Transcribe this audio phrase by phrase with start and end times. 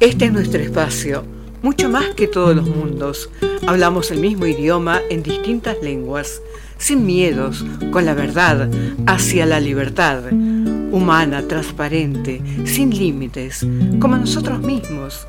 [0.00, 1.24] Este es nuestro espacio,
[1.62, 3.30] mucho más que todos los mundos.
[3.68, 6.42] Hablamos el mismo idioma en distintas lenguas,
[6.78, 8.68] sin miedos, con la verdad,
[9.06, 10.24] hacia la libertad,
[10.90, 13.66] humana, transparente, sin límites,
[14.00, 15.26] como nosotros mismos,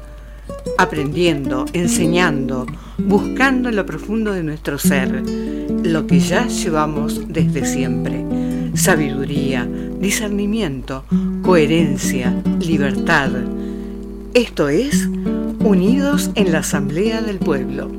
[0.78, 2.66] aprendiendo, enseñando,
[2.98, 5.24] buscando en lo profundo de nuestro ser,
[5.84, 8.24] lo que ya llevamos desde siempre.
[8.76, 9.68] Sabiduría,
[10.00, 11.04] discernimiento,
[11.42, 13.32] coherencia, libertad.
[14.34, 15.08] Esto es
[15.60, 17.99] Unidos en la Asamblea del Pueblo.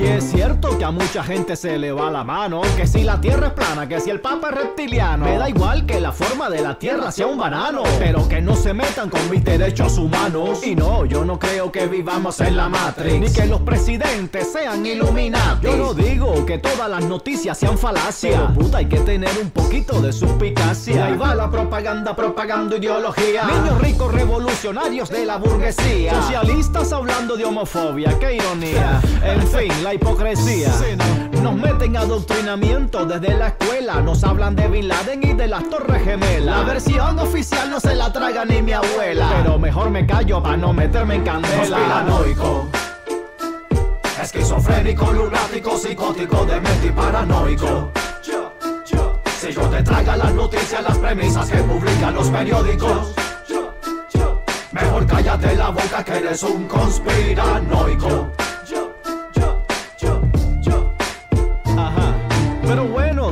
[0.00, 3.20] Y es cierto que a mucha gente se le va la mano, que si la
[3.20, 5.26] tierra es plana, que si el papa es reptiliano.
[5.26, 8.56] Me da igual que la forma de la tierra sea un banano, pero que no
[8.56, 10.66] se metan con mis derechos humanos.
[10.66, 14.86] Y no, yo no creo que vivamos en la Matrix, ni que los presidentes sean
[14.86, 15.60] iluminados.
[15.60, 19.50] Yo no digo que todas las noticias sean falacias, pero puta, hay que tener un
[19.50, 21.04] poquito de suspicacia.
[21.04, 23.44] Ahí va la propaganda propagando ideología.
[23.44, 26.14] Niños ricos revolucionarios de la burguesía.
[26.22, 28.98] Socialistas hablando de homofobia, qué ironía.
[29.22, 30.72] En fin, la hipocresía.
[31.42, 34.00] Nos meten adoctrinamiento desde la escuela.
[34.00, 36.58] Nos hablan de Bin Laden y de las Torres Gemelas.
[36.58, 39.30] La versión oficial no se la traga ni mi abuela.
[39.42, 41.76] Pero mejor me callo para no meterme en candela.
[41.76, 42.66] Conspiranoico.
[44.22, 47.90] Esquizofrénico, lunático, psicótico, demente y paranoico.
[49.40, 53.14] Si yo te traga las noticias, las premisas que publican los periódicos.
[54.72, 58.30] Mejor cállate la boca que eres un conspiranoico.
[62.70, 62.84] Pero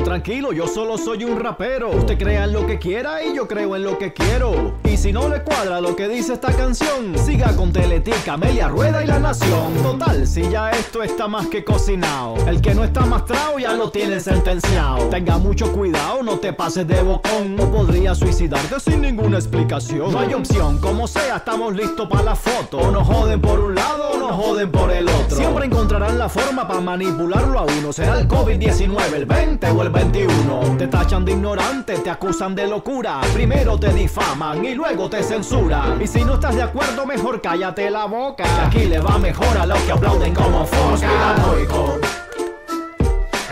[0.03, 1.91] tranquilo, yo solo soy un rapero.
[1.91, 4.75] Usted crea en lo que quiera y yo creo en lo que quiero.
[4.85, 9.03] Y si no le cuadra lo que dice esta canción, siga con Teletica, Amelia Rueda
[9.03, 9.75] y La Nación.
[9.83, 12.37] Total, si ya esto está más que cocinado.
[12.47, 15.09] El que no está mastrado ya lo tiene sentenciado.
[15.09, 17.57] Tenga mucho cuidado, no te pases de bocón.
[17.57, 20.13] No podría suicidarte sin ninguna explicación.
[20.13, 22.79] No hay opción, como sea, estamos listos para la foto.
[22.79, 25.37] O nos joden por un lado o nos joden por el otro.
[25.37, 27.93] Siempre encontrarán la forma para manipularlo a uno.
[27.93, 30.77] Será el COVID-19, el 20 o el 21.
[30.77, 33.21] Te tachan de ignorante, te acusan de locura.
[33.33, 36.01] Primero te difaman y luego te censuran.
[36.01, 38.45] Y si no estás de acuerdo, mejor cállate la boca.
[38.45, 40.67] Que aquí le va mejor a los que aplauden como.
[40.67, 41.99] Conspiranoico.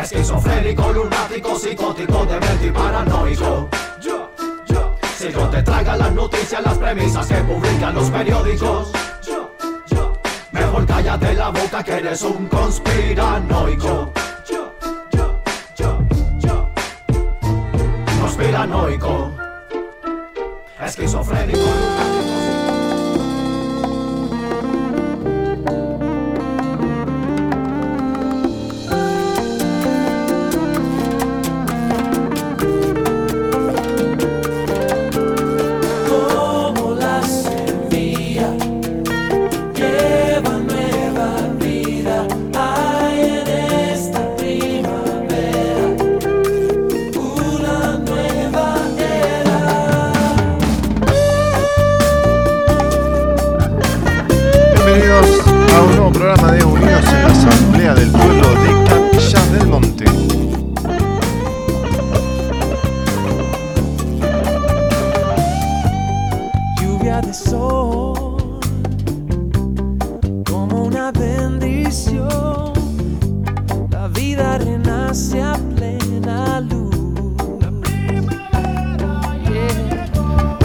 [0.01, 3.69] Esquizofrénico, lunático, psicótico, demente y paranoico.
[5.17, 8.93] Si no te tragan las noticias, las premisas que publican los periódicos.
[10.53, 14.13] Mejor cállate la boca que eres un conspiranoico.
[18.37, 19.33] conspiranoico,
[20.79, 22.56] esquizofrénico.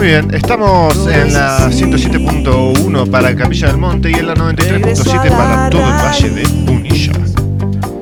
[0.02, 5.70] Muy bien, estamos en la 107.1 para Capilla del Monte y en la 93.7 para
[5.70, 7.12] todo el Valle de Punilla.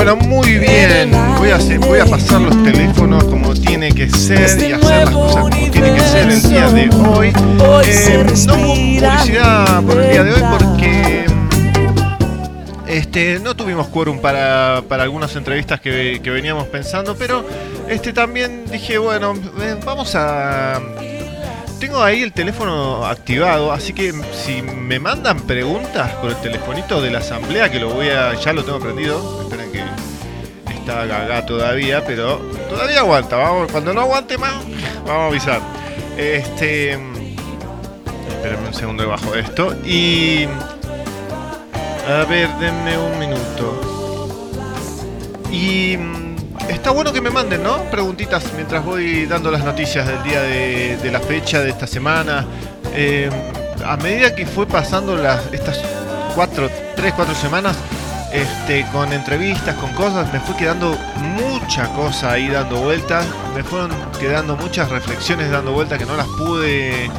[0.06, 1.10] Bueno, muy bien.
[1.40, 5.10] Voy a, hacer- voy a pasar los teléfonos como tiene que ser y hacer las
[5.10, 7.30] cosas como tiene que ser el día de hoy.
[7.30, 11.26] Eh, no hubo publicidad por el día de hoy porque
[12.86, 17.44] este, no tuvimos quórum para, para algunas entrevistas que, que veníamos pensando, pero
[17.90, 20.80] este, también dije, bueno, eh, vamos a...
[21.80, 27.10] Tengo ahí el teléfono activado, así que si me mandan preguntas por el telefonito de
[27.12, 28.34] la asamblea, que lo voy a...
[28.36, 29.45] ya lo tengo prendido,
[30.86, 32.38] está gaga todavía, pero
[32.70, 34.54] todavía aguanta, vamos, cuando no aguante más,
[35.06, 35.60] vamos a avisar.
[36.16, 36.92] Este...
[36.92, 39.76] Espérenme un segundo debajo de esto.
[39.84, 40.48] Y...
[42.08, 43.82] A ver, denme un minuto.
[45.52, 45.98] Y
[46.70, 47.82] está bueno que me manden, ¿no?
[47.86, 52.46] Preguntitas mientras voy dando las noticias del día de, de la fecha de esta semana.
[52.94, 53.28] Eh,
[53.84, 55.80] a medida que fue pasando las, estas
[56.36, 57.76] cuatro, tres, cuatro semanas,
[58.36, 63.26] este, con entrevistas, con cosas, me fue quedando mucha cosa ahí dando vueltas.
[63.56, 67.10] Me fueron quedando muchas reflexiones dando vueltas que no las pude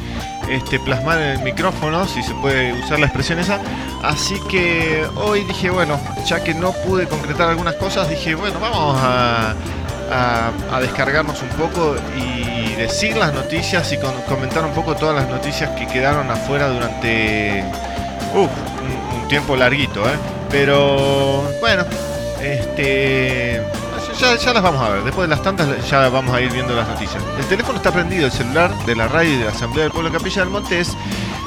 [0.50, 3.60] este, plasmar en el micrófono, si se puede usar la expresión esa.
[4.02, 8.98] Así que hoy dije, bueno, ya que no pude concretar algunas cosas, dije, bueno, vamos
[9.00, 9.54] a,
[10.80, 13.98] descargarnos un poco y decir las noticias y
[14.28, 17.64] comentar un poco todas las noticias que quedaron afuera durante
[18.34, 18.48] un,
[19.20, 20.36] un tiempo larguito, ¿eh?
[20.50, 21.85] Pero bueno,
[22.41, 23.62] este
[24.19, 25.05] ya, las vamos a ver.
[25.05, 27.23] Después de las tantas ya vamos a ir viendo las noticias.
[27.38, 30.11] El teléfono está prendido, el celular de la radio y de la Asamblea del Pueblo
[30.11, 30.97] Capilla del Monte es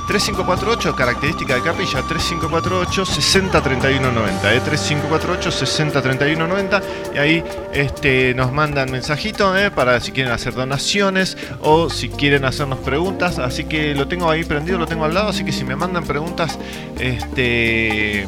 [0.10, 4.60] 3548, característica de Capilla, 3548 603190, ¿eh?
[4.60, 6.82] 3548 603190
[7.14, 9.70] y ahí este, nos mandan mensajitos ¿eh?
[9.70, 14.44] para si quieren hacer donaciones o si quieren hacernos preguntas, así que lo tengo ahí
[14.44, 16.58] prendido, lo tengo al lado, así que si me mandan preguntas,
[16.98, 18.26] este,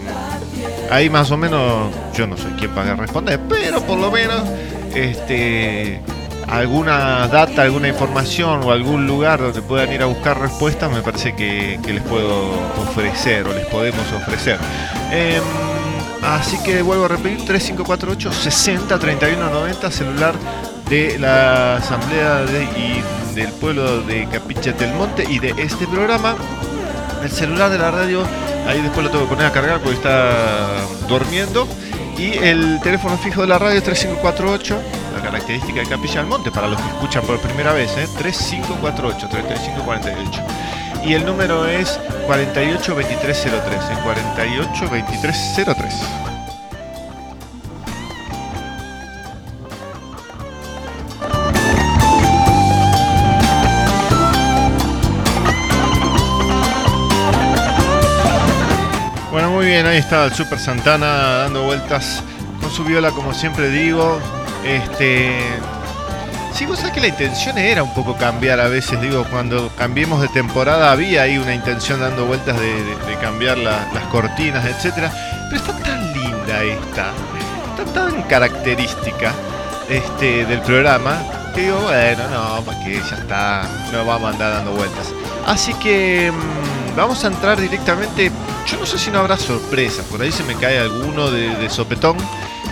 [0.92, 4.44] ahí más o menos yo no soy quien para responder, pero por lo menos
[4.94, 6.00] este
[6.52, 11.34] alguna data, alguna información o algún lugar donde puedan ir a buscar respuestas, me parece
[11.34, 14.60] que, que les puedo ofrecer o les podemos ofrecer.
[15.12, 15.42] Em,
[16.22, 20.36] así que vuelvo a repetir, 3548 60 31 90, celular
[20.90, 22.44] de la Asamblea
[22.76, 23.02] y
[23.34, 26.36] del pueblo de Capilla del Monte y de este programa.
[27.24, 28.24] El celular de la radio,
[28.68, 31.66] ahí después lo tengo que poner a cargar porque está durmiendo.
[32.18, 34.82] Y el teléfono fijo de la radio es 3548,
[35.16, 38.08] la característica de Capilla del Monte, para los que escuchan por primera vez, ¿eh?
[38.18, 40.42] 3548 3548.
[41.04, 43.98] Y el número es 482303, ¿eh?
[44.04, 46.31] 482303.
[59.72, 62.22] Bien, ahí está el Super Santana dando vueltas
[62.62, 64.20] con su viola, como siempre digo.
[64.66, 65.32] Este.
[66.54, 70.22] Sí, vos sabés que la intención era un poco cambiar a veces, digo, cuando cambiemos
[70.22, 75.10] de temporada había ahí una intención dando vueltas de, cambiar la- las cortinas, etcétera.
[75.50, 77.12] Pero está tan linda esta,
[77.78, 79.32] está tan característica
[79.90, 81.18] este, del programa
[81.56, 85.08] que digo, bueno, no, para que ya está, no vamos a andar dando vueltas.
[85.48, 88.30] Así que mm, vamos a entrar directamente.
[88.72, 91.70] Yo no sé si no habrá sorpresas, por ahí se me cae alguno de, de
[91.70, 92.18] sopetón.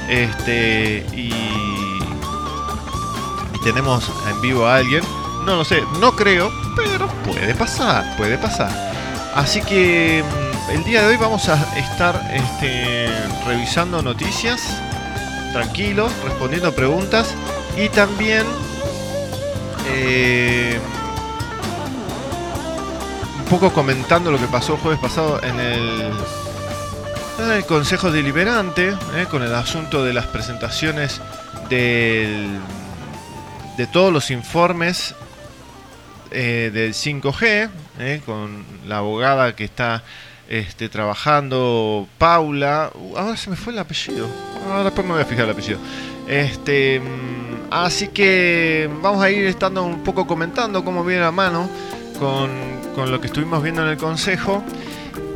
[0.08, 1.34] Este, y,
[3.54, 5.04] y tenemos en vivo a alguien.
[5.46, 8.72] No lo sé, no creo, pero puede pasar, puede pasar.
[9.36, 13.08] Así que mm, el día de hoy vamos a estar este,
[13.46, 14.62] revisando noticias,
[15.54, 17.34] tranquilos, respondiendo preguntas
[17.78, 18.46] y también
[19.88, 20.80] eh,
[23.50, 26.12] poco comentando lo que pasó el jueves pasado en el,
[27.68, 31.22] Consejo Deliberante, eh, con el asunto de las presentaciones
[31.70, 32.60] del-
[33.78, 35.16] de todos los informes
[36.32, 40.04] eh, del 5G, eh, con la abogada que está
[40.48, 42.92] este, trabajando, Paula.
[42.94, 44.28] Uh, ahora se me fue el apellido.
[44.68, 45.80] Ahora después me voy a fijar el apellido.
[46.28, 51.68] Este, mm, así que vamos a ir estando un poco comentando cómo viene la mano
[52.20, 52.50] con,
[52.94, 54.64] con lo que estuvimos viendo en el consejo.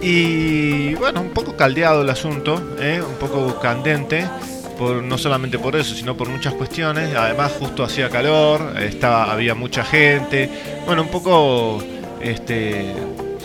[0.02, 3.02] Y bueno, un poco caldeado el asunto, ¿eh?
[3.02, 4.28] un poco candente,
[4.78, 7.16] por, no solamente por eso, sino por muchas cuestiones.
[7.16, 10.50] Además, justo hacía calor, estaba, había mucha gente.
[10.86, 11.82] Bueno, un poco
[12.22, 12.94] este,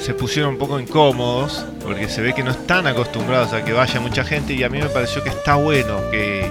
[0.00, 4.00] se pusieron un poco incómodos, porque se ve que no están acostumbrados a que vaya
[4.00, 4.54] mucha gente.
[4.54, 6.50] Y a mí me pareció que está bueno que,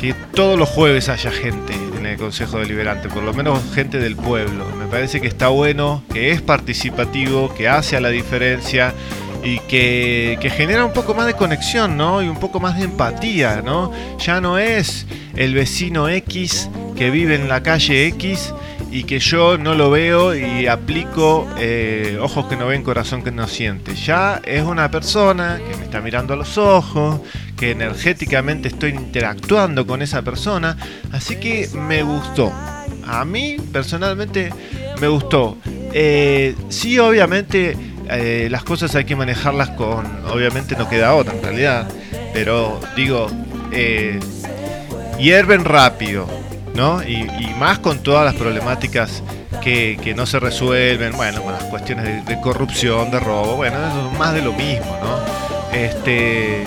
[0.00, 4.64] que todos los jueves haya gente en Consejo Deliberante, por lo menos gente del pueblo.
[4.78, 8.94] Me parece que está bueno, que es participativo, que hace a la diferencia
[9.42, 12.22] y que, que genera un poco más de conexión, ¿no?
[12.22, 13.92] Y un poco más de empatía, ¿no?
[14.18, 18.52] Ya no es el vecino X que vive en la calle X
[18.90, 23.30] y que yo no lo veo y aplico eh, ojos que no ven, corazón que
[23.30, 23.94] no siente.
[23.94, 27.20] Ya es una persona que me está mirando a los ojos,
[27.56, 30.76] que energéticamente estoy interactuando con esa persona,
[31.12, 32.52] así que me gustó.
[33.06, 34.52] A mí personalmente
[35.00, 35.58] me gustó.
[35.92, 37.76] Eh, sí, obviamente
[38.10, 41.88] eh, las cosas hay que manejarlas con, obviamente no queda otra en realidad,
[42.32, 43.30] pero digo,
[45.18, 46.26] hierven rápido,
[46.78, 47.02] ¿no?
[47.02, 47.26] Y,
[47.58, 49.22] más con todas las problemáticas
[49.60, 54.18] que, no se resuelven, bueno, con las cuestiones de, corrupción, de robo, bueno, eso es
[54.18, 55.76] más de lo mismo, ¿no?
[55.76, 56.66] Este,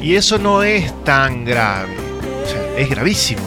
[0.00, 1.96] y eso no es tan grave,
[2.44, 3.42] o sea, es gravísimo,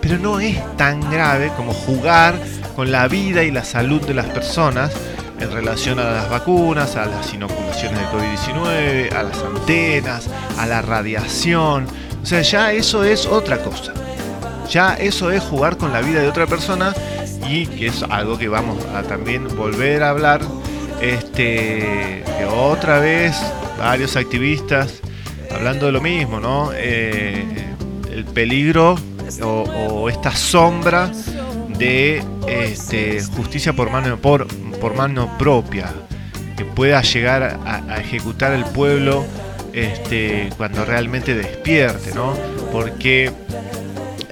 [0.00, 2.34] pero no es tan grave como jugar
[2.74, 4.92] con la vida y la salud de las personas
[5.38, 10.28] en relación a las vacunas, a las inoculaciones de COVID-19, a las antenas,
[10.58, 11.86] a la radiación.
[12.22, 13.92] O sea, ya eso es otra cosa.
[14.68, 16.94] Ya eso es jugar con la vida de otra persona
[17.48, 20.40] y que es algo que vamos a también volver a hablar.
[21.00, 23.36] Este, otra vez
[23.78, 25.00] varios activistas
[25.54, 26.70] hablando de lo mismo, ¿no?
[26.74, 27.44] Eh,
[28.10, 28.96] el peligro
[29.42, 31.10] o, o esta sombra
[31.78, 34.46] de este, justicia por mano, por,
[34.80, 35.92] por mano propia,
[36.56, 39.24] que pueda llegar a, a ejecutar el pueblo
[39.72, 42.32] este, cuando realmente despierte, ¿no?
[42.72, 43.30] Porque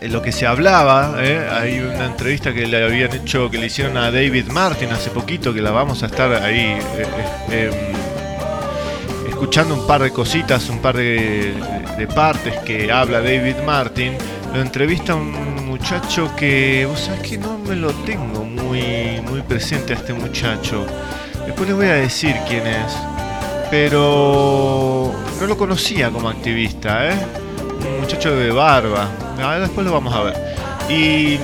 [0.08, 1.48] lo que se hablaba, ¿eh?
[1.50, 5.52] hay una entrevista que le habían hecho, que le hicieron a David Martin hace poquito,
[5.54, 7.06] que la vamos a estar ahí eh,
[7.50, 11.54] eh, em, escuchando un par de cositas, un par de,
[11.96, 14.14] de partes que habla David Martin.
[14.52, 19.94] Lo entrevista un muchacho que, vos sabés que no me lo tengo muy, muy presente
[19.94, 20.86] a este muchacho.
[21.46, 22.96] Después les voy a decir quién es.
[23.70, 27.43] Pero no lo conocía como activista, ¿eh?
[27.84, 29.08] Un muchacho de barba.
[29.60, 30.34] Después lo vamos a ver.
[30.88, 31.38] Y,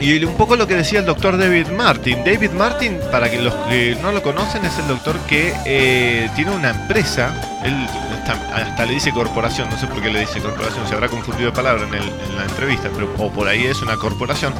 [0.00, 2.18] y un poco lo que decía el doctor David Martin.
[2.24, 6.50] David Martin, para que los que no lo conocen, es el doctor que eh, tiene
[6.52, 7.34] una empresa.
[7.64, 7.74] Él
[8.14, 11.50] hasta, hasta le dice corporación, no sé por qué le dice corporación, se habrá confundido
[11.50, 14.52] de palabra en, el- en la entrevista, pero o por ahí es una corporación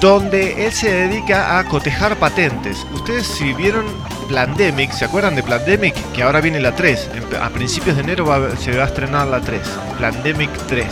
[0.00, 2.86] donde él se dedica a cotejar patentes.
[2.94, 3.84] Ustedes si vieron
[4.28, 5.94] Plandemic, ¿se acuerdan de Plandemic?
[6.12, 7.08] Que ahora viene la 3.
[7.14, 9.60] En- A principios de enero va se va a estrenar la 3.
[9.98, 10.86] Plandemic 3.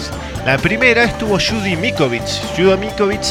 [0.44, 2.22] La primera estuvo Judy Mikovic.
[2.56, 3.22] Judy Mikovic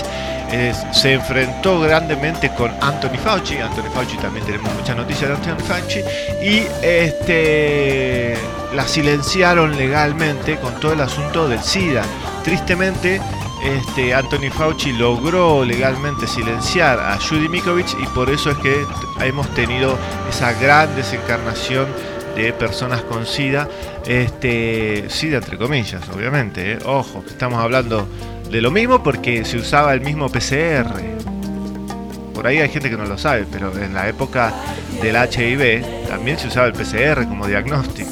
[0.51, 3.57] eh, se enfrentó grandemente con Anthony Fauci.
[3.57, 6.01] Anthony Fauci también tenemos muchas noticias de Anthony Fauci.
[6.41, 8.35] Y este
[8.75, 12.03] la silenciaron legalmente con todo el asunto del SIDA.
[12.43, 13.21] Tristemente,
[13.65, 18.85] este, Anthony Fauci logró legalmente silenciar a Judy Mikovich y por eso es que
[19.21, 19.97] hemos tenido
[20.29, 21.87] esa gran desencarnación
[22.35, 23.67] de personas con SIDA,
[24.05, 26.79] este, SIDA entre comillas, obviamente, ¿eh?
[26.85, 28.07] ojo, estamos hablando
[28.51, 31.01] de lo mismo porque se usaba el mismo PCR.
[32.33, 34.53] Por ahí hay gente que no lo sabe, pero en la época
[35.01, 38.11] del HIV también se usaba el PCR como diagnóstico.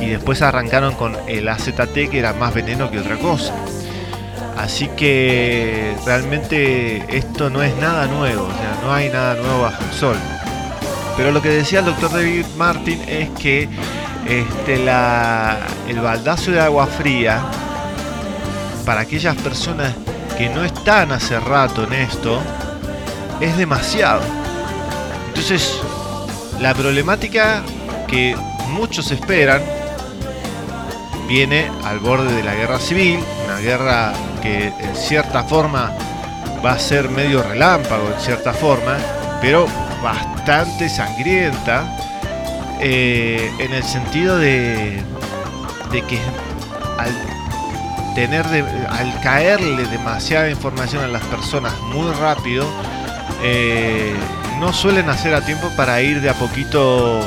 [0.00, 3.52] Y después arrancaron con el AZT que era más veneno que otra cosa.
[4.60, 8.46] Así que realmente esto no es nada nuevo,
[8.82, 10.16] no hay nada nuevo bajo el sol.
[11.16, 13.70] Pero lo que decía el doctor David Martin es que
[14.28, 17.40] este, el baldazo de agua fría
[18.84, 19.94] para aquellas personas
[20.36, 22.38] que no están hace rato en esto
[23.40, 24.20] es demasiado.
[25.28, 25.80] Entonces,
[26.60, 27.62] la problemática
[28.06, 28.36] que
[28.68, 29.62] muchos esperan
[31.26, 35.92] viene al borde de la guerra civil, una guerra que en cierta forma
[36.64, 38.96] va a ser medio relámpago, en cierta forma,
[39.40, 39.66] pero
[40.02, 41.84] bastante sangrienta,
[42.80, 45.02] eh, en el sentido de,
[45.90, 46.18] de que
[46.98, 47.14] al
[48.14, 48.44] tener
[48.88, 52.66] al caerle demasiada información a las personas muy rápido,
[53.42, 54.14] eh,
[54.58, 57.20] no suelen hacer a tiempo para ir de a poquito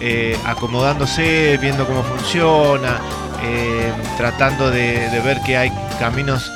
[0.00, 3.00] eh, acomodándose, viendo cómo funciona,
[3.42, 6.52] eh, tratando de, ver que hay caminos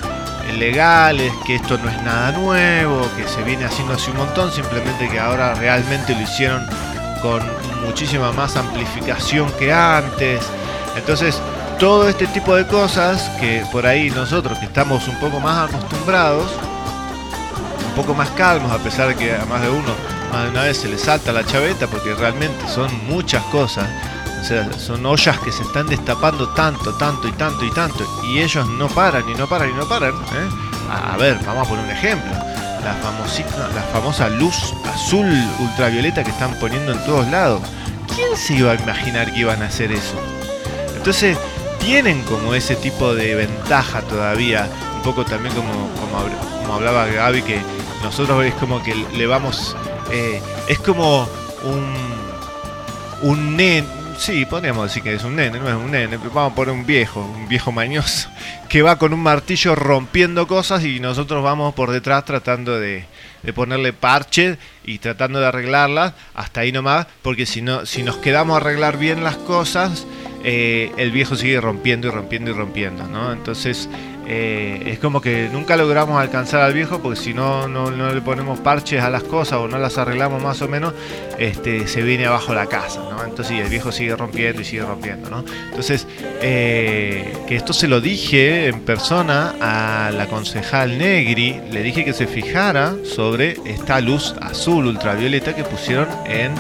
[0.59, 5.09] legales, que esto no es nada nuevo, que se viene haciendo hace un montón, simplemente
[5.09, 6.67] que ahora realmente lo hicieron
[7.23, 7.43] con
[7.85, 10.45] muchísima más amplificación que antes.
[10.97, 11.41] Entonces,
[11.79, 16.53] todo este tipo de cosas que por ahí nosotros que estamos un poco más acostumbrados,
[17.89, 19.95] un poco más calmos, a pesar de que a más de uno,
[20.33, 23.89] más de una vez se le salta la chaveta, porque realmente son muchas cosas.
[24.45, 28.07] Sea, son ollas que se están destapando tanto, tanto y tanto y tanto.
[28.25, 30.13] Y ellos no paran y no paran y no paran.
[30.13, 30.49] ¿eh?
[30.91, 32.31] A ver, vamos a poner un ejemplo.
[32.85, 35.27] La, famosita, la famosa luz azul
[35.61, 37.63] ultravioleta que están poniendo en todos lados.
[38.15, 40.21] ¿Quién se iba a imaginar que iban a hacer eso?
[40.95, 41.39] Entonces,
[41.79, 44.69] tienen como ese tipo de ventaja todavía.
[44.97, 45.71] Un poco también como,
[46.63, 47.63] como hablaba Gaby, que
[48.03, 49.75] nosotros es como que le vamos...
[50.13, 51.27] eh, es como
[51.63, 51.95] un,
[53.23, 53.87] un nene,
[54.19, 56.75] sí, podríamos decir que es un nene, no es un nene, pero vamos a poner
[56.75, 58.29] un viejo, un viejo mañoso,
[58.69, 63.05] que va con un martillo rompiendo cosas y nosotros vamos por detrás tratando de,
[63.43, 68.17] de ponerle parche y tratando de arreglarlas, hasta ahí nomás, porque si, no, si nos
[68.17, 70.07] quedamos a arreglar bien las cosas,
[70.43, 73.33] eh, el viejo sigue rompiendo y rompiendo y rompiendo, ¿no?
[73.33, 73.89] Entonces
[74.27, 78.21] eh, es como que nunca logramos alcanzar al viejo porque si no, no, no le
[78.21, 80.95] ponemos parches a las cosas o no las arreglamos más o menos,
[81.39, 83.25] este, se viene abajo la casa, ¿no?
[83.25, 85.45] Entonces y el viejo sigue rompiendo y sigue rompiendo, ¿no?
[85.67, 86.07] Entonces,
[86.41, 92.13] eh, que esto se lo dije en persona a la concejal Negri, le dije que
[92.13, 96.53] se fijara sobre esta luz azul ultravioleta que pusieron en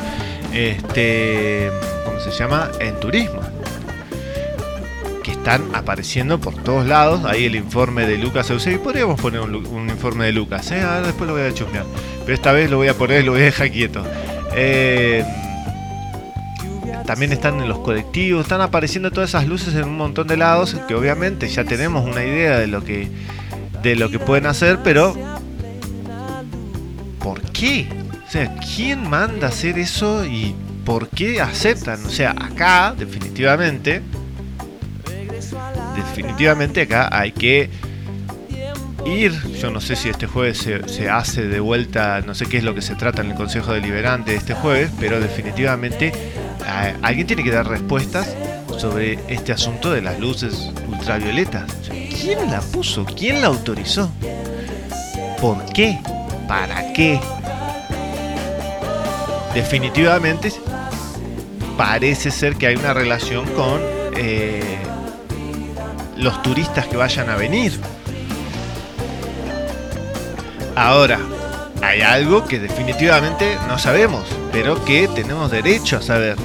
[0.52, 1.70] este,
[2.04, 2.70] ¿cómo se llama?
[2.80, 3.53] En turismo
[5.44, 7.22] están apareciendo por todos lados.
[7.26, 8.82] Ahí el informe de Lucas Eusebio.
[8.82, 10.80] Podríamos poner un, informe de Lucas, ¿eh?
[10.80, 11.84] Ahora después lo voy a chusmear.
[12.20, 14.02] Pero esta vez lo voy a poner y lo voy a dejar quieto.
[14.56, 15.22] Eh,
[17.04, 20.78] también están en los colectivos, están apareciendo todas esas luces en un montón de lados
[20.88, 23.10] que obviamente ya tenemos una idea de lo que
[23.82, 25.14] de lo que pueden hacer, pero
[27.18, 27.86] ¿por qué?
[28.26, 30.54] O sea, ¿quién manda hacer eso y
[30.86, 32.02] por qué aceptan?
[32.06, 34.00] O sea, acá definitivamente
[35.94, 37.70] definitivamente acá hay que
[39.06, 39.32] ir.
[39.60, 42.74] Yo no sé si este jueves se, hace de vuelta, no sé qué es lo
[42.74, 47.50] que se trata en el Consejo Deliberante este jueves, pero definitivamente eh, alguien tiene que
[47.50, 48.34] dar respuestas
[48.78, 51.70] sobre este asunto de las luces ultravioletas.
[51.88, 53.04] ¿Quién la puso?
[53.04, 54.10] ¿Quién la autorizó?
[55.40, 55.98] ¿Por qué?
[56.48, 57.20] ¿Para qué?
[59.54, 60.52] Definitivamente
[61.76, 63.80] parece ser que hay una relación con
[64.16, 64.78] eh,
[66.16, 67.78] los turistas que vayan a venir.
[70.76, 71.18] Ahora,
[71.82, 76.36] hay algo que definitivamente no sabemos, pero que tenemos derecho a saber.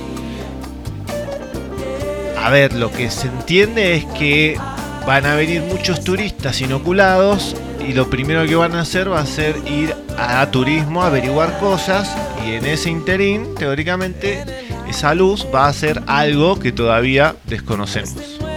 [2.38, 4.58] A ver, lo que se entiende es que
[5.06, 7.56] van a venir muchos turistas inoculados
[7.88, 11.60] y lo primero que van a hacer va a ser ir a turismo a averiguar
[11.60, 14.44] cosas y en ese interín, teóricamente,
[14.88, 18.49] esa luz va a ser algo que todavía desconocemos.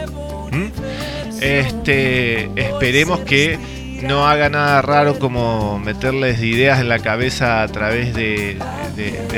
[1.42, 3.58] Este, esperemos que
[4.02, 8.58] no haga nada raro como meterles ideas en la cabeza a través de,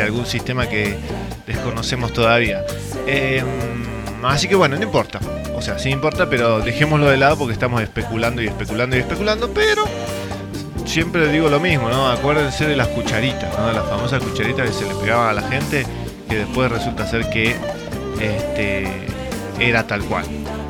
[0.02, 0.96] algún sistema que
[1.46, 2.62] desconocemos todavía.
[3.06, 3.44] Em,
[4.22, 5.18] así que bueno, no importa.
[5.56, 9.50] O sea, sí importa, pero dejémoslo de lado porque estamos especulando y especulando y especulando,
[9.54, 9.84] pero
[10.84, 12.10] siempre digo lo mismo, ¿no?
[12.10, 13.50] Acuérdense de las cucharitas.
[13.66, 15.86] De las famosas cucharitas que se le pegaban a la gente,
[16.28, 17.56] que después resulta ser que
[18.20, 18.88] este,
[19.58, 20.24] era tal cual.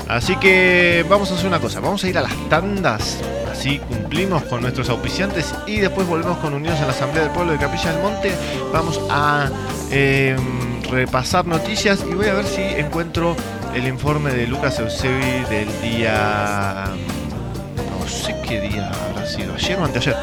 [0.09, 3.19] Así que vamos a hacer una cosa, vamos a ir a las tandas,
[3.51, 7.53] así cumplimos con nuestros auspiciantes y después volvemos con Unidos en la Asamblea del Pueblo
[7.53, 8.33] de Capilla del Monte.
[8.73, 9.49] Vamos a
[9.91, 10.37] eh,
[10.91, 13.35] repasar noticias y voy a ver si encuentro
[13.75, 16.85] el informe de Lucas Eusebi del día...
[17.99, 20.17] No sé qué día habrá sido, ayer o anteayer.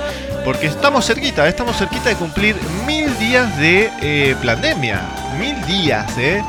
[0.46, 5.02] Porque estamos cerquita, estamos cerquita de cumplir mil días de eh, pandemia.
[5.40, 6.44] Mil días, ¿eh?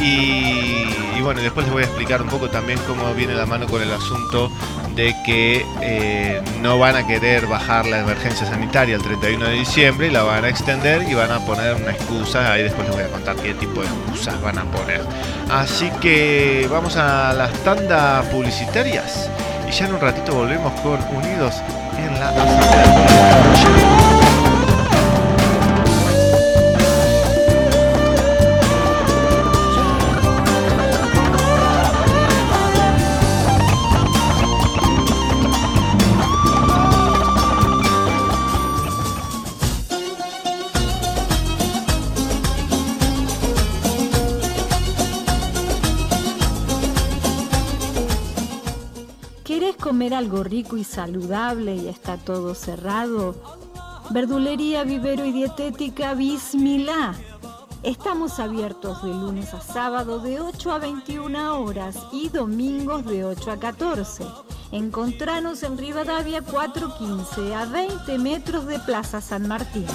[0.00, 3.82] Y, bueno, después les voy a explicar un poco también cómo viene la mano con
[3.82, 4.50] el asunto
[4.96, 10.08] de que eh, no van a querer bajar la emergencia sanitaria el 31 de diciembre
[10.08, 12.52] y la van a extender y van a poner una excusa.
[12.52, 15.02] Ahí después les voy a contar qué tipo de excusas van a poner.
[15.50, 19.30] Así que vamos a las tandas publicitarias
[19.68, 21.56] y ya en un ratito volvemos con Unidos
[21.98, 23.59] en la Asamblea.
[50.20, 53.34] Algo rico y saludable y está todo cerrado?
[54.10, 57.14] Verdulería, vivero y dietética Bismilá.
[57.82, 63.50] Estamos abiertos de lunes a sábado de 8 a 21 horas y domingos de 8
[63.50, 64.26] a 14.
[64.72, 69.86] Encontranos en Rivadavia 415 a 20 metros de Plaza San Martín.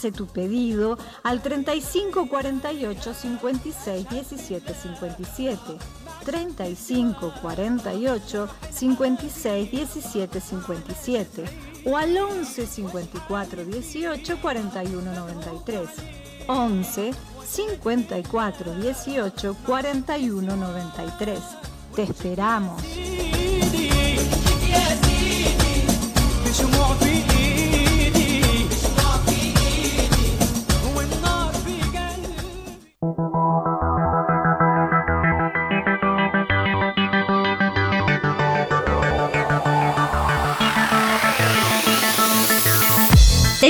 [0.00, 5.76] Hace tu pedido al 35 48 56 17 57.
[6.24, 11.44] 35 48 56 17 57
[11.84, 15.88] o al 11 54 18 41 93.
[16.46, 17.10] 11
[17.44, 21.40] 54 18 41 93.
[21.94, 22.82] Te esperamos.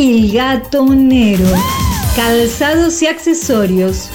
[0.00, 1.44] Il Gatonero.
[2.14, 4.08] Calzados y accesorios.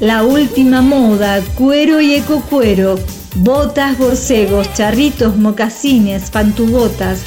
[0.00, 2.98] La última moda, cuero y ecocuero.
[3.36, 7.20] Botas, borcegos, charritos, mocasines, pantubotas.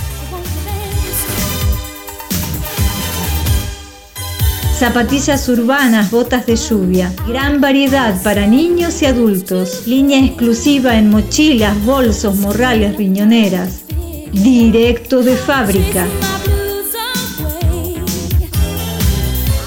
[4.78, 7.13] Zapatillas urbanas, botas de lluvia.
[7.26, 9.88] Gran variedad para niños y adultos.
[9.88, 13.83] Línea exclusiva en mochilas, bolsos, morrales, riñoneras.
[14.34, 16.08] Directo de fábrica.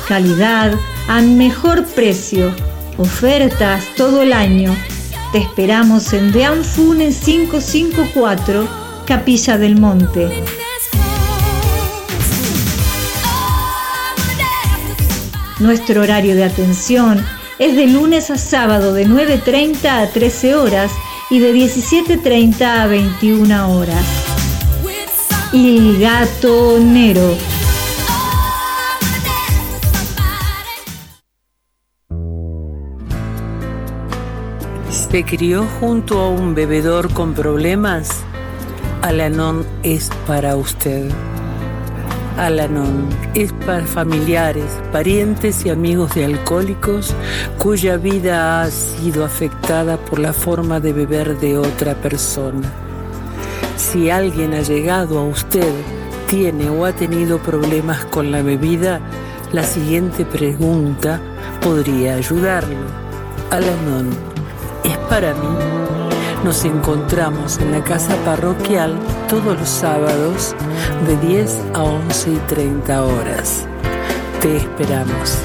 [0.09, 0.75] Calidad
[1.07, 2.53] a mejor precio.
[2.99, 4.77] Ofertas todo el año.
[5.31, 8.69] Te esperamos en Dean Funes 554,
[9.07, 10.43] Capilla del Monte.
[15.61, 17.25] Nuestro horario de atención
[17.61, 20.91] es de lunes a sábado de 9.30 a 13 horas
[21.31, 24.26] y de 17.30 a 21 horas.
[25.59, 27.35] Il Gatonero.
[34.91, 38.23] ¿Se crió junto a un bebedor con problemas?
[39.01, 41.11] Alanon es para usted.
[42.37, 47.15] Alanon es para familiares, parientes y amigos de alcohólicos
[47.57, 52.86] cuya vida ha sido afectada por la forma de beber de otra persona.
[53.77, 55.73] Si alguien ha llegado a usted,
[56.29, 59.01] tiene o ha tenido problemas con la bebida,
[59.53, 61.21] la siguiente pregunta
[61.61, 62.87] podría ayudarlo.
[63.51, 64.11] Alanon,
[64.83, 65.49] ¿es para mí?
[66.43, 70.55] Nos encontramos en la casa parroquial todos los sábados
[71.07, 73.67] de 10 a 11 y 30 horas.
[74.41, 75.39] Te esperamos.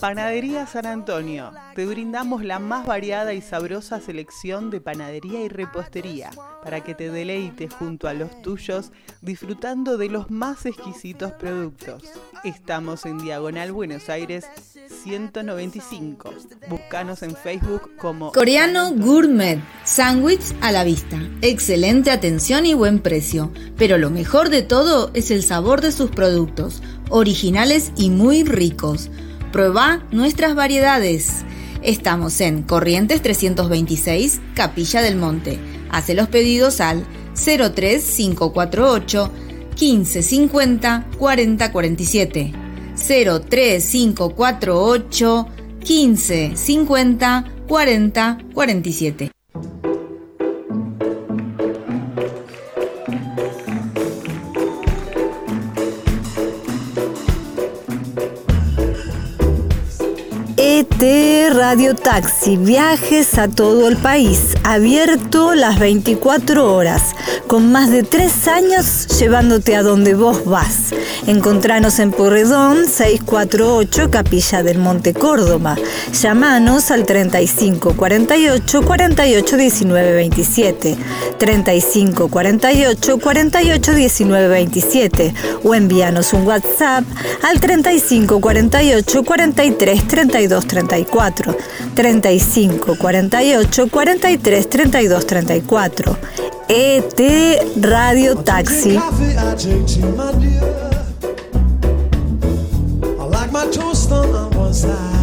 [0.00, 1.52] Panadería San Antonio.
[1.74, 6.30] Te brindamos la más variada y sabrosa selección de panadería y repostería
[6.62, 12.04] para que te deleites junto a los tuyos disfrutando de los más exquisitos productos.
[12.44, 14.46] Estamos en Diagonal Buenos Aires
[15.02, 16.32] 195.
[16.68, 23.50] Búscanos en Facebook como Coreano Gourmet, sándwich a la vista, excelente atención y buen precio,
[23.76, 29.10] pero lo mejor de todo es el sabor de sus productos, originales y muy ricos.
[29.52, 31.44] Prueba nuestras variedades.
[31.82, 35.58] Estamos en Corrientes 326, Capilla del Monte.
[35.90, 39.30] Hace los pedidos al 03548
[39.80, 42.52] 1550 4047.
[42.94, 45.46] 03548
[45.78, 49.37] 1550 4047.
[60.80, 67.16] Radio Taxi, viajes a todo el país, abierto las 24 horas,
[67.48, 70.94] con más de tres años llevándote a donde vos vas.
[71.26, 75.76] Encontranos en Porredón 648 Capilla del Monte Córdoba.
[76.12, 80.96] Llamanos al 35 48 48 19 27,
[81.38, 87.04] 35 48 48 19 27 o envíanos un WhatsApp
[87.42, 91.32] al 35 48 43 32 34,
[91.94, 96.18] 35 48 43 32 34.
[96.68, 97.18] ET
[97.82, 98.96] Radio Taxi.
[103.18, 105.17] I like my toast on one side.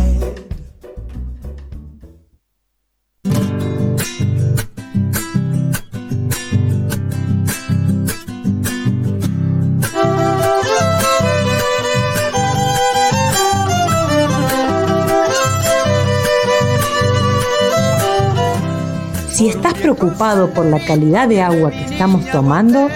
[19.35, 22.87] Si estás preocupado por la calidad de agua que estamos tomando,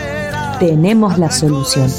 [0.57, 1.89] tenemos la solución.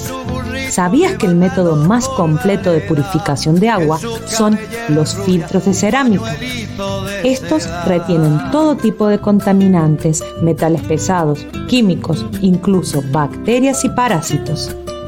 [0.71, 6.35] ¿Sabías que el método más completo de purificación de agua son los filtros de cerámica?
[7.23, 14.75] Estos retienen todo tipo de contaminantes, metales pesados, químicos, incluso bacterias y parásitos.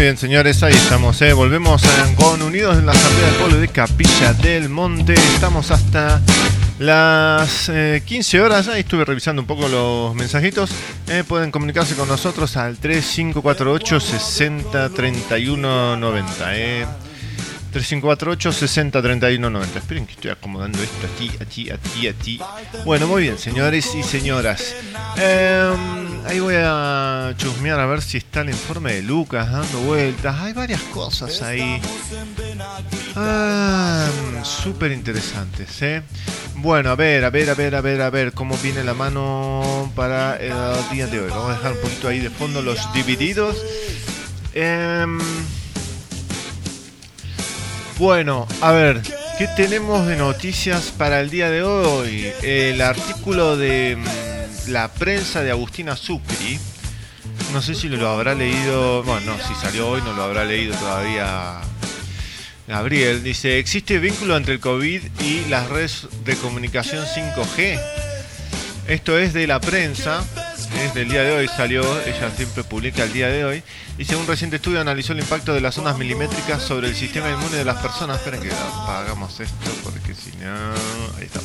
[0.00, 1.20] Muy bien, señores, ahí estamos.
[1.20, 1.34] ¿eh?
[1.34, 5.12] Volvemos eh, con Unidos en la Asamblea del Pueblo de Capilla del Monte.
[5.12, 6.22] Estamos hasta
[6.78, 8.68] las eh, 15 horas.
[8.68, 10.70] Ahí estuve revisando un poco los mensajitos.
[11.06, 16.56] Eh, pueden comunicarse con nosotros al 3548 60 31 90.
[16.56, 16.86] Eh.
[17.70, 19.78] 3548 60 31 90.
[19.78, 22.40] Esperen que estoy acomodando esto aquí, aquí, aquí, aquí.
[22.84, 24.74] Bueno, muy bien, señores y señoras.
[25.16, 30.40] Em, ahí voy a chusmear a ver si está el informe de Lucas dando vueltas.
[30.40, 31.80] Hay varias cosas ahí.
[33.16, 34.08] Ah,
[34.42, 36.02] súper interesantes, ¿eh?
[36.56, 39.90] Bueno, a ver, a ver, a ver, a ver, a ver cómo viene la mano
[39.94, 40.52] para el
[40.92, 41.30] día de hoy.
[41.30, 43.56] Vamos a dejar un poquito ahí de fondo los divididos.
[44.52, 45.18] Em,
[48.00, 49.02] bueno, a ver,
[49.36, 52.32] ¿qué tenemos de noticias para el día de hoy?
[52.42, 56.58] El artículo de mm, la prensa de Agustina Sucri.
[57.52, 60.74] No sé si lo habrá leído, bueno, no, si salió hoy no lo habrá leído
[60.76, 61.60] todavía
[62.66, 63.22] Gabriel.
[63.22, 67.78] Dice, ¿existe vínculo entre el COVID y las redes de comunicación 5G?
[68.88, 70.24] Esto es de la prensa,
[70.78, 73.62] es del día de hoy, salió, ella siempre publica el día de hoy.
[73.96, 77.56] Dice, un reciente estudio analizó el impacto de las ondas milimétricas sobre el sistema inmune
[77.56, 78.18] de las personas.
[78.18, 80.72] Esperen que apagamos esto porque si no...
[81.18, 81.40] Ahí está.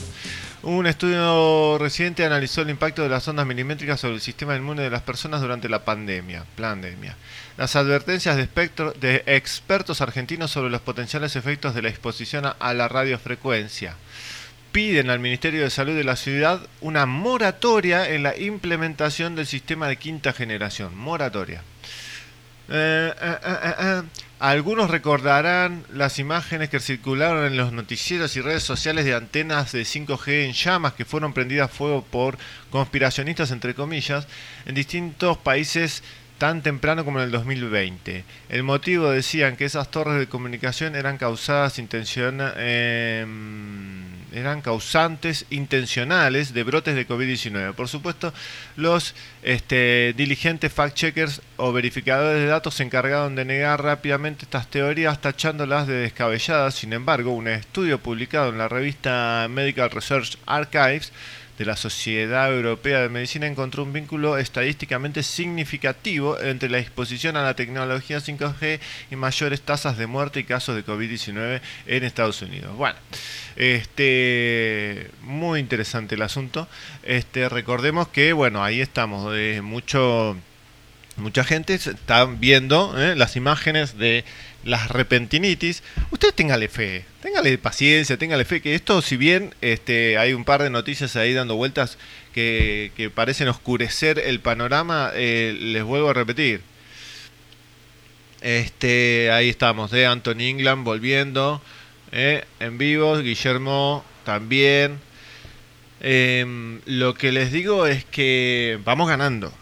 [0.64, 4.90] Un estudio reciente analizó el impacto de las ondas milimétricas sobre el sistema inmune de
[4.90, 6.46] las personas durante la pandemia.
[6.58, 7.16] Pandemia.
[7.58, 12.74] Las advertencias de, espectro, de expertos argentinos sobre los potenciales efectos de la exposición a
[12.74, 13.96] la radiofrecuencia
[14.76, 19.88] piden al Ministerio de Salud de la ciudad una moratoria en la implementación del sistema
[19.88, 20.98] de quinta generación.
[20.98, 21.64] Moratoria.
[22.68, 24.02] Eh, eh, eh,
[24.40, 29.84] algunos recordarán las imágenes que circularon en los noticieros y redes sociales de antenas de
[29.84, 32.38] 5G en llamas que fueron prendidas a fuego por
[32.70, 34.28] conspiracionistas, entre comillas,
[34.66, 36.04] en distintos países
[36.38, 38.24] tan temprano como en el 2020.
[38.50, 42.42] El motivo decían que esas torres de comunicación eran causadas intención,
[44.34, 47.74] eran causantes intencionales de brotes de COVID-19.
[47.74, 48.34] Por supuesto,
[48.76, 55.22] los este, diligentes fact-checkers o verificadores de datos se encargaron de negar rápidamente estas teorías,
[55.22, 56.76] tachándolas de descabelladas.
[56.76, 61.14] Sin embargo, un estudio publicado en la revista Medical Research Archives
[61.58, 67.44] de la Sociedad Europea de Medicina encontró un vínculo estadísticamente significativo entre la exposición a
[67.44, 68.80] la tecnología 5G
[69.12, 72.76] y mayores tasas de muerte y casos de COVID-19 en Estados Unidos.
[72.76, 72.98] Bueno,
[73.56, 76.68] este muy interesante el asunto.
[77.04, 80.36] Este recordemos que bueno, ahí estamos, de mucho
[81.18, 83.16] mucha gente está viendo ¿eh?
[83.16, 84.26] las imágenes de
[84.66, 90.34] las repentinitis, usted téngale fe, téngale paciencia, téngale fe, que esto si bien este, hay
[90.34, 91.98] un par de noticias ahí dando vueltas
[92.34, 96.62] que, parecen oscurecer el panorama, eh, les vuelvo a repetir.
[98.42, 101.62] Este, ahí estamos, de Anthony England volviendo
[102.12, 105.00] eh, en vivo, Guillermo también.
[106.02, 109.54] Em, lo que les digo es que vamos ganando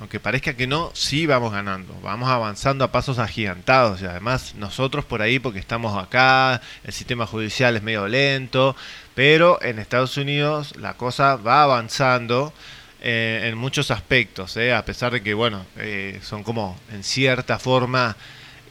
[0.00, 5.04] aunque parezca que no, sí vamos ganando, vamos avanzando a pasos agigantados y además nosotros
[5.04, 8.74] por ahí porque estamos acá, el sistema judicial es medio lento,
[9.14, 12.54] pero en Estados Unidos la cosa va avanzando
[13.02, 17.58] eh, en muchos aspectos, eh, a pesar de que, bueno, eh, son como en cierta
[17.58, 18.16] forma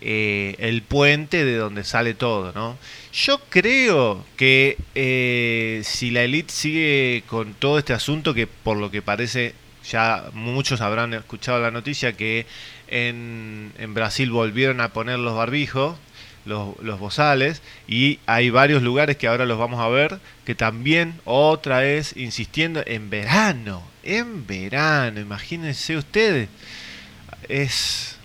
[0.02, 2.78] el puente de donde sale todo, ¿no?
[3.12, 4.78] Yo creo que
[5.84, 9.56] si la élite sigue con todo este asunto que por lo que parece
[9.90, 12.46] ya muchos habrán escuchado la noticia que
[12.88, 15.98] en, en Brasil volvieron a poner los barbijos,
[16.46, 21.20] los, los bozales, y hay varios lugares que ahora los vamos a ver, que también
[21.26, 26.50] otra vez insistiendo en verano, en verano, imagínense ustedes,
[27.48, 28.18] es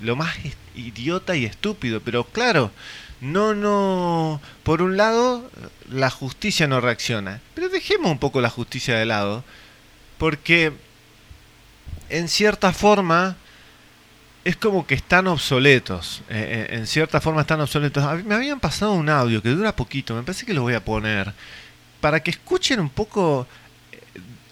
[0.00, 0.36] lo más
[0.74, 2.70] idiota y estúpido, pero claro,
[3.20, 5.50] no, no, por un lado
[5.90, 9.44] la justicia no reacciona, pero dejemos un poco la justicia de lado
[10.24, 10.72] porque
[12.08, 13.36] en cierta forma
[14.42, 16.22] es como que están obsoletos.
[16.30, 18.24] Eh, eh, en cierta forma están obsoletos.
[18.24, 21.34] me habían pasado un audio que dura poquito, me parece que lo voy a poner,
[22.00, 23.46] para que escuchen un poco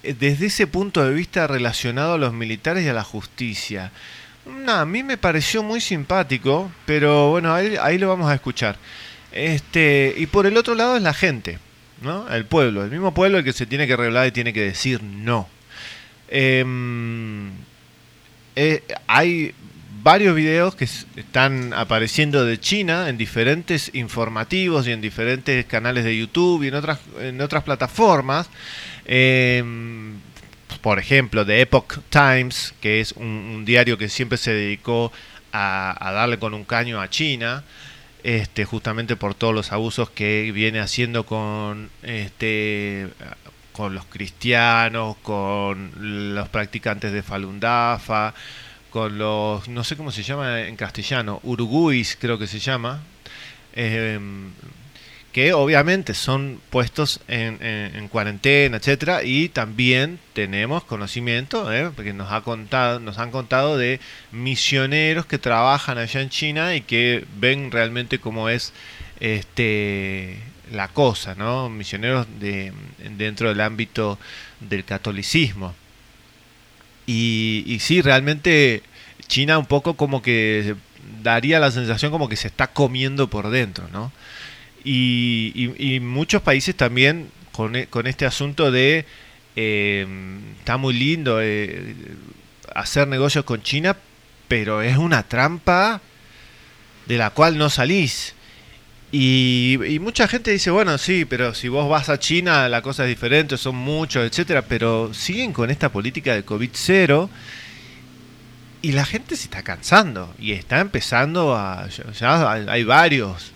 [0.03, 3.93] eh, desde ese punto de vista relacionado a los militares y a la justicia.
[4.69, 8.77] a mí me pareció muy simpático, pero bueno, ahí, lo vamos a escuchar.
[9.33, 11.59] Este, y por el otro lado es la gente.
[12.03, 12.29] ¿no?
[12.29, 15.03] El pueblo, el mismo pueblo el que se tiene que revelar y tiene que decir
[15.03, 15.49] no.
[16.29, 17.51] Em,
[18.57, 19.55] eh, hay
[20.03, 26.17] varios videos que están apareciendo de China en diferentes informativos y en diferentes canales de
[26.17, 28.49] YouTube y en otras, en otras plataformas.
[29.05, 30.15] Em,
[30.81, 35.13] por ejemplo, The Epoch Times, que es un, diario que siempre se dedicó
[35.53, 37.63] a darle con un caño a China
[38.25, 43.09] este, justamente por todos los abusos que viene haciendo con este
[43.73, 48.35] con los cristianos, con los practicantes de Falun Dafa,
[48.91, 53.03] con los, no sé cómo se llama en castellano, Uruguis creo que se llama,
[53.75, 54.51] em,
[55.33, 61.91] que obviamente son puestos en, cuarentena, etcétera, y también tenemos conocimiento, ¿eh?
[61.97, 63.99] porque nos ha contado, nos han contado de
[64.31, 68.75] misioneros que trabajan allá en China y que ven realmente cómo es
[69.21, 71.69] este la cosa, ¿no?
[71.69, 72.73] Misioneros de,
[73.17, 74.19] dentro del ámbito
[74.61, 75.75] del catolicismo.
[77.07, 78.83] Y, y sí, realmente
[79.27, 80.75] China un poco como que
[81.23, 84.13] daría la sensación como que se está comiendo por dentro, ¿no?
[84.85, 89.05] Y, muchos países también con, este asunto de
[89.55, 90.07] eh,
[90.59, 91.95] está muy lindo eh,
[92.75, 93.97] hacer negocios con China,
[94.49, 96.01] pero es una trampa
[97.07, 98.35] de la cual no salís.
[99.13, 103.11] Y, mucha gente dice, bueno, sí, pero si vos vas a China la cosa es
[103.11, 107.29] diferente, son muchos, etcétera, pero siguen con esta política de COVID-0
[108.81, 111.89] y la gente se está cansando y está empezando a...
[112.19, 113.53] Ya hay varios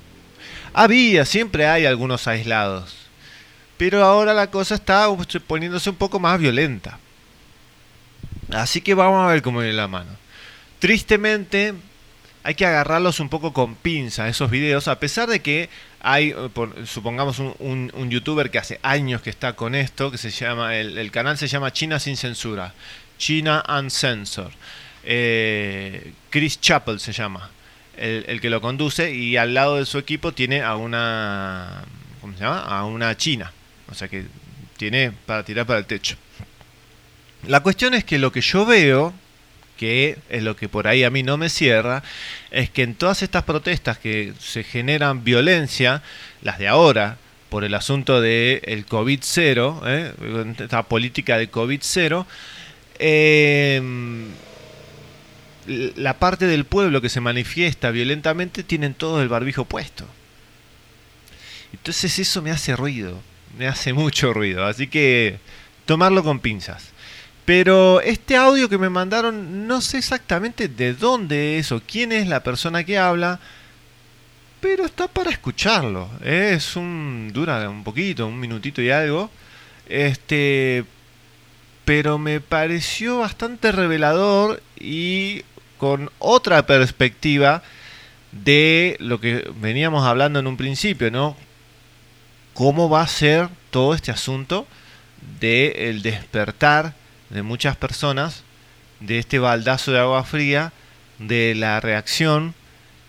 [0.77, 2.95] había, siempre hay algunos aislados.
[3.79, 5.09] Pero ahora la cosa está
[5.47, 6.99] poniéndose un poco más violenta.
[8.53, 10.11] Así que vamos a ver cómo viene la mano.
[10.79, 11.73] Tristemente,
[12.47, 15.69] hay que agarrarlos un poco con pinza, esos videos, a pesar de que
[15.99, 16.49] hay, eh,
[16.87, 21.37] supongamos, un, youtuber que hace años que está con esto, que se llama, el, canal
[21.37, 22.73] se llama China sin censura,
[23.19, 24.53] China Uncensored.
[25.03, 27.51] Eh, Chris Chappell se llama
[27.97, 31.83] el, que lo conduce y al lado de su equipo tiene a una
[32.21, 32.61] ¿cómo se llama?
[32.61, 33.53] a una china
[33.89, 34.25] o sea que
[34.77, 36.17] tiene para tirar para el techo
[37.47, 39.15] la cuestión es que lo que yo veo
[39.77, 42.03] que es lo que por ahí a mí no me cierra,
[42.51, 46.03] es que en todas estas protestas que se generan violencia,
[46.43, 47.19] las de ahora,
[47.49, 50.55] por el asunto del el COVID-0, ¿eh?
[50.59, 52.27] esta política de COVID-0,
[52.99, 53.81] eh,
[55.97, 60.07] la parte del pueblo que se manifiesta violentamente tienen todo el barbijo puesto.
[61.73, 63.21] Entonces eso me hace ruido,
[63.59, 65.39] me hace mucho ruido, así que
[65.85, 66.91] tomarlo con pinzas.
[67.47, 72.27] Pero este audio que me mandaron, no sé exactamente de dónde es o quién es
[72.27, 73.39] la persona que habla,
[74.61, 76.11] pero está para escucharlo.
[76.25, 79.31] Es un dura un poquito, un minutito y algo.
[79.89, 80.85] Este,
[81.85, 85.45] pero me pareció bastante revelador y
[85.79, 87.63] con otra perspectiva
[88.33, 91.37] de lo que veníamos hablando en un principio, ¿no?
[92.55, 94.67] ¿Cómo va a ser todo este asunto
[95.39, 98.45] del el despertar de muchas personas,
[99.01, 100.73] de este baldazo de agua fría,
[101.19, 102.55] de la reacción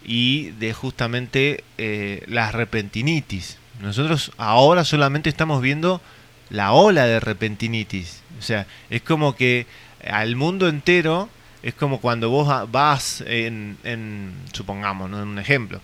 [0.03, 3.57] y de justamente eh, la repentinitis?
[3.81, 6.01] Nosotros ahora solamente estamos viendo
[6.49, 8.21] la ola de repentinitis.
[8.39, 9.67] O sea, es como que
[10.05, 11.29] al mundo entero
[11.63, 15.21] es como cuando vos vas en, en supongamos, ¿no?
[15.21, 15.81] un ejemplo,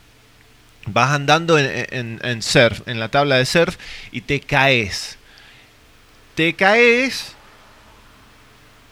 [0.85, 3.77] vas andando en, en, surf, en la tabla de surf,
[4.11, 5.17] y te caes.
[6.35, 7.35] Te caes,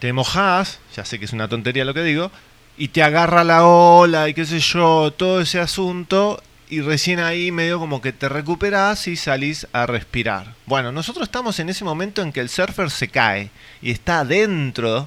[0.02, 2.32] te mojas, ya sé que es una tontería lo que digo,
[2.76, 7.52] y te agarra la ola y qué sé yo, todo ese asunto, y recién ahí
[7.52, 10.54] medio como que te recuperas y salís a respirar.
[10.66, 13.50] Bueno, nosotros estamos en ese momento en que el surfer se cae
[13.80, 15.06] y está dentro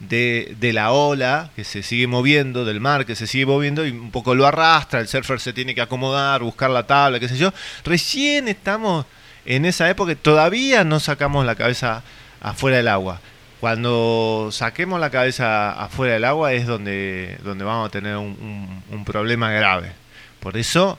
[0.00, 3.92] de, de, la ola que se sigue moviendo, del mar que se sigue moviendo y
[3.92, 7.36] un poco lo arrastra, el surfer se tiene que acomodar, buscar la tabla, qué sé
[7.36, 7.54] yo.
[7.84, 9.06] Recién estamos
[9.44, 12.02] en esa época, todavía no sacamos la cabeza
[12.40, 13.20] afuera del agua.
[13.60, 19.50] Cuando saquemos la cabeza afuera del agua es donde, donde vamos a tener un, problema
[19.50, 19.92] grave.
[20.40, 20.98] Por eso,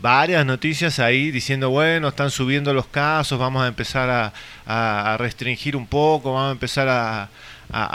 [0.00, 4.32] varias noticias ahí diciendo, bueno, están subiendo los casos, vamos a empezar a,
[4.66, 7.28] a restringir un poco, vamos a empezar a,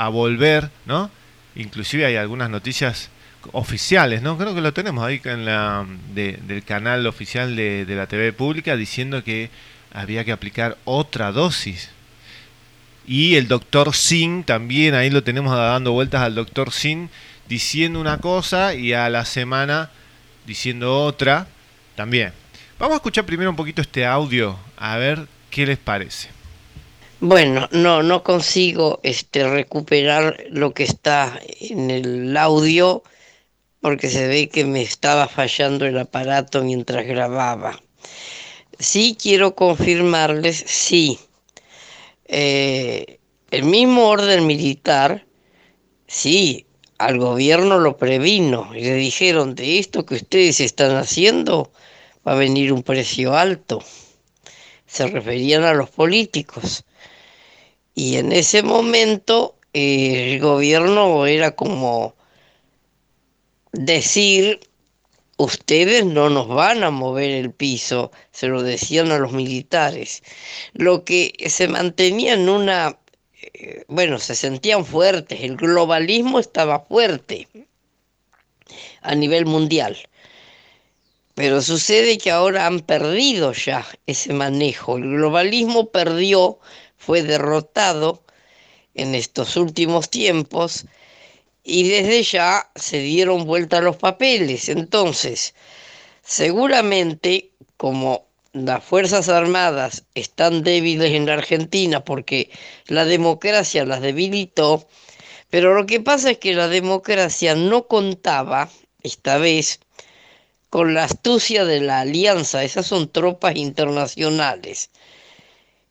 [0.10, 1.12] volver, ¿no?
[1.56, 3.10] Inclusive hay algunas noticias
[3.52, 4.38] oficiales, ¿no?
[4.38, 9.24] Creo que lo tenemos ahí en la del canal oficial de, la TV pública diciendo
[9.24, 9.50] que
[9.94, 11.92] había que aplicar otra dosis.
[13.08, 17.10] Y el doctor Sin también, ahí lo tenemos dando vueltas al doctor Sin
[17.48, 19.90] diciendo una cosa y a la semana
[20.46, 21.48] diciendo otra
[21.96, 22.34] también.
[22.78, 26.30] Vamos a escuchar primero un poquito este audio, a ver qué les parece.
[27.20, 33.04] Bueno, no, no consigo este, recuperar lo que está en el audio
[33.82, 37.80] porque se ve que me estaba fallando el aparato mientras grababa.
[38.78, 41.18] Sí quiero confirmarles, sí,
[42.28, 43.20] eh,
[43.52, 45.26] el mismo orden militar,
[46.08, 46.66] sí,
[46.98, 51.72] al gobierno lo previno y le dijeron de esto que ustedes están haciendo
[52.28, 53.82] va a venir un precio alto.
[54.86, 56.84] Se referían a los políticos.
[57.94, 62.16] Y en ese momento eh, el gobierno era como
[63.72, 64.60] decir,
[65.38, 70.24] ustedes no nos van a mover el piso, se lo decían a los militares.
[70.74, 73.00] Lo que se mantenía en una,
[73.54, 77.48] eh, bueno, se sentían fuertes, el globalismo estaba fuerte
[79.02, 79.98] a nivel mundial.
[81.36, 84.98] Pero sucede que ahora han perdido ya ese manejo.
[84.98, 86.60] El globalismo perdió,
[86.98, 88.24] fue derrotado
[88.96, 90.86] en estos últimos tiempos
[91.68, 94.70] y desde ya se dieron vuelta los papeles.
[94.70, 95.54] Entonces,
[96.24, 102.50] seguramente como las Fuerzas Armadas están débiles en la Argentina porque
[102.88, 104.88] la democracia las debilitó,
[105.50, 108.70] pero lo que pasa es que la democracia no contaba,
[109.04, 109.82] esta vez,
[110.70, 114.90] con la astucia de la alianza, esas son tropas internacionales,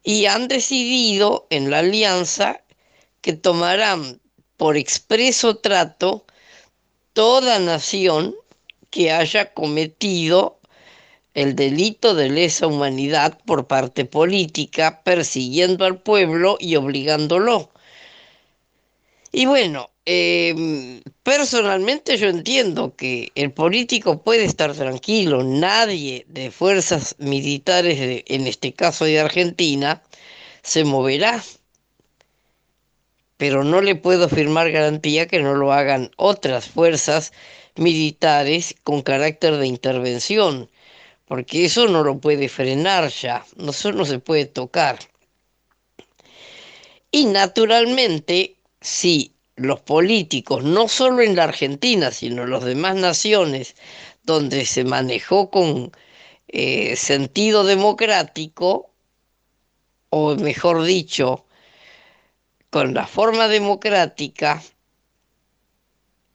[0.03, 2.63] y han decidido en la alianza
[3.21, 4.21] que tomarán
[4.57, 6.25] por expreso trato
[7.13, 8.35] toda nación
[8.91, 10.59] que haya cometido
[11.35, 17.71] el delito de lesa humanidad por parte política, persiguiendo al pueblo y obligándolo.
[19.33, 27.17] Y bueno, em, personalmente yo entiendo que el político puede estar tranquilo, nadie de fuerzas
[27.19, 30.03] militares, en este caso de Argentina,
[30.63, 31.43] se moverá
[33.37, 37.33] pero no le puedo firmar garantía que no lo hagan otras fuerzas
[37.77, 40.71] militares con carácter de intervención,
[41.27, 44.99] porque eso no lo puede frenar ya, eso no se puede tocar.
[47.11, 53.75] Y naturalmente, si los políticos, no solo en la Argentina, sino en las demás naciones
[54.25, 55.93] donde se manejó con
[56.49, 58.91] eh, sentido democrático,
[60.11, 61.47] o mejor dicho,
[62.71, 64.63] con la forma democrática,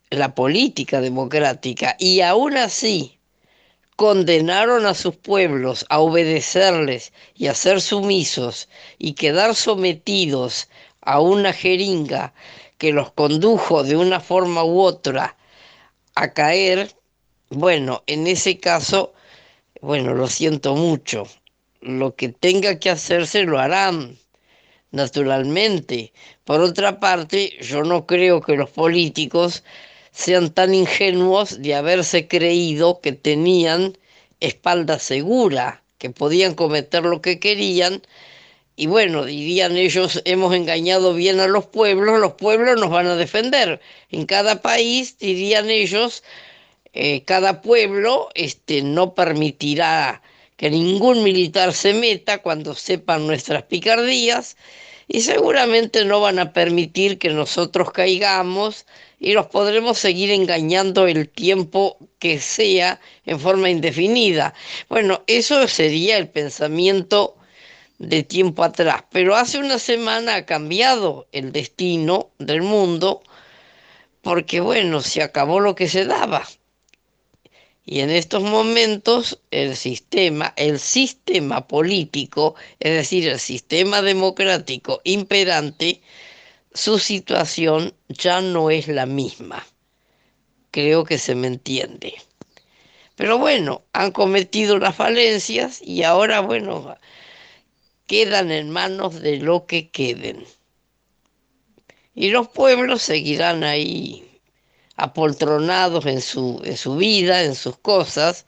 [0.09, 3.19] la política democrática, y aún así
[3.95, 8.67] condenaron a sus pueblos a obedecerles y a ser sumisos
[8.97, 10.69] y quedar sometidos
[11.01, 12.33] a una jeringa
[12.77, 15.37] que los condujo de una forma u otra
[16.15, 16.95] a caer,
[17.49, 19.13] bueno, en ese caso,
[19.81, 21.27] bueno, lo siento mucho,
[21.81, 24.17] lo que tenga que hacerse lo harán
[24.91, 26.13] naturalmente.
[26.43, 29.63] Por otra parte, yo no creo que los políticos
[30.11, 33.97] sean tan ingenuos de haberse creído que tenían
[34.39, 38.01] espalda segura, que podían cometer lo que querían.
[38.75, 43.15] Y bueno, dirían ellos, hemos engañado bien a los pueblos, los pueblos nos van a
[43.15, 43.79] defender.
[44.09, 46.23] En cada país, dirían ellos,
[46.93, 50.21] eh, cada pueblo este, no permitirá
[50.61, 54.57] que ningún militar se meta cuando sepan nuestras picardías
[55.07, 58.85] y seguramente no van a permitir que nosotros caigamos
[59.19, 64.53] y los podremos seguir engañando el tiempo que sea en forma indefinida.
[64.87, 67.35] Bueno, eso sería el pensamiento
[67.97, 73.23] de tiempo atrás, pero hace una semana ha cambiado el destino del mundo
[74.21, 76.47] porque bueno, se acabó lo que se daba.
[77.85, 86.01] Y en estos momentos el sistema, el sistema político, es decir, el sistema democrático imperante,
[86.73, 89.65] su situación ya no es la misma.
[90.69, 92.13] Creo que se me entiende.
[93.15, 96.95] Pero bueno, han cometido las falencias y ahora, bueno,
[98.07, 100.45] quedan en manos de lo que queden.
[102.13, 104.30] Y los pueblos seguirán ahí
[104.95, 108.45] apoltronados en su, en su vida, en sus cosas,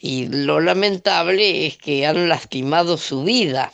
[0.00, 3.72] y lo lamentable es que han lastimado su vida,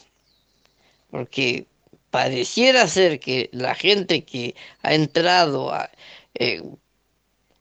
[1.11, 1.66] porque
[2.11, 5.72] pareciera ser que la gente que ha entrado
[6.34, 6.62] eh,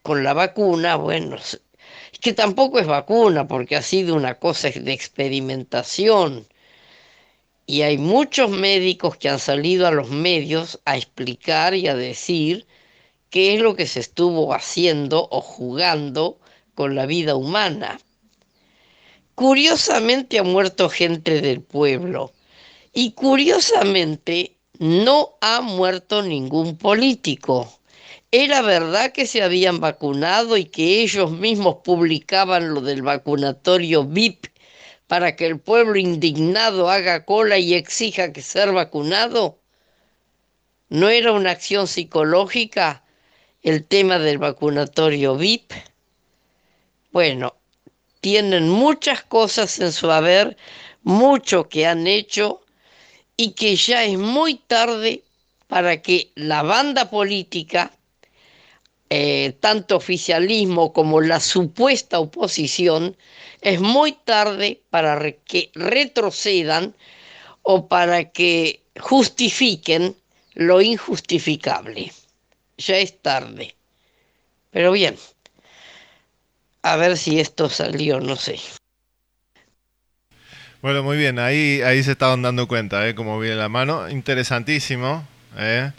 [0.02, 1.38] con la vacuna, bueno,
[2.20, 6.48] que tampoco es vacuna, porque ha sido una cosa de experimentación.
[7.66, 12.66] Y hay muchos médicos que han salido a los medios a explicar y a decir
[13.38, 16.40] qué es lo que se estuvo haciendo o jugando
[16.74, 18.00] con la vida humana.
[19.36, 22.34] Curiosamente ha muerto gente del pueblo
[22.94, 27.80] y curiosamente no ha muerto ningún político.
[28.32, 34.48] Era verdad que se habían vacunado y que ellos mismos publicaban lo del vacunatorio VIP
[35.06, 39.60] para que el pueblo indignado haga cola y exija que ser vacunado.
[40.90, 43.04] ¿No era una acción psicológica
[43.68, 45.74] el tema del vacunatorio VIP.
[47.11, 47.53] Bueno,
[48.22, 50.55] tienen muchas cosas en su haber,
[51.03, 52.61] mucho que han hecho
[53.36, 55.26] y que ya es muy tarde
[55.68, 57.91] para que la banda política
[59.09, 63.18] eh, tanto oficialismo como la supuesta oposición,
[63.59, 66.95] es muy tarde para que retrocedan
[67.63, 70.15] o para que justifiquen
[70.53, 72.13] lo injustificable.
[72.78, 73.76] Ya es tarde.
[74.72, 75.16] Pero bien,
[76.84, 78.60] a ver si esto salió, no sé.
[80.82, 83.16] Bueno, muy bien, ahí, ahí se estaban dando cuenta, ¿eh?
[83.16, 84.10] Como viene la mano.
[84.10, 85.92] Interesantísimo, ¿eh?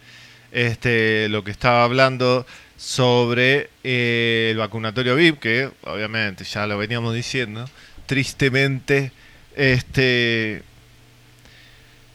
[0.52, 7.12] Este, lo que estaba hablando sobre eh, el vacunatorio VIP, que obviamente ya lo veníamos
[7.12, 7.68] diciendo,
[8.06, 9.12] tristemente,
[9.56, 10.62] este,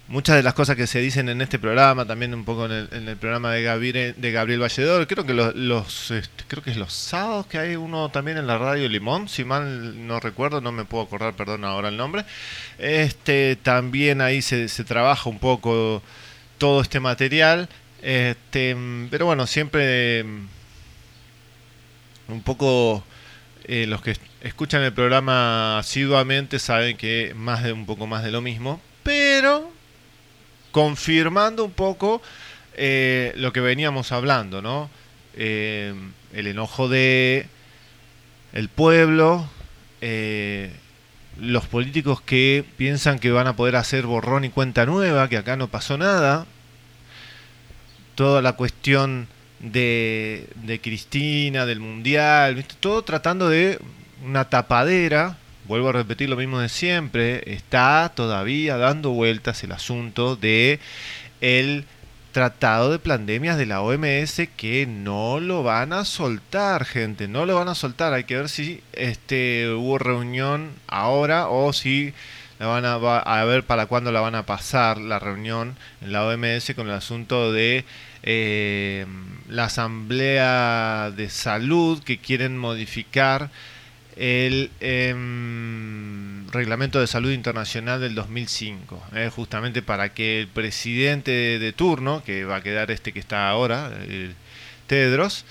[0.07, 3.17] muchas de las cosas que se dicen en este programa, también un poco en el,
[3.17, 7.47] programa de Gabriel, de Gabriel Valledor, creo que los, este, creo que es los sábados
[7.47, 11.03] que hay uno también en la radio Limón, si mal no recuerdo, no me puedo
[11.03, 12.25] acordar, perdón ahora el nombre.
[12.77, 16.01] Este también ahí se, se trabaja un poco
[16.57, 17.67] todo este material.
[18.01, 18.75] Este,
[19.09, 20.23] pero bueno, siempre
[22.29, 23.03] un poco
[23.65, 28.31] eh, los que escuchan el programa asiduamente saben que más de un poco más de
[28.31, 29.72] lo mismo, pero
[30.73, 32.21] confirmando un poco
[32.75, 34.89] eh, lo que veníamos hablando, ¿no?
[35.35, 35.93] Eh,
[36.33, 37.47] el enojo de
[38.51, 39.49] el pueblo,
[41.39, 45.55] los políticos que piensan que van a poder hacer borrón y cuenta nueva, que acá
[45.55, 46.45] no pasó nada,
[48.15, 49.27] toda la cuestión
[49.63, 53.79] de, de Cristina, del Mundial, todo tratando de
[54.23, 60.35] una tapadera, vuelvo a repetir lo mismo de siempre, está todavía dando vueltas el asunto
[60.35, 60.79] de
[61.41, 61.85] el
[62.31, 67.55] tratado de pandemias de la OMS que no lo van a soltar, gente, no lo
[67.55, 68.13] van a soltar.
[68.13, 72.13] Hay que ver si este hubo reunión ahora o si
[72.59, 76.25] la van a, a ver para cuándo la van a pasar la reunión en la
[76.25, 77.85] OMS con el asunto de
[78.23, 79.05] eh,
[79.47, 83.51] la Asamblea de Salud que quieren modificar
[84.17, 91.73] el em, Reglamento de Salud Internacional del 2005, eh, justamente para que el presidente de,
[91.73, 93.91] turno, que va a quedar este que está ahora,
[94.87, 95.45] Tedros,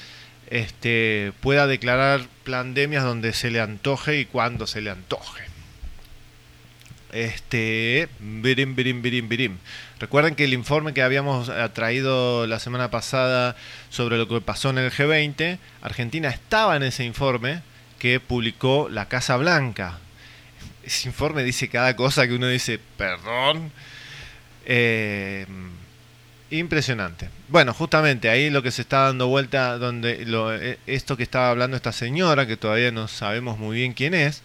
[0.50, 5.44] este, pueda declarar pandemias donde se le antoje y cuando se le antoje.
[7.10, 9.58] Este, birim, birim, birim, birim.
[9.98, 13.56] Recuerden que el informe que habíamos traído la semana pasada
[13.90, 17.62] sobre lo que pasó en el G20, Argentina estaba en ese informe
[18.02, 20.00] que publicó la Casa Blanca.
[20.82, 23.70] Ese informe dice cada cosa que uno dice, perdón.
[24.66, 25.46] Eh,
[26.50, 27.28] impresionante.
[27.46, 31.50] Bueno, justamente ahí lo que se está dando vuelta, donde lo, eh, esto que estaba
[31.50, 34.42] hablando esta señora, que todavía no sabemos muy bien quién es,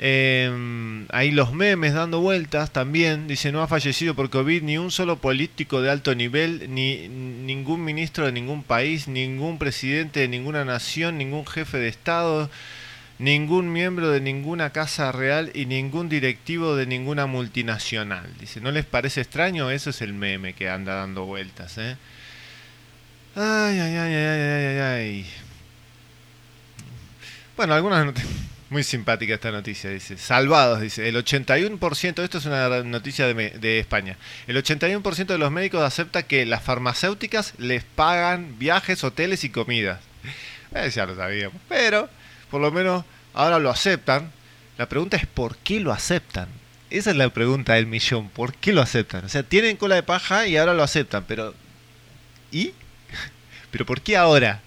[0.00, 3.28] eh, ahí los memes dando vueltas también.
[3.28, 7.84] Dice, no ha fallecido por COVID ni un solo político de alto nivel, ni ningún
[7.84, 12.50] ministro de ningún país, ningún presidente de ninguna nación, ningún jefe de Estado,
[13.20, 18.32] ningún miembro de ninguna casa real y ningún directivo de ninguna multinacional.
[18.40, 19.70] Dice, ¿no les parece extraño?
[19.70, 21.76] Eso es el meme que anda dando vueltas.
[21.76, 21.96] ¿eh?
[23.36, 25.26] Ay, ay, ay, ay, ay, ay, ay.
[27.58, 28.14] Bueno, algunas no
[28.70, 30.16] muy simpática esta noticia, dice.
[30.16, 31.06] Salvados, dice.
[31.06, 34.16] El 81%, esto es una noticia de, España,
[34.46, 40.00] el 81% de los médicos acepta que las farmacéuticas les pagan viajes, hoteles y comidas.
[40.94, 42.08] Ya lo sabíamos, pero
[42.50, 44.30] por lo menos ahora lo aceptan.
[44.78, 46.48] La pregunta es ¿por qué lo aceptan?
[46.90, 48.28] Esa es la pregunta del millón.
[48.30, 49.24] ¿Por qué lo aceptan?
[49.24, 51.54] O sea, tienen cola de paja y ahora lo aceptan, pero...
[52.50, 52.72] ¿Y?
[53.70, 54.60] ¿Pero por qué ahora?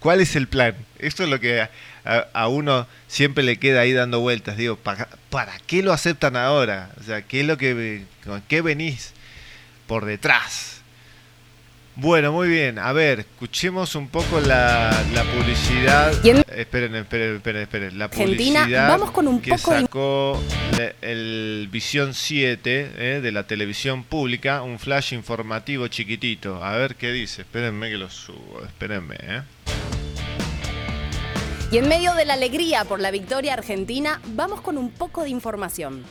[0.00, 0.74] ¿Cuál es el plan?
[0.98, 1.68] Esto es lo que
[2.04, 4.56] a, uno siempre le queda ahí dando vueltas.
[4.56, 6.90] Digo, ¿para, ¿para qué lo aceptan ahora?
[7.00, 9.12] O sea, ¿qué es lo que, con qué venís
[9.86, 10.75] por detrás?
[11.98, 12.78] Bueno, muy bien.
[12.78, 14.90] A ver, escuchemos un poco la,
[15.34, 16.12] publicidad.
[16.54, 17.98] Esperen, esperen, esperen, esperen.
[17.98, 20.42] La publicidad vamos con un que poco sacó
[21.00, 26.62] el Visión 7 eh, de la televisión pública, un flash informativo chiquitito.
[26.62, 27.42] A ver qué dice.
[27.42, 28.62] Espérenme que lo subo.
[28.66, 29.42] Espérenme, ¿eh?
[31.72, 35.30] Y en medio de la alegría por la victoria argentina, vamos con un poco de
[35.30, 36.04] información.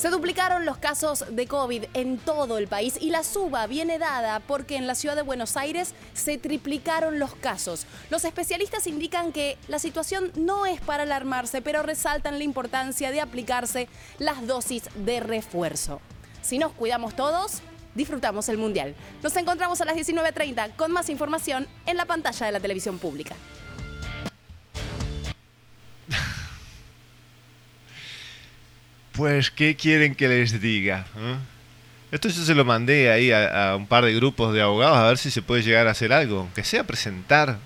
[0.00, 4.40] Se duplicaron los casos de COVID en todo el país y la suba viene dada
[4.40, 7.84] porque en la ciudad de Buenos Aires se triplicaron los casos.
[8.08, 13.20] Los especialistas indican que la situación no es para alarmarse, pero resaltan la importancia de
[13.20, 16.00] aplicarse las dosis de refuerzo.
[16.40, 17.60] Si nos cuidamos todos,
[17.94, 18.94] disfrutamos el Mundial.
[19.22, 23.36] Nos encontramos a las 19.30 con más información en la pantalla de la televisión pública.
[29.20, 31.04] Pues, ¿qué quieren que les diga?
[31.14, 31.36] ¿Eh?
[32.10, 35.18] Esto yo se lo mandé ahí a, un par de grupos de abogados a ver
[35.18, 37.58] si se puede llegar a hacer algo, aunque sea presentar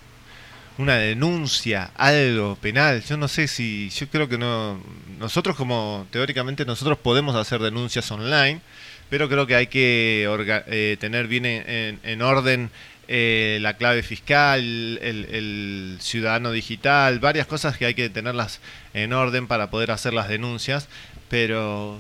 [0.79, 3.05] una denuncia, algo penal.
[3.05, 4.83] Yo no sé si, yo creo que no,
[5.21, 8.61] nosotros como teóricamente nosotros podemos hacer denuncias online,
[9.09, 10.27] pero creo que hay que
[10.67, 12.69] eh, tener bien en, orden
[13.07, 18.59] eh, la clave fiscal, el, ciudadano digital, varias cosas que hay que tenerlas
[18.93, 20.89] en orden para poder hacer las denuncias,
[21.35, 21.99] pero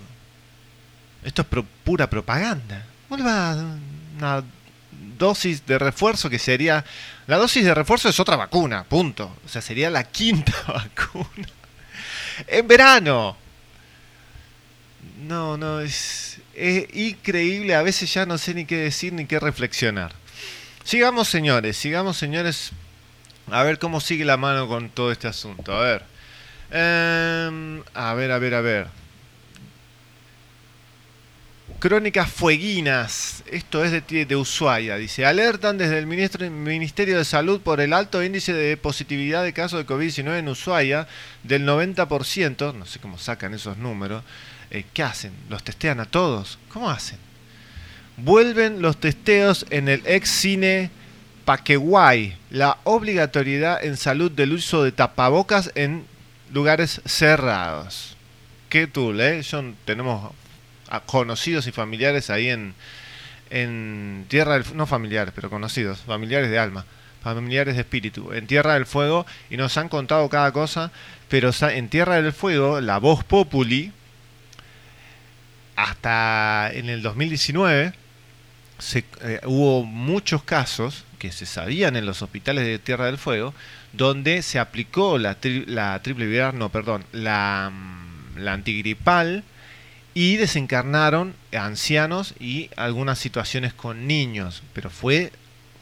[1.24, 2.86] esto es pura propaganda.
[3.08, 3.56] Vuelva
[4.16, 4.44] una
[5.18, 6.84] dosis de refuerzo que sería...
[7.26, 9.36] La dosis de refuerzo es otra vacuna, punto.
[9.44, 11.48] O sea, sería la quinta vacuna.
[12.46, 13.36] En verano.
[15.26, 17.74] No, no, es, es increíble.
[17.74, 20.12] A veces ya no sé ni qué decir ni qué reflexionar.
[20.84, 22.70] Sigamos, señores, sigamos, señores.
[23.50, 25.74] A ver cómo sigue la mano con todo este asunto.
[25.76, 26.04] A ver.
[26.70, 29.03] Em, a ver, a ver, a ver.
[31.84, 37.78] Crónicas fueguinas, esto es de, de Ushuaia, dice, alertan desde el Ministerio de Salud por
[37.82, 41.06] el alto índice de positividad de casos de COVID-19 en Ushuaia
[41.42, 44.24] del 90%, no sé cómo sacan esos números,
[44.70, 45.32] eh, ¿qué hacen?
[45.50, 46.58] ¿Los testean a todos?
[46.70, 47.18] ¿Cómo hacen?
[48.16, 50.90] Vuelven los testeos en el ex cine
[51.44, 56.06] Paqueguay, la obligatoriedad en salud del uso de tapabocas en
[56.50, 58.16] lugares cerrados.
[58.70, 59.42] ¿Qué tú, eh?
[59.84, 60.32] tenemos
[61.06, 62.74] conocidos y familiares ahí en,
[63.50, 66.84] en Tierra del no familiares, pero conocidos, familiares de alma,
[67.22, 70.90] familiares de espíritu, en Tierra del Fuego, y nos han contado cada cosa,
[71.28, 73.92] pero en Tierra del Fuego, la voz populi,
[75.76, 77.92] hasta en el 2019,
[78.78, 83.54] se, eh, hubo muchos casos que se sabían en los hospitales de Tierra del Fuego,
[83.92, 89.44] donde se aplicó la, la triple viral, no, perdón, la, mm, la antigripal,
[90.14, 95.32] y desencarnaron ancianos y algunas situaciones con niños, pero fue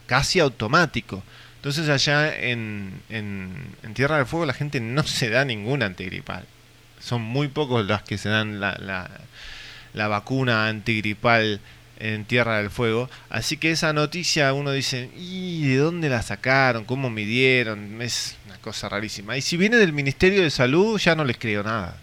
[0.07, 1.23] casi automático.
[1.57, 6.45] Entonces allá en, en, Tierra del Fuego la gente no se da ninguna antigripal.
[6.99, 9.11] Son muy pocos los que se dan la, la,
[9.93, 11.61] la vacuna antigripal
[11.99, 13.09] en Tierra del Fuego.
[13.29, 16.85] Así que esa noticia uno dice, ¿y de dónde la sacaron?
[16.85, 18.01] ¿Cómo midieron?
[18.01, 19.37] Es una cosa rarísima.
[19.37, 21.97] Y si viene del Ministerio de Salud ya no les creo nada.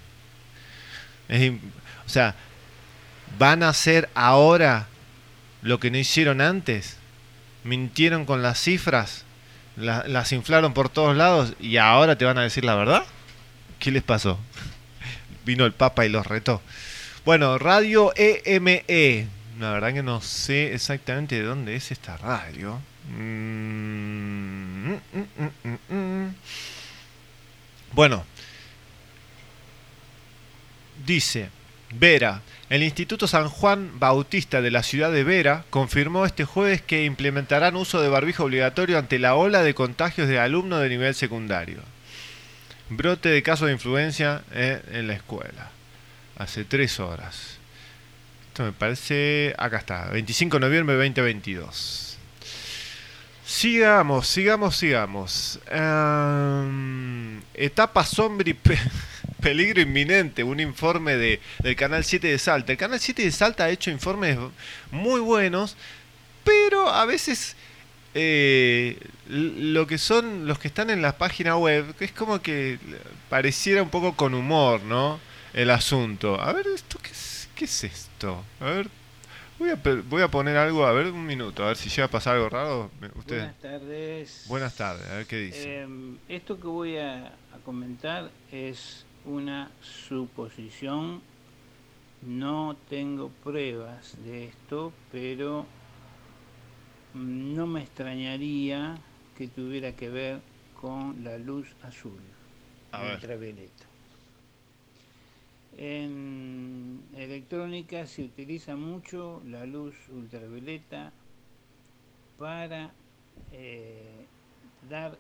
[1.28, 1.52] Es,
[2.10, 2.34] o sea,
[3.38, 4.88] ¿van a hacer ahora
[5.62, 6.98] lo que no hicieron antes?
[7.64, 9.26] ¿Mintieron con las cifras?
[9.76, 13.04] ¿Las inflaron por todos lados y ahora te van a decir la verdad?
[13.78, 14.40] ¿Qué les pasó?
[15.46, 16.64] Vino el Papa y los retó.
[17.26, 18.86] Bueno, Radio EME.
[18.88, 19.28] E.
[19.60, 22.80] La verdad que no sé exactamente de dónde es esta radio.
[23.08, 26.36] Mm, mm, mm,
[27.94, 28.26] bueno,
[31.06, 31.50] dice,
[31.92, 32.42] Vera.
[32.70, 37.76] El Instituto San Juan Bautista de la ciudad de Vera confirmó este jueves que implementarán
[37.76, 41.80] uso de barbijo obligatorio ante la ola de contagios de alumnos de nivel secundario.
[42.90, 45.72] Brote de casos de influencia eh, en la escuela.
[46.38, 47.58] Hace tres horas.
[48.50, 49.56] Esto me parece...
[49.58, 50.10] Acá está.
[50.10, 52.18] 25 de noviembre de 2022.
[53.46, 55.60] Sigamos, sigamos, sigamos.
[57.56, 58.54] etapa sombra
[59.42, 62.72] peligro inminente, un informe de, del Canal 7 de Salta.
[62.72, 64.38] El Canal 7 de Salta ha hecho informes
[64.92, 65.76] muy buenos,
[66.44, 67.56] pero a veces
[68.14, 72.80] eh, lo que son los que están en la página web, es como que
[73.30, 75.20] pareciera un poco con humor, ¿no?
[75.54, 76.40] El asunto.
[76.40, 78.44] A ver, ¿esto qué es, qué es esto?
[78.60, 78.90] A ver,
[79.58, 79.80] voy a,
[80.10, 82.50] voy a poner algo, a ver, un minuto, a ver si llega a pasar algo
[82.50, 82.92] raro.
[83.28, 84.46] Buenas tardes.
[84.48, 85.82] Buenas tardes, a ver qué dice.
[85.82, 87.32] Em, esto que voy a
[87.64, 91.22] comentar es una suposición.
[92.22, 95.66] No tengo pruebas de esto, pero
[97.14, 98.98] no me extrañaría
[99.38, 100.42] que tuviera que ver
[100.80, 102.20] con la luz azul,
[102.92, 103.86] ultravioleta.
[105.78, 111.14] En electrónica se utiliza mucho la luz ultravioleta
[112.38, 112.92] para
[113.54, 114.26] eh,
[114.90, 115.18] dar,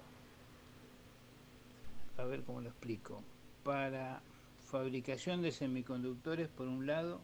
[2.18, 3.24] a ver cómo lo explico,
[3.70, 4.20] para
[4.72, 7.22] fabricación de semiconductores por un lado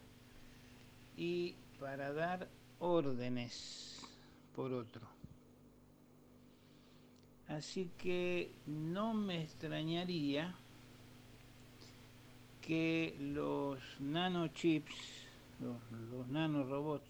[1.17, 3.99] y para dar órdenes
[4.55, 5.01] por otro.
[7.47, 10.53] Así que no me extrañaría
[12.61, 14.95] que los nanochips,
[15.59, 15.77] los,
[16.11, 17.09] los nanorobots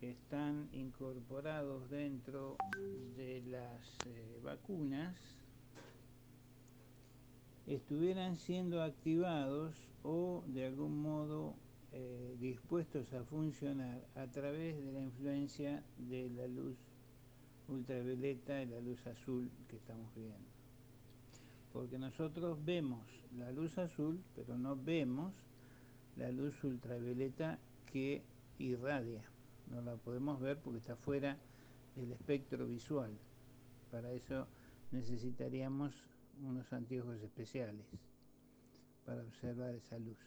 [0.00, 2.56] que están incorporados dentro
[3.16, 5.37] de las eh, vacunas,
[7.68, 11.54] estuvieran siendo activados o de algún modo
[11.92, 16.76] eh, dispuestos a funcionar a través de la influencia de la luz
[17.68, 20.48] ultravioleta y la luz azul que estamos viendo.
[21.72, 23.04] Porque nosotros vemos
[23.36, 25.34] la luz azul, pero no vemos
[26.16, 27.58] la luz ultravioleta
[27.92, 28.22] que
[28.58, 29.22] irradia.
[29.70, 31.36] No la podemos ver porque está fuera
[31.96, 33.10] del espectro visual.
[33.90, 34.46] Para eso
[34.90, 35.94] necesitaríamos
[36.42, 37.86] unos anteojos especiales
[39.04, 40.18] para observar esa luz.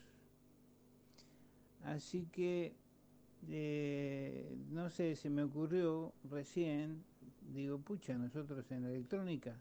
[1.84, 2.74] Así que,
[3.50, 7.04] eh, no sé, se me ocurrió recién,
[7.54, 9.56] digo, pucha, nosotros en electrónica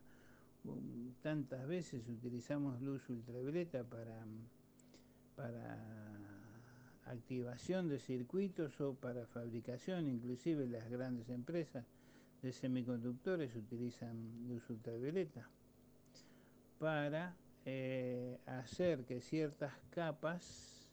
[0.64, 4.24] um, tantas veces utilizamos luz ultravioleta para,
[5.34, 5.78] para
[7.06, 11.84] activación de circuitos o para fabricación, inclusive las grandes empresas
[12.42, 15.48] de semiconductores utilizan luz ultravioleta
[16.80, 20.88] para eh, hacer que ciertas capas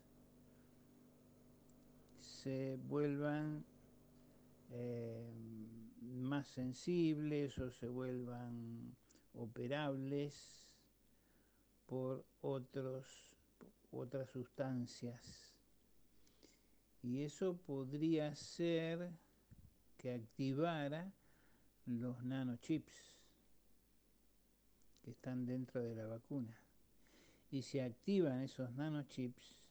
[2.19, 3.65] se vuelvan
[4.69, 5.31] eh,
[6.01, 8.97] más sensibles o se vuelvan
[9.33, 10.67] operables
[11.85, 13.07] por otros,
[13.89, 15.57] otras sustancias.
[17.01, 19.09] Y eso podría ser
[19.95, 21.13] que activara
[21.85, 23.16] los nanochips
[25.11, 26.55] están dentro de la vacuna.
[27.49, 29.63] Y si activan esos nanochips,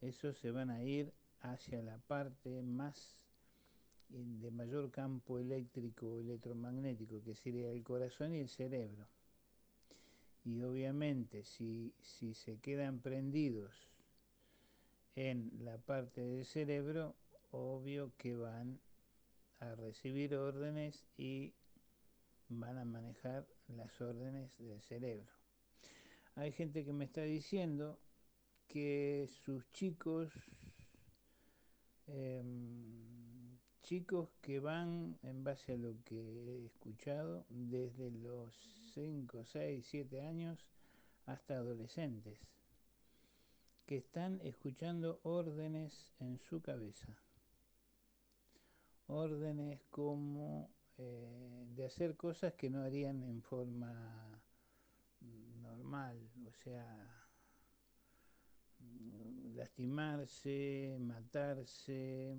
[0.00, 3.26] esos se van a ir hacia la parte más
[4.08, 9.06] de mayor campo eléctrico o electromagnético, que sería el corazón y el cerebro.
[10.44, 13.72] Y obviamente si, si se quedan prendidos
[15.16, 17.16] en la parte del cerebro,
[17.50, 18.78] obvio que van
[19.58, 21.52] a recibir órdenes y
[22.48, 25.30] van a manejar las órdenes del cerebro.
[26.34, 27.98] Hay gente que me está diciendo
[28.68, 30.32] que sus chicos
[32.08, 38.54] Em, chicos que van, en base a lo que he escuchado, desde los
[38.94, 40.58] 5, 6, 7 años
[41.26, 42.38] hasta adolescentes,
[43.86, 47.18] que están escuchando órdenes en su cabeza.
[49.08, 54.42] Órdenes como eh, de hacer cosas que no harían en forma
[55.60, 57.28] normal, o sea,
[59.54, 62.38] lastimarse, matarse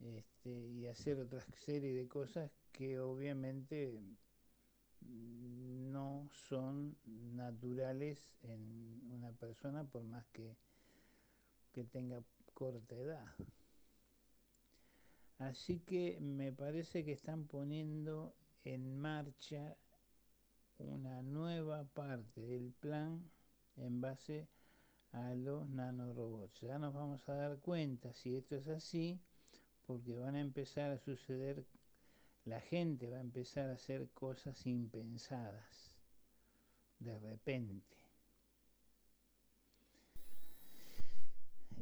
[0.00, 4.00] este, y hacer otra serie de cosas que obviamente
[5.00, 10.56] no son naturales en una persona por más que,
[11.72, 12.22] que tenga
[12.54, 13.26] corta edad.
[15.42, 18.32] Así que me parece que están poniendo
[18.64, 19.76] en marcha
[20.78, 23.28] una nueva parte del plan
[23.76, 24.46] en base
[25.10, 26.60] a los nanorobots.
[26.60, 29.20] Ya nos vamos a dar cuenta si esto es así,
[29.84, 31.64] porque van a empezar a suceder,
[32.44, 35.96] la gente va a empezar a hacer cosas impensadas,
[37.00, 37.96] de repente.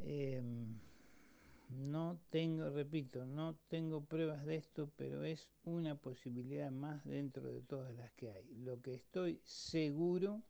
[0.03, 0.79] Em,
[1.71, 7.61] no tengo, repito, no tengo pruebas de esto, pero es una posibilidad más dentro de
[7.61, 8.45] todas las que hay.
[8.55, 10.43] Lo que estoy seguro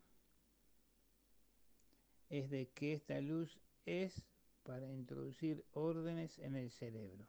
[2.29, 4.25] es de que esta luz es
[4.63, 7.27] para introducir órdenes en el cerebro,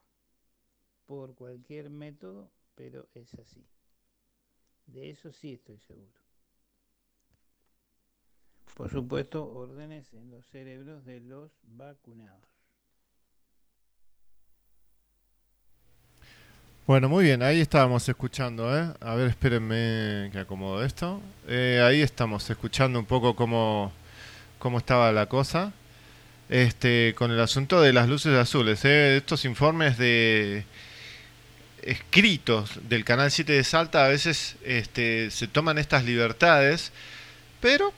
[1.07, 3.67] por cualquier método, pero es así.
[4.87, 6.21] De eso sí estoy seguro.
[8.75, 12.52] Por supuesto, órdenes en los cerebros de los vacunados.
[16.85, 18.93] Bueno, muy bien, ahí estábamos escuchando, ¿eh?
[19.01, 21.23] A ver, espérenme que acomodo esto.
[21.47, 23.93] Eh, ahí estamos escuchando un poco cómo
[24.59, 25.73] cómo estaba la cosa.
[26.49, 29.17] Este, con el asunto de las luces azules, ¿eh?
[29.17, 30.65] estos informes de
[31.83, 36.93] escritos del Canal 7 de Salta a veces este, se toman estas libertades,
[37.61, 37.93] pero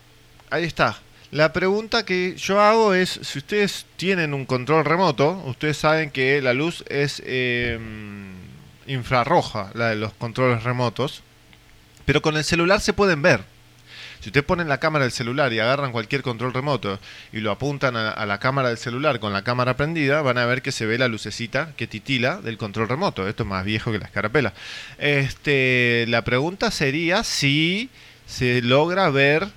[0.51, 1.01] ahí está.
[1.32, 6.41] La pregunta que yo hago es, si ustedes tienen un control remoto, ustedes saben que
[6.43, 8.35] la luz es em,
[8.87, 11.22] infrarroja, la de los controles remotos,
[12.05, 13.45] pero con el celular se pueden ver.
[14.24, 16.99] Si ustedes ponen la cámara del celular y agarran cualquier control remoto
[17.30, 20.62] y lo apuntan a, la cámara del celular con la cámara prendida, van a ver
[20.62, 23.28] que se ve la lucecita que titila del control remoto.
[23.28, 24.55] Esto es más viejo que la escarapela.
[24.97, 27.91] Este, la pregunta sería si
[28.26, 29.49] se logra ver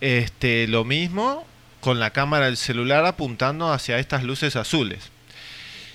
[0.00, 1.46] este, lo mismo
[1.80, 5.11] con la cámara del celular apuntando hacia estas luces azules.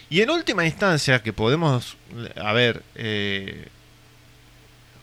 [0.09, 1.97] Y en última instancia, que podemos,
[2.37, 3.67] a ver, eh,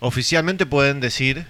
[0.01, 1.47] oficialmente pueden decir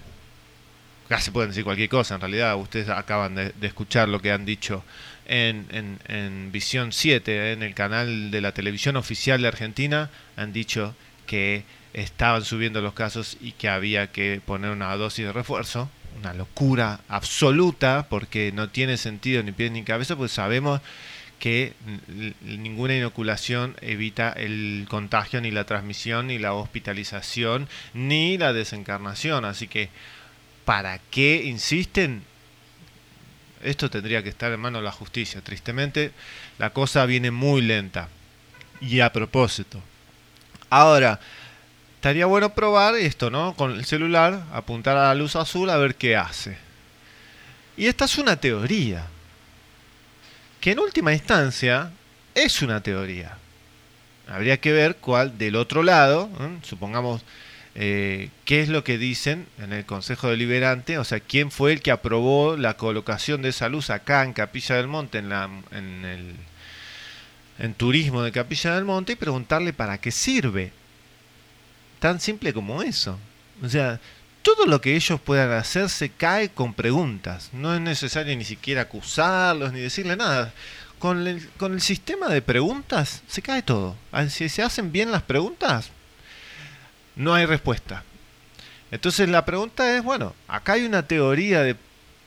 [1.07, 4.83] casi pueden decir cualquier cosa, en realidad ustedes acaban de, escuchar lo que han dicho
[5.27, 10.95] en, en, Visión 7, en el canal de la televisión oficial de Argentina, han dicho
[11.25, 15.89] que estaban subiendo los casos y que había que poner una dosis de refuerzo.
[16.19, 20.79] Una locura absoluta porque no tiene sentido ni pie ni cabeza, pues sabemos
[21.39, 21.73] que
[22.41, 29.45] ninguna inoculación evita el contagio, ni la transmisión, ni la hospitalización, ni la desencarnación.
[29.45, 29.89] Así que,
[30.63, 32.23] ¿para qué insisten?
[33.63, 35.41] Esto tendría que estar en manos de la justicia.
[35.41, 36.11] Tristemente,
[36.57, 38.09] la cosa viene muy lenta.
[38.81, 39.81] Y a propósito.
[40.69, 41.19] Ahora,
[41.95, 43.55] estaría bueno probar esto, ¿no?
[43.55, 46.57] Con el celular, apuntar a la luz azul a ver qué hace.
[47.77, 49.07] Y esta es una teoría.
[50.65, 51.91] Que en última instancia
[52.33, 53.37] es una teoría.
[54.27, 56.27] Habría que ver cuál del otro lado,
[56.63, 57.21] supongamos,
[57.75, 61.83] eh, qué es lo que dicen en el Consejo Deliberante, o sea, quién fue el
[61.83, 66.03] que aprobó la colocación de esa luz acá en Capilla del Monte, en, la, en
[66.03, 66.33] el
[67.59, 70.71] en turismo de Capilla del Monte, y preguntarle para qué sirve
[71.99, 73.19] Tan simple como eso.
[73.61, 73.99] O sea,
[74.45, 77.49] todo lo que ellos puedan hacer se cae con preguntas.
[77.51, 80.53] No es necesario ni siquiera acusarlos ni decirle nada.
[80.99, 83.95] Con el, con el sistema de preguntas se cae todo.
[84.29, 85.89] Si se hacen bien las preguntas,
[87.15, 88.03] no hay respuesta.
[88.91, 91.75] Entonces la pregunta es, bueno, acá hay una teoría de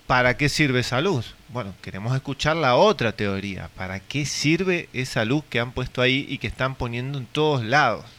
[0.09, 1.37] ¿para qué sirve esa luz?
[1.51, 3.71] Bueno, queremos escuchar la otra teoría.
[3.77, 7.63] ¿Para qué sirve esa luz que han puesto ahí y que están poniendo en todos
[7.63, 8.18] lados?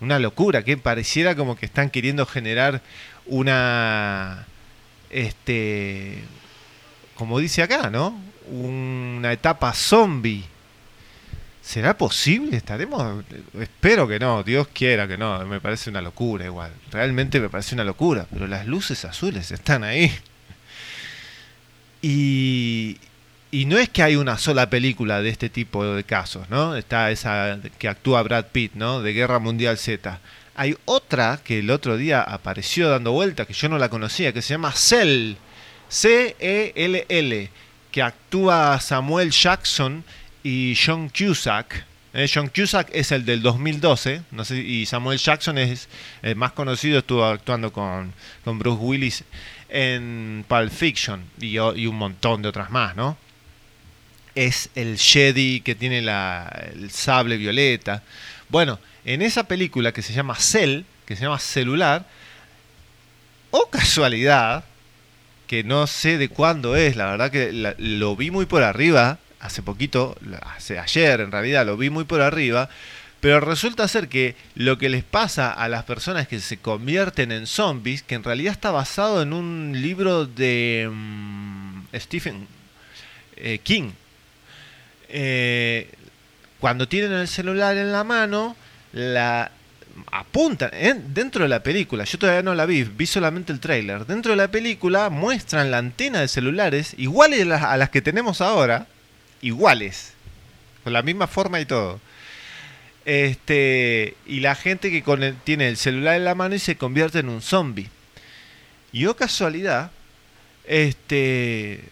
[0.00, 2.82] Una locura, que pareciera como que están queriendo generar
[3.26, 4.46] una,
[5.10, 6.22] este,
[7.14, 8.18] como dice acá, ¿no?
[8.50, 10.44] Una etapa zombie.
[11.62, 12.56] ¿Será posible?
[12.56, 13.24] ¿Estaremos?
[13.58, 16.72] Espero que no, Dios quiera que no, me parece una locura igual.
[16.90, 20.10] Realmente me parece una locura, pero las luces azules están ahí.
[22.02, 22.96] Y,
[23.50, 26.76] y no es que hay una sola película de este tipo de casos, ¿no?
[26.76, 29.02] Está esa que actúa Brad Pitt, ¿no?
[29.02, 30.20] De Guerra Mundial Z.
[30.54, 34.42] Hay otra que el otro día apareció dando vuelta, que yo no la conocía, que
[34.42, 35.34] se llama Cell.
[35.88, 37.50] C-E-L-L.
[37.90, 40.04] Que actúa Samuel Jackson
[40.44, 41.84] y John Cusack.
[42.12, 45.88] Eh, John Cusack es el del 2012, no sé, y Samuel Jackson es
[46.22, 48.12] el más conocido, estuvo actuando con,
[48.44, 49.24] con Bruce Willis
[49.68, 53.16] en Pulp Fiction y, y un montón de otras más, ¿no?
[54.34, 58.02] Es el Jedi que tiene el sable violeta.
[58.48, 62.06] Bueno, en esa película que se llama Cell, que se llama Celular,
[63.50, 64.64] o casualidad,
[65.46, 69.62] que no sé de cuándo es, la verdad que lo vi muy por arriba, hace
[69.62, 72.68] poquito, hace ayer en realidad lo vi muy por arriba,
[73.20, 77.46] pero resulta ser que lo que les pasa a las personas que se convierten en
[77.46, 82.46] zombies, que en realidad está basado en un libro de mm, Stephen
[83.36, 83.90] eh, King,
[85.12, 85.88] eh,
[86.60, 88.56] cuando tienen el celular en la mano,
[90.10, 90.94] apuntan ¿eh?
[90.94, 92.04] dentro de la película.
[92.04, 94.06] Yo todavía no la vi, vi solamente el trailer.
[94.06, 98.86] Dentro de la película muestran la antena de celulares iguales a las que tenemos ahora,
[99.42, 100.12] iguales,
[100.84, 102.00] con la misma forma y todo.
[103.04, 105.02] Este, y la gente que
[105.44, 107.88] tiene el celular en la mano y se convierte en un zombie.
[108.92, 109.90] Y oh casualidad,
[110.64, 111.84] este,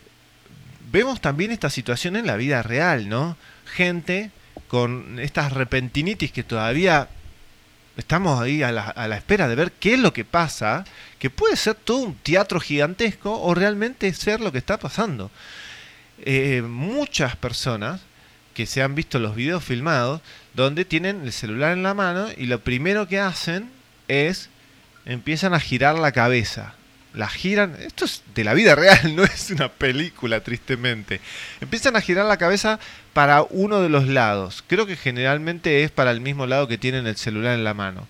[0.90, 3.36] vemos también esta situación en la vida real, ¿no?
[3.64, 4.30] Gente
[4.68, 7.08] con estas repentinitis que todavía
[7.96, 10.84] estamos ahí a la, espera de ver qué es lo que pasa,
[11.18, 15.30] que puede ser todo un teatro gigantesco o realmente ser lo que está pasando.
[16.20, 18.00] Eh, muchas personas
[18.54, 20.20] que se han visto los videos filmados
[20.54, 23.70] donde tienen el celular en la mano y lo primero que hacen
[24.08, 24.50] es
[25.04, 26.74] empiezan a girar la cabeza
[27.14, 27.76] la giran.
[27.80, 31.20] Esto es de la vida real, no es una película, tristemente.
[31.60, 32.78] Empiezan a girar la cabeza
[33.12, 34.64] para uno de los lados.
[34.66, 38.08] Creo que generalmente es para el mismo lado que tienen el celular en la mano.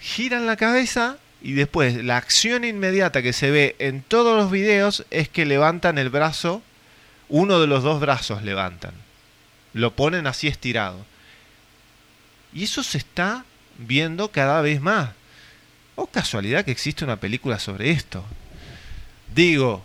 [0.00, 5.04] Giran la cabeza y después la acción inmediata que se ve en todos los videos
[5.10, 6.62] es que levantan el brazo,
[7.28, 8.92] uno de los dos brazos levantan.
[9.72, 11.04] Lo ponen así estirado.
[12.52, 13.44] Y eso se está
[13.78, 15.10] viendo cada vez más.
[15.96, 18.24] O casualidad que existe una película sobre esto.
[19.34, 19.82] Digo,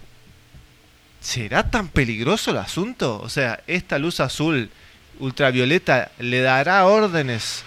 [1.21, 3.19] ¿será tan peligroso el asunto?
[3.21, 4.69] O sea, esta luz azul
[5.19, 7.63] ultravioleta le dará órdenes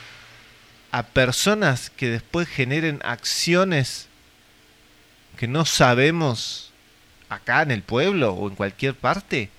[0.93, 4.09] a personas que después generen acciones
[5.37, 6.71] que no sabemos
[7.29, 9.51] acá en el pueblo o en cualquier parte.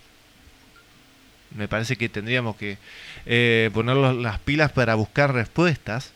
[1.55, 2.77] Me parece que tendríamos que
[3.25, 6.11] eh, poner las pilas para buscar respuestas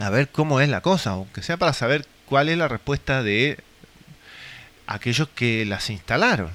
[0.00, 3.58] a ver cómo es la cosa, aunque sea para saber cuál es la respuesta de
[4.86, 6.50] aquellos que las instalaron.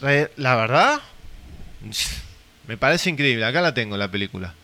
[0.00, 1.00] La verdad,
[2.68, 3.44] me parece increíble.
[3.44, 4.54] Acá la tengo, la película.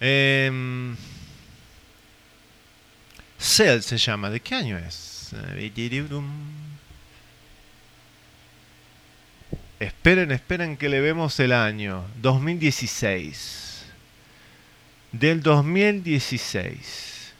[0.00, 0.94] Eh,
[3.38, 4.30] Cell se llama.
[4.30, 5.32] ¿De qué año es?
[9.78, 12.04] Esperen, esperen que le vemos el año.
[12.22, 13.67] 2016.
[15.12, 17.32] Del 2016.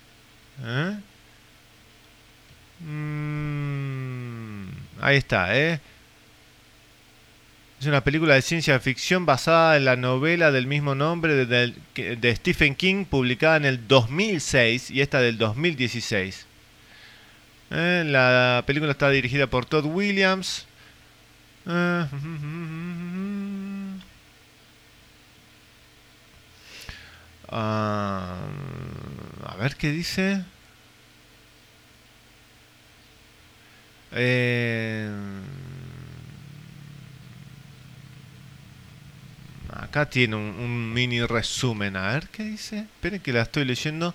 [0.64, 0.96] ¿Eh?
[2.80, 4.68] Mm,
[5.00, 5.80] ahí está, ¿eh?
[7.80, 12.36] Es una película de ciencia ficción basada en la novela del mismo nombre de, de,
[12.36, 16.46] Stephen King, publicada en el 2006 y esta del 2016.
[17.70, 20.66] Eh, la película está dirigida por Todd Williams.
[21.66, 22.06] Eh,
[27.50, 28.36] ah,
[29.46, 30.44] a ver qué dice.
[34.12, 35.10] Eh,
[39.78, 41.96] Acá tiene un, mini resumen.
[41.96, 42.80] A ver qué dice.
[42.80, 44.14] Esperen que la estoy leyendo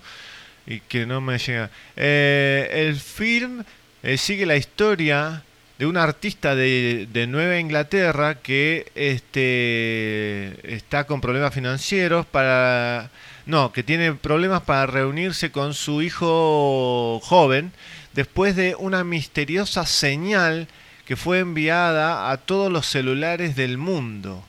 [0.66, 1.70] y que no me llega.
[1.96, 3.64] Eh, el film
[4.02, 5.42] eh, sigue la historia
[5.78, 13.10] de un artista de, de, Nueva Inglaterra que este, está con problemas financieros para...
[13.46, 17.72] No, que tiene problemas para reunirse con su hijo joven
[18.14, 20.68] después de una misteriosa señal
[21.04, 24.42] que fue enviada a todos los celulares del mundo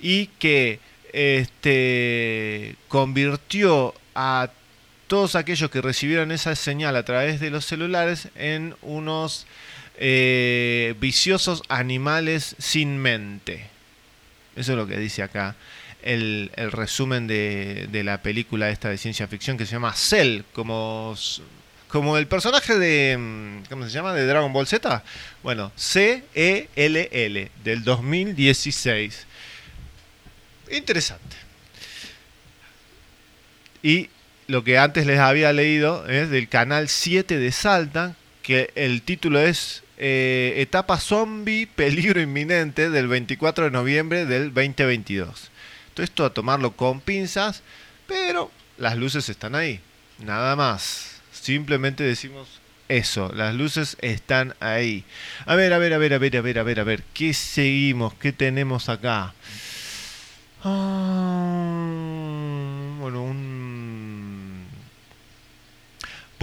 [0.00, 0.80] y que
[1.12, 4.48] este, convirtió a
[5.06, 9.46] todos aquellos que recibieron esa señal a través de los celulares en unos
[9.96, 13.68] eh, viciosos animales sin mente.
[14.56, 15.56] Eso es lo que dice acá
[16.04, 21.16] el, resumen de, de, la película esta de ciencia ficción que se llama Cell, como,
[21.88, 24.12] como el personaje de, mm, ¿cómo se llama?
[24.12, 25.02] De Dragon Ball Z.
[25.42, 29.26] Bueno, C-E-L-L, del 2016.
[30.70, 31.36] Interesante.
[33.82, 34.10] Y
[34.46, 39.40] lo que antes les había leído es del canal 7 de Salta, que el título
[39.40, 45.50] es eh, Etapa Zombie, Peligro Inminente del 24 de noviembre del 2022.
[45.94, 47.62] Todo esto a tomarlo con pinzas,
[48.06, 49.80] pero las luces están ahí.
[50.18, 51.20] Nada más.
[51.32, 55.04] Simplemente decimos eso, las luces están ahí.
[55.46, 57.32] A ver, a ver, a ver, a ver, a ver, a ver, a ver, ¿qué
[57.32, 58.14] seguimos?
[58.14, 59.34] ¿Qué tenemos acá?
[60.62, 61.86] Ah,
[63.00, 63.43] bueno, un...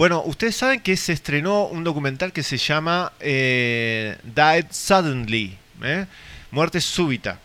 [0.02, 6.06] Bueno, ustedes saben que se estrenó un documental que se llama eh, Died Suddenly, ¿eh?
[6.50, 7.38] Muerte súbita.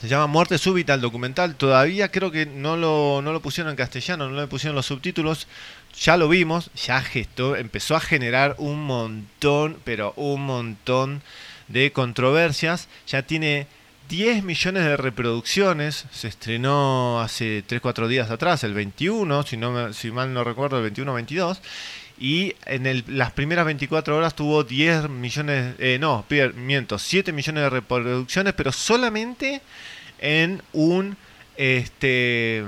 [0.00, 1.56] Se llama Muerte súbita el documental.
[1.56, 5.48] Todavía creo que no lo, no lo pusieron en castellano, no le pusieron los subtítulos.
[5.98, 11.20] Ya lo vimos, ya gestó, empezó a generar un montón, pero un montón
[11.66, 12.86] de controversias.
[13.08, 13.66] Ya tiene
[14.10, 16.04] 10 millones de reproducciones.
[16.10, 20.92] Se estrenó hace 3-4 días atrás, el 21, si, no, si mal no recuerdo, el
[20.92, 21.60] 21-22.
[22.18, 27.70] Y en las primeras 24 horas tuvo 10 millones, eh, no, miento, 7 millones de
[27.70, 29.62] reproducciones, pero solamente
[30.18, 31.16] en un,
[31.56, 32.62] este,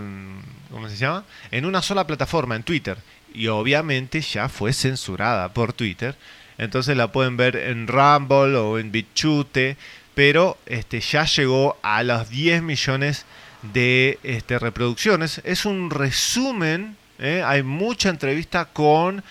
[0.71, 1.25] ¿cómo se llama?
[1.51, 2.97] En una sola plataforma, en Twitter.
[3.35, 6.15] Y obviamente ya fue censurada por Twitter.
[6.57, 9.77] Entonces la pueden ver en Rumble o en BitChute
[10.15, 13.25] pero este, ya llegó a los 10 millones
[13.63, 15.41] de este, reproducciones.
[15.45, 17.43] Es un resumen, ¿eh?
[17.45, 19.23] hay mucha entrevista con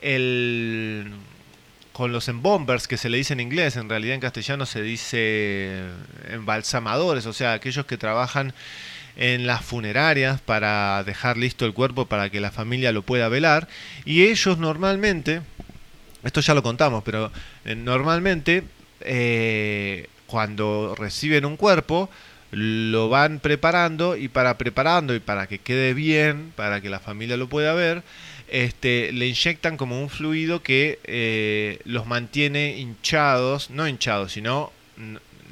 [0.00, 1.12] el
[1.92, 5.82] con los embombers que se le dice en inglés, en realidad en castellano se dice
[6.28, 8.54] embalsamadores, o sea, aquellos que trabajan
[9.16, 13.66] en las funerarias para dejar listo el cuerpo para que la familia lo pueda velar
[14.04, 15.42] y ellos normalmente,
[16.22, 17.32] esto ya lo contamos, pero
[17.64, 18.62] eh, normalmente
[19.00, 22.08] eh, cuando reciben un cuerpo,
[22.50, 27.36] lo van preparando y para preparando y para que quede bien, para que la familia
[27.36, 28.02] lo pueda ver,
[28.48, 34.72] este, le inyectan como un fluido que eh, los mantiene hinchados, no hinchados, sino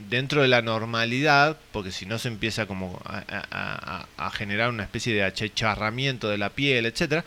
[0.09, 5.25] dentro de la normalidad, porque si no se empieza como a, generar una especie de
[5.25, 7.25] achicharramiento de la piel, etcétera.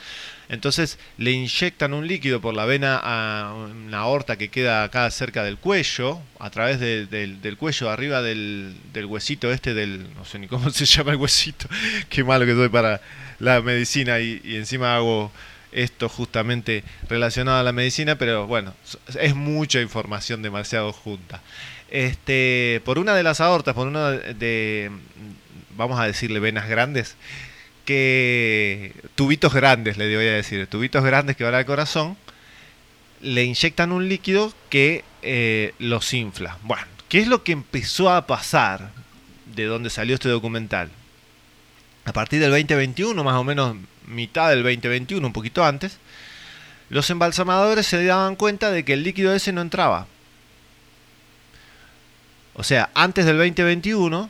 [0.47, 5.43] Entonces le inyectan un líquido por la vena a una aorta que queda acá cerca
[5.43, 8.75] del cuello, a través del cuello, arriba del,
[9.07, 10.13] huesito este del...
[10.15, 11.67] no sé ni cómo se llama el huesito,
[12.09, 13.01] qué malo que soy para
[13.39, 15.31] la medicina y, y encima hago
[15.71, 18.73] esto justamente relacionado a la medicina, pero bueno,
[19.19, 21.41] es mucha información demasiado junta
[21.91, 24.91] este, por una de las aortas, por una de,
[25.75, 27.15] vamos a decirle, venas grandes,
[27.85, 32.17] que tubitos grandes, le voy a decir, tubitos grandes que van al corazón,
[33.21, 36.57] le inyectan un líquido que eh, los infla.
[36.63, 38.91] Bueno, ¿qué es lo que empezó a pasar
[39.55, 40.89] de donde salió este documental?
[42.09, 43.75] a partir del 2021, más o menos
[44.07, 45.97] mitad del 2021, un poquito antes,
[46.89, 50.07] los embalsamadores se daban cuenta de que el líquido ese no entraba.
[52.59, 54.29] O sea, antes del 2021,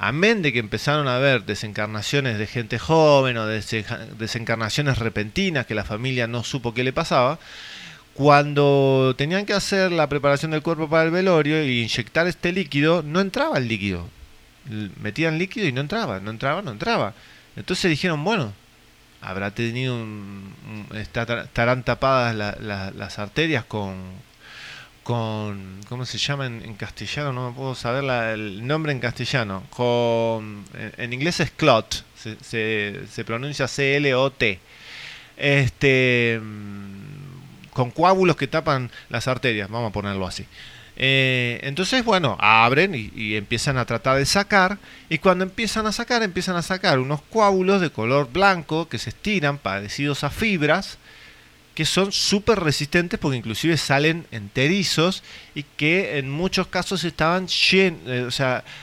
[0.00, 5.84] amén de que empezaron a haber desencarnaciones de gente joven o desencarnaciones repentinas que la
[5.84, 7.38] familia no supo qué le pasaba,
[8.12, 13.04] cuando tenían que hacer la preparación del cuerpo para el velorio y inyectar este líquido,
[13.04, 14.08] no entraba el líquido.
[15.00, 17.14] Metían líquido y no entraba, no entraba, no entraba.
[17.54, 18.52] Entonces dijeron, bueno,
[19.20, 20.52] habrá tenido un,
[20.92, 23.94] estarán tapadas las arterias con,
[25.08, 27.32] con ¿cómo se llama en, castellano?
[27.32, 28.04] No me puedo saber
[28.34, 29.62] el nombre en castellano.
[30.98, 34.60] En, inglés es clot, se, pronuncia C-L-O-T.
[35.38, 40.44] Este, mm, con coágulos que tapan las arterias, vamos a ponerlo así.
[40.94, 44.76] Eh, entonces, bueno, abren y, empiezan a tratar de sacar.
[45.08, 49.08] Y cuando empiezan a sacar, empiezan a sacar unos coágulos de color blanco que se
[49.08, 50.98] estiran, parecidos a fibras,
[51.78, 55.22] que son súper resistentes porque inclusive salen enterizos
[55.54, 58.28] y que en muchos casos estaban eh,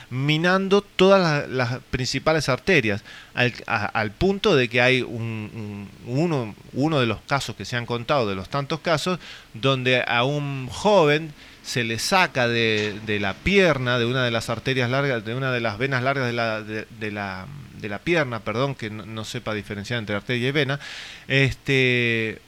[0.10, 3.04] minando todas las, principales arterias,
[3.34, 8.36] al, punto de que hay un, uno, de los casos que se han contado, de
[8.36, 9.20] los tantos casos,
[9.54, 14.90] donde a un joven se le saca de, la pierna, de una de las arterias
[14.90, 17.46] largas, de una de las venas largas de la, de, la,
[17.78, 20.80] de la pierna, perdón, que no, sepa diferenciar entre arteria y vena,
[21.28, 22.40] este,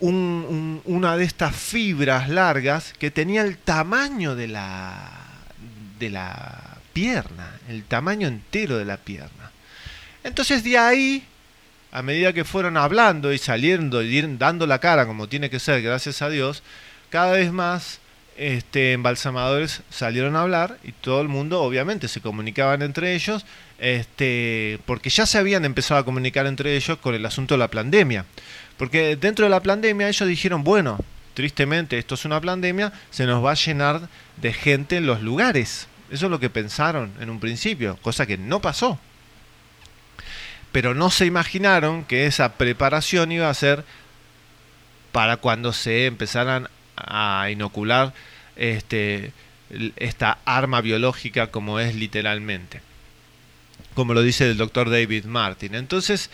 [0.00, 5.10] una de estas fibras largas que tenía el tamaño de la,
[5.98, 9.50] de la pierna, el tamaño entero de la pierna.
[10.24, 11.24] Entonces de ahí,
[11.90, 15.82] a medida que fueron hablando y saliendo y dando la cara como tiene que ser,
[15.82, 16.62] gracias a Dios,
[17.10, 18.00] cada vez más
[18.36, 23.44] este, embalsamadores salieron a hablar y todo el mundo obviamente se comunicaban entre ellos
[23.78, 27.68] este, porque ya se habían empezado a comunicar entre ellos con el asunto de la
[27.68, 28.24] pandemia.
[28.78, 30.98] Porque dentro de la pandemia ellos dijeron, bueno,
[31.34, 35.88] tristemente esto es una pandemia, se nos va a llenar de gente en los lugares.
[36.10, 38.98] Eso es lo que pensaron en un principio, cosa que no pasó.
[40.72, 43.84] Pero no se imaginaron que esa preparación iba a ser
[45.12, 48.14] para cuando se empezaran a inocular
[48.56, 49.32] este,
[49.96, 52.80] esta arma biológica como es literalmente,
[53.94, 55.74] como lo dice el doctor David Martin.
[55.74, 56.30] Entonces,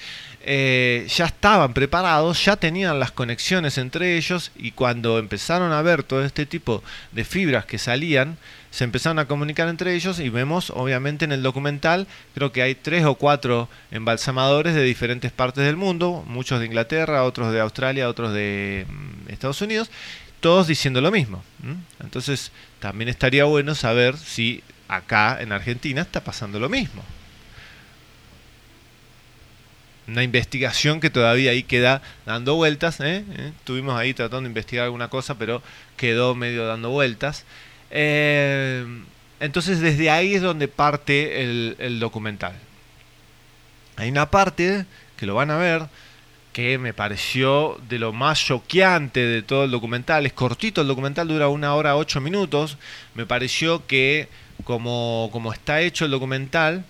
[0.47, 6.03] eh, ya estaban preparados, ya tenían las conexiones entre ellos y cuando empezaron a ver
[6.03, 8.37] todo este tipo de fibras que salían,
[8.71, 12.75] se empezaron a comunicar entre ellos y vemos obviamente en el documental, creo que hay
[12.75, 18.09] tres o cuatro embalsamadores de diferentes partes del mundo, muchos de Inglaterra, otros de Australia,
[18.11, 19.91] otros de mm, Estados Unidos,
[20.41, 21.43] todos diciendo lo mismo.
[22.01, 27.03] Entonces, también estaría bueno saber si acá en Argentina está pasando lo mismo.
[30.07, 33.01] Una investigación que todavía ahí queda dando vueltas.
[33.01, 33.25] ¿eh?
[33.37, 33.53] ¿Eh?
[33.59, 35.63] Estuvimos ahí tratando de investigar alguna cosa, pero
[35.97, 37.45] quedó medio dando vueltas.
[37.91, 38.85] Eh,
[39.41, 42.55] entonces, desde ahí es donde parte el, el documental.
[43.97, 44.87] Hay una parte
[45.17, 45.89] que lo van a ver
[46.55, 50.25] que me pareció de lo más choqueante de todo el documental.
[50.25, 52.79] Es cortito, el documental dura una hora ocho minutos.
[53.15, 54.29] Me pareció que
[54.63, 56.85] como, como está hecho el documental,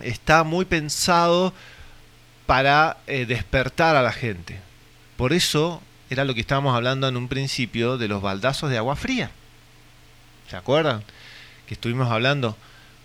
[0.00, 1.52] está muy pensado
[2.50, 4.58] para eh, despertar a la gente.
[5.16, 8.96] Por eso era lo que estábamos hablando en un principio de los baldazos de agua
[8.96, 9.30] fría.
[10.48, 11.04] ¿Se acuerdan?
[11.68, 12.56] Que estuvimos hablando.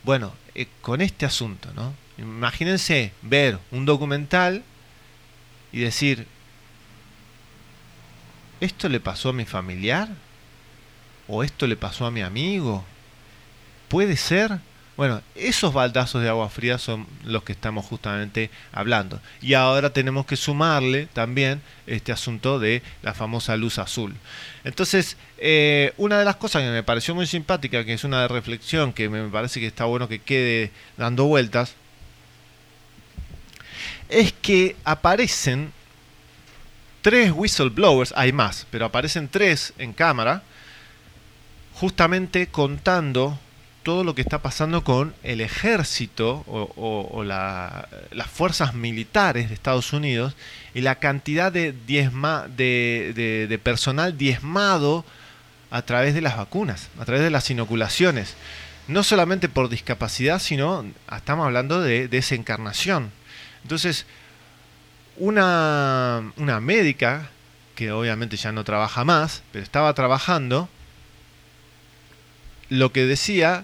[0.01, 1.93] Bueno, eh, con este asunto, ¿no?
[2.17, 4.63] Imagínense ver un documental
[5.71, 6.25] y decir,
[8.61, 10.09] ¿esto le pasó a mi familiar?
[11.27, 12.83] ¿O esto le pasó a mi amigo?
[13.89, 14.57] ¿Puede ser?
[14.97, 19.19] Bueno, esos baldazos de agua fría son los que estamos justamente hablando.
[19.41, 24.15] Y ahora tenemos que sumarle también este asunto de la famosa luz azul.
[24.63, 28.93] Entonces, eh, una de las cosas que me pareció muy simpática, que es una reflexión
[28.93, 31.75] que me parece que está bueno que quede dando vueltas,
[34.07, 35.73] es que aparecen
[37.01, 40.41] tres whistleblowers, hay más, pero aparecen tres en cámara,
[41.73, 43.37] justamente contando
[43.85, 50.35] todo lo que está pasando con el ejército o, las fuerzas militares de Estados Unidos
[50.73, 55.05] y la cantidad de, diezma, de, de, personal diezmado
[55.69, 58.33] a través de las vacunas, a través de las inoculaciones.
[58.87, 60.83] No solamente por discapacidad, sino
[61.15, 63.11] estamos hablando de desencarnación.
[63.61, 64.07] Entonces,
[65.17, 67.29] una, una médica,
[67.75, 70.69] que obviamente ya no trabaja más, pero estaba trabajando,
[72.69, 73.63] lo que decía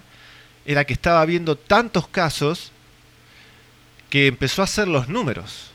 [0.64, 2.72] era que estaba viendo tantos casos
[4.10, 5.70] que empezó a hacer los números.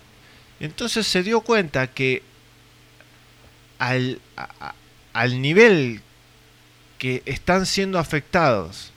[0.59, 2.23] Entonces se dio cuenta que
[3.79, 4.19] al,
[5.13, 6.01] al nivel
[6.97, 8.91] que están siendo afectados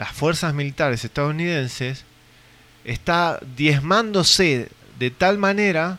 [0.00, 2.04] las fuerzas militares estadounidenses,
[2.84, 5.98] está diezmándose de tal manera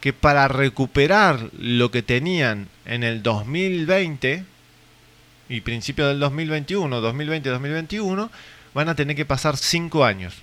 [0.00, 4.44] que para recuperar lo que tenían en el 2020
[5.50, 8.30] y principio del 2021, 2020-2021,
[8.72, 10.34] van a tener que pasar cinco años.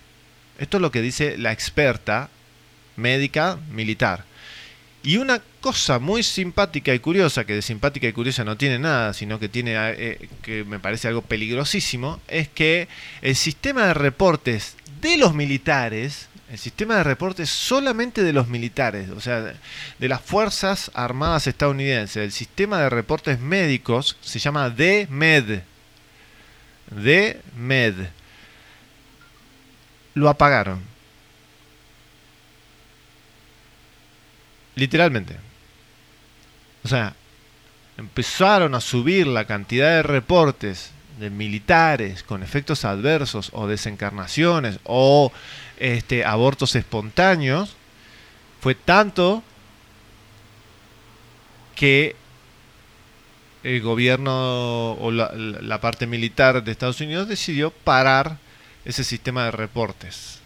[0.59, 2.29] Esto es lo que dice la experta
[2.97, 4.25] médica militar.
[5.03, 9.13] Y una cosa muy simpática y curiosa, que de simpática y curiosa no tiene nada,
[9.13, 12.89] sino que tiene eh, que me parece algo peligrosísimo, es que
[13.21, 19.09] el sistema de reportes de los militares, el sistema de reportes solamente de los militares,
[19.09, 25.61] o sea, de las Fuerzas Armadas estadounidenses, el sistema de reportes médicos se llama DMED.
[26.89, 27.95] DMED.
[30.13, 30.81] Lo apagaron.
[34.75, 35.35] Literalmente.
[36.83, 37.13] O sea,
[37.97, 45.31] empezaron a subir la cantidad de reportes de militares con efectos adversos o desencarnaciones o
[45.79, 47.75] este, abortos espontáneos.
[48.61, 49.43] Fue tanto
[51.75, 52.15] que
[53.63, 58.37] el gobierno o la, parte militar de Estados Unidos decidió parar
[58.85, 60.39] ese sistema de reportes.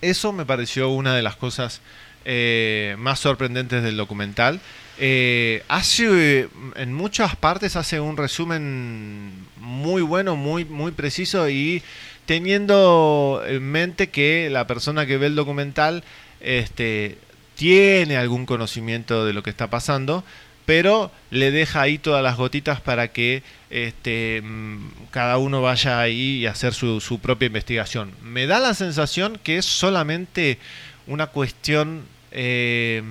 [0.00, 1.80] Eso me pareció una de las cosas
[2.24, 4.60] eh, más sorprendentes del documental.
[4.98, 11.82] Eh, hace en muchas partes hace un resumen muy bueno, muy, muy preciso y
[12.28, 16.04] teniendo en mente que la persona que ve el documental
[16.42, 17.16] este,
[17.54, 20.24] tiene algún conocimiento de lo que está pasando,
[20.66, 26.40] pero le deja ahí todas las gotitas para que este, mm, cada uno vaya ahí
[26.40, 28.12] y hacer su, propia investigación.
[28.22, 30.58] Me da la sensación que es solamente
[31.06, 33.02] una cuestión eh,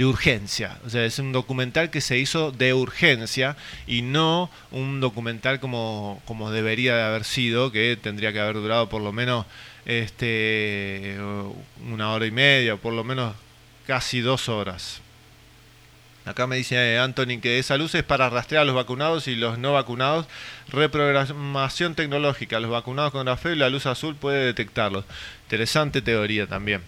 [0.00, 0.78] de urgencia.
[0.86, 6.22] O sea, es un documental que se hizo de urgencia y no un documental como,
[6.24, 9.44] como debería de haber sido, que tendría que haber durado por lo menos
[9.84, 11.18] este,
[11.86, 13.34] una hora y media, por lo menos
[13.86, 15.02] casi dos horas.
[16.24, 19.36] Acá me dice eh, Anthony que esa luz es para rastrear a los vacunados y
[19.36, 20.26] los no vacunados.
[20.68, 22.58] Reprogramación tecnológica.
[22.58, 25.04] Los vacunados con grafeno y la luz azul puede detectarlos.
[25.44, 26.80] Interesante teoría también.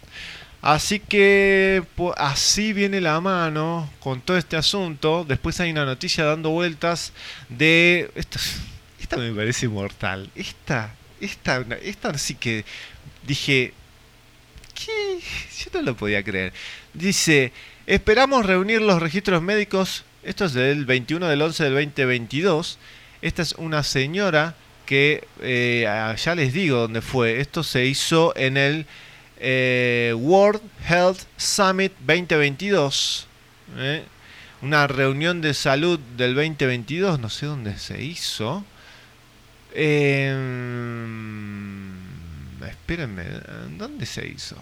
[0.63, 1.83] Así que
[2.17, 5.25] así viene la mano con todo este asunto.
[5.29, 7.13] Después hay una noticia dando vueltas
[7.49, 8.09] de...
[8.15, 8.39] Esta,
[9.01, 10.31] esta me parece mortal.
[10.37, 12.65] Esta, esta, esta sí que
[13.27, 13.75] dije...
[14.73, 15.19] ¿Qué?
[15.59, 16.53] Yo no lo podía creer.
[16.95, 17.53] Dice,
[17.87, 20.05] esperamos reunir los registros médicos.
[20.23, 22.79] Esto es del 21 del 11 del 2022.
[23.21, 24.55] Esta es una señora
[24.87, 27.41] que, eh, ya les digo dónde fue.
[27.41, 28.87] Esto se hizo en el
[29.45, 33.27] eh, World Health Summit 2022.
[33.77, 34.05] ¿eh?
[34.63, 37.19] Una reunión de salud del 2022.
[37.19, 38.65] No sé dónde se hizo.
[39.75, 41.11] Em,
[42.65, 43.25] espérenme,
[43.77, 44.57] ¿dónde se hizo?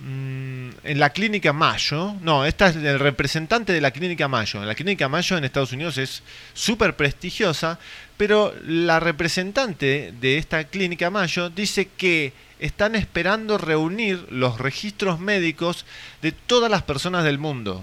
[0.00, 2.14] Mm, en la clínica Mayo.
[2.22, 4.64] No, esta es el representante de la clínica Mayo.
[4.64, 7.78] La clínica Mayo en Estados Unidos es súper prestigiosa,
[8.16, 15.84] pero la representante de esta clínica Mayo dice que están esperando reunir los registros médicos
[16.22, 17.82] de todas las personas del mundo.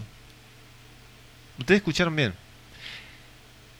[1.60, 2.34] Ustedes escucharon bien.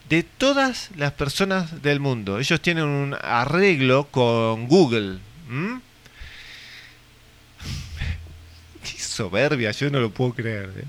[0.08, 2.38] De todas las personas del mundo.
[2.38, 5.18] Ellos tienen un arreglo con Google.
[8.82, 10.72] Qué soberbia, yo no lo puedo creer.
[10.76, 10.84] ¿eh?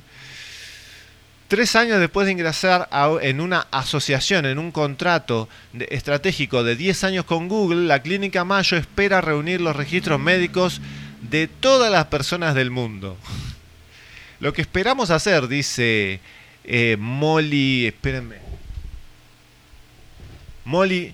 [1.47, 2.89] Tres años después de ingresar
[3.21, 5.47] en una asociación, en un contrato
[5.77, 10.81] estratégico de 10 años con Google, la clínica Mayo espera reunir los registros médicos
[11.21, 13.15] de todas las personas del mundo.
[14.39, 16.19] Lo que esperamos hacer, dice
[16.63, 18.37] eh, Molly, espérenme.
[20.65, 21.13] Molly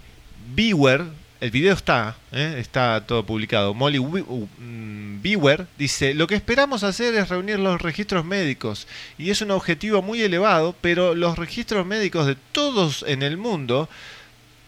[0.56, 1.08] Bewer,
[1.42, 2.56] el video está, ¿eh?
[2.60, 3.74] está todo publicado.
[3.74, 8.88] Molly Wi- u- mm, Bewer dice, lo que esperamos hacer es reunir los registros médicos
[9.18, 13.90] y es un objetivo muy elevado, pero los registros médicos de todos en el mundo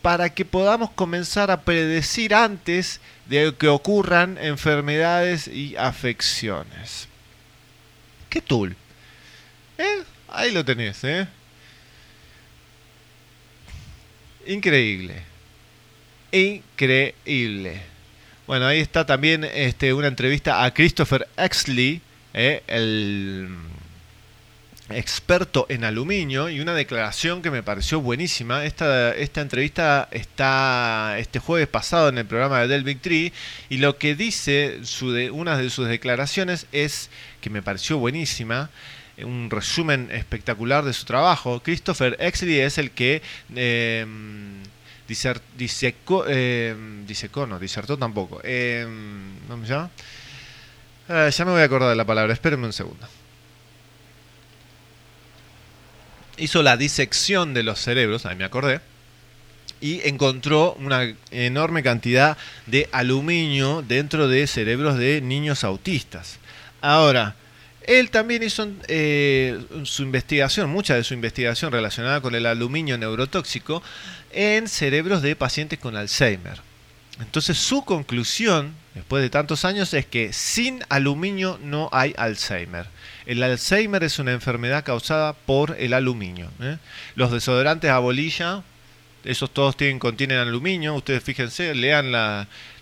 [0.02, 7.08] para que podamos comenzar a predecir antes de que ocurran enfermedades y afecciones.
[8.30, 8.76] ¿Qué tool?
[9.78, 10.04] ¿Eh?
[10.28, 11.28] Ahí lo tenés, ¿eh?
[14.48, 15.24] Increíble.
[16.34, 17.82] Increíble.
[18.48, 22.02] Bueno, ahí está también este, una entrevista a Christopher Exley,
[22.34, 22.64] ¿eh?
[22.66, 23.50] el,
[24.90, 28.66] experto en aluminio y una declaración que me pareció buenísima.
[28.66, 33.32] Esta, esta entrevista está este jueves pasado en el programa de Del Big Tree
[33.70, 34.80] y lo que dice
[35.32, 37.12] una de sus declaraciones es
[37.42, 38.72] que me pareció buenísima.
[39.24, 41.62] Un resumen espectacular de su trabajo.
[41.62, 43.22] Christopher Exley es el que
[43.56, 44.08] eh,
[45.08, 46.76] disecó, eh,
[47.48, 48.42] no, disertó tampoco.
[48.44, 48.88] Eh,
[49.48, 49.90] ¿Cómo se llama?
[51.10, 53.08] Ah, ya me voy a acordar de la palabra, espérenme un segundo
[56.38, 58.82] hizo la disección de los cerebros, ahí me acordé,
[59.82, 66.40] y encontró una enorme cantidad de aluminio dentro de cerebros de niños autistas.
[66.82, 67.36] Ahora,
[67.88, 73.82] él también hizo eh, su investigación, mucha de su investigación relacionada con el aluminio neurotóxico
[74.32, 76.60] en cerebros de pacientes con Alzheimer.
[77.20, 82.88] Entonces su conclusión, después de tantos años, es que sin aluminio no hay Alzheimer.
[83.26, 86.50] El Alzheimer es una enfermedad causada por el aluminio.
[86.60, 86.78] ¿eh?
[87.16, 88.64] Los desodorantes a bolilla,
[89.24, 90.96] esos todos tienen, contienen aluminio.
[90.96, 92.12] Ustedes fíjense, lean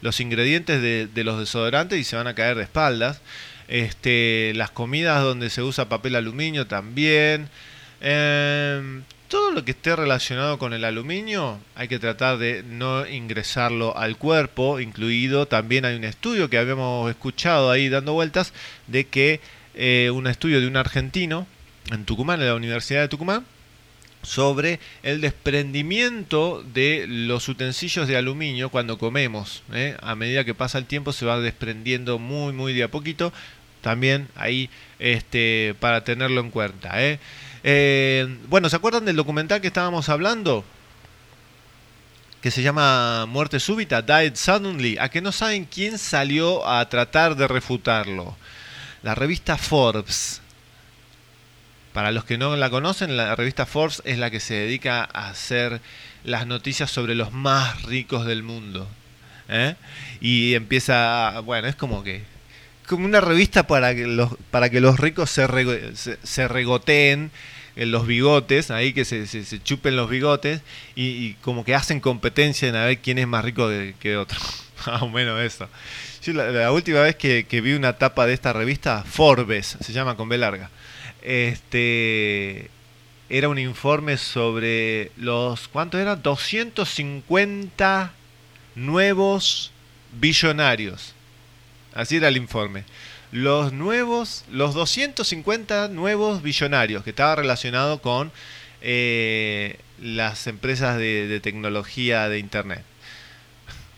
[0.02, 3.22] los ingredientes de, los desodorantes y se van a caer de espaldas.
[3.72, 7.48] Este, las comidas donde se usa papel aluminio también.
[8.02, 13.98] Em, todo lo que esté relacionado con el aluminio hay que tratar de no ingresarlo
[13.98, 18.52] al cuerpo, incluido también hay un estudio que habíamos escuchado ahí dando vueltas
[18.88, 19.39] de que
[19.73, 21.48] eh, un estudio de un argentino
[21.91, 23.45] en Tucumán, en la Universidad de Tucumán,
[24.22, 29.64] sobre el desprendimiento de los utensilios de aluminio cuando comemos.
[29.73, 29.95] ¿eh?
[30.02, 33.31] A medida que pasa el tiempo se va desprendiendo muy, muy de a poquito.
[33.81, 36.91] También ahí este, para tenerlo en cuenta.
[36.95, 37.19] ¿eh?
[38.47, 40.63] bueno, ¿se acuerdan del documental que estábamos hablando?
[42.41, 47.35] que se llama Muerte Súbita, Died Suddenly, a que no saben quién salió a tratar
[47.35, 48.35] de refutarlo.
[49.03, 50.41] La revista Forbes.
[51.93, 55.29] Para los que no la conocen, la revista Forbes es la que se dedica a
[55.29, 55.81] hacer
[56.23, 58.87] las noticias sobre los más ricos del mundo.
[59.47, 59.75] ¿eh?
[60.19, 62.23] Y empieza, bueno, es como que
[62.91, 65.47] como una revista para que los, para que los ricos se,
[66.47, 67.31] regoteen
[67.76, 70.61] en los bigotes, ahí que se, se, chupen los bigotes
[70.95, 73.69] y, como que hacen competencia en a ver quién es más rico
[73.99, 74.39] que otro.
[74.85, 75.69] Más o menos eso
[76.27, 80.38] la, última vez que, vi una tapa de esta revista, Forbes, se llama con B
[80.38, 80.69] larga,
[81.22, 82.69] este,
[83.30, 86.22] era un informe sobre los, ¿cuántos eran?
[86.22, 88.13] 250
[88.76, 89.72] nuevos
[90.19, 91.15] billonarios.
[91.93, 92.84] Así era el informe.
[93.31, 98.31] Los nuevos, los 250 nuevos billonarios, que estaba relacionado con
[98.81, 102.84] eh, las empresas de tecnología de Internet.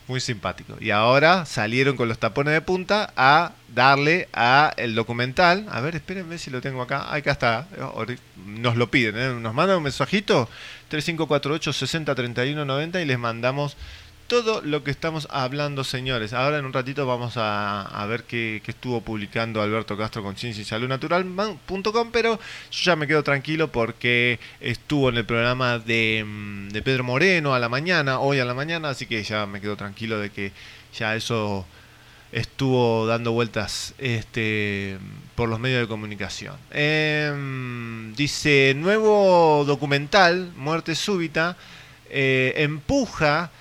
[0.06, 0.76] Muy simpático.
[0.80, 5.66] Y ahora salieron con los tapones de punta a darle a el documental.
[5.70, 7.12] A ver, espérenme si lo tengo acá.
[7.14, 7.66] Acá está.
[8.44, 9.16] Nos lo piden.
[9.16, 9.40] ¿eh?
[9.40, 10.50] Nos mandan un mensajito.
[10.88, 13.78] 3548 603190 y les mandamos
[14.42, 16.32] todo lo que estamos hablando, señores.
[16.32, 20.64] Ahora en un ratito vamos a, ver qué, estuvo publicando Alberto Castro con ciencia y
[20.64, 22.40] salud natural.com, pero
[22.72, 27.54] yo ya me quedo tranquilo porque estuvo en el programa de, mm, de Pedro Moreno
[27.54, 30.50] a la mañana, hoy a la mañana, así que ya me quedo tranquilo de que
[30.98, 31.64] ya eso
[32.32, 34.98] estuvo dando vueltas este,
[35.36, 36.56] por los medios de comunicación.
[36.72, 41.56] Em, dice, nuevo documental, Muerte Súbita,
[42.10, 43.52] eh, empuja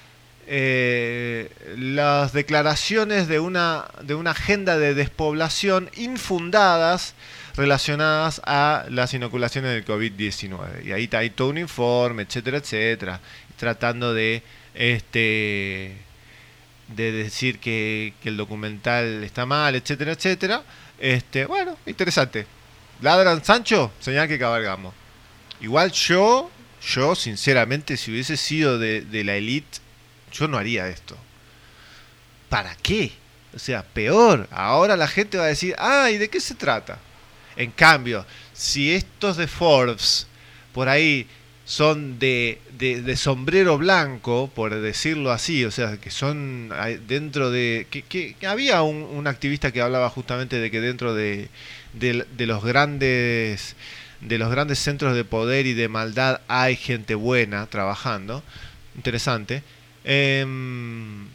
[0.47, 7.15] eh, las declaraciones de una, de una agenda de despoblación infundadas
[7.55, 10.85] relacionadas a las inoculaciones del COVID-19.
[10.85, 13.19] Y ahí está todo un informe, etcétera, etcétera,
[13.57, 14.43] tratando de
[14.73, 15.95] este
[16.87, 20.63] de decir que, que el documental está mal, etcétera, etcétera.
[20.99, 22.45] Este, bueno, interesante.
[23.01, 24.93] Ladran Sancho, señal que cabalgamos.
[25.61, 26.51] Igual yo,
[26.85, 29.82] yo sinceramente, si hubiese sido de, de la elite
[30.33, 31.15] yo no haría esto.
[32.49, 33.13] ¿Para qué?
[33.55, 34.47] O sea, peor.
[34.51, 36.99] Ahora la gente va a decir, ay, ¿de qué se trata?
[37.55, 40.27] En cambio, si estos de Forbes
[40.73, 41.27] por ahí
[41.65, 46.73] son de, de, sombrero blanco, por decirlo así, o sea, que son
[47.07, 47.87] dentro de...
[47.89, 51.49] que, que, había un, un, activista que hablaba justamente de que dentro de,
[51.93, 53.75] de, los grandes
[54.19, 58.43] de los grandes centros de poder y de maldad hay gente buena trabajando.
[58.95, 59.63] Interesante.
[60.03, 61.27] Em,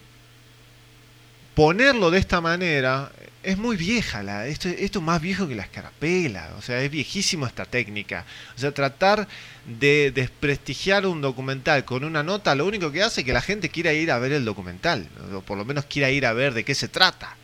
[1.54, 3.10] ponerlo de esta manera
[3.42, 7.46] es muy vieja, la, esto, es más viejo que la escarapela, o sea, es viejísimo
[7.46, 8.24] esta técnica.
[8.56, 9.26] O sea, tratar
[9.64, 13.70] de desprestigiar un documental con una nota, lo único que hace es que la gente
[13.70, 16.64] quiera ir a ver el documental, o por lo menos quiera ir a ver de
[16.64, 17.36] qué se trata.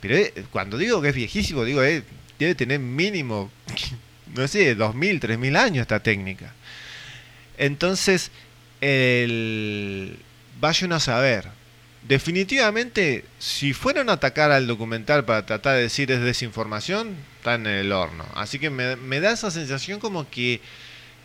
[0.00, 2.04] Pero eh, cuando digo que es viejísimo, digo, eh,
[2.38, 3.50] debe tener mínimo
[4.34, 6.52] no sé, 2.000, 3.000 años esta técnica.
[7.58, 8.30] Entonces,
[8.80, 10.16] el...
[10.60, 11.48] vayan a saber.
[12.02, 17.66] Definitivamente, si fueron a atacar al documental para tratar de decir es desinformación, está en
[17.66, 18.24] el horno.
[18.34, 20.60] Así que me, me da esa sensación como que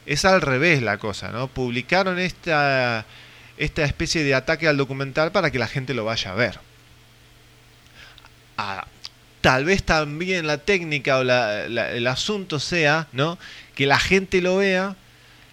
[0.05, 1.47] es al revés la cosa, ¿no?
[1.47, 3.05] Publicaron esta,
[3.57, 6.59] esta especie de ataque al documental para que la gente lo vaya a ver.
[8.57, 8.87] Ah,
[9.41, 13.37] tal vez también la técnica o el asunto sea, ¿no?
[13.75, 14.95] Que la gente lo vea,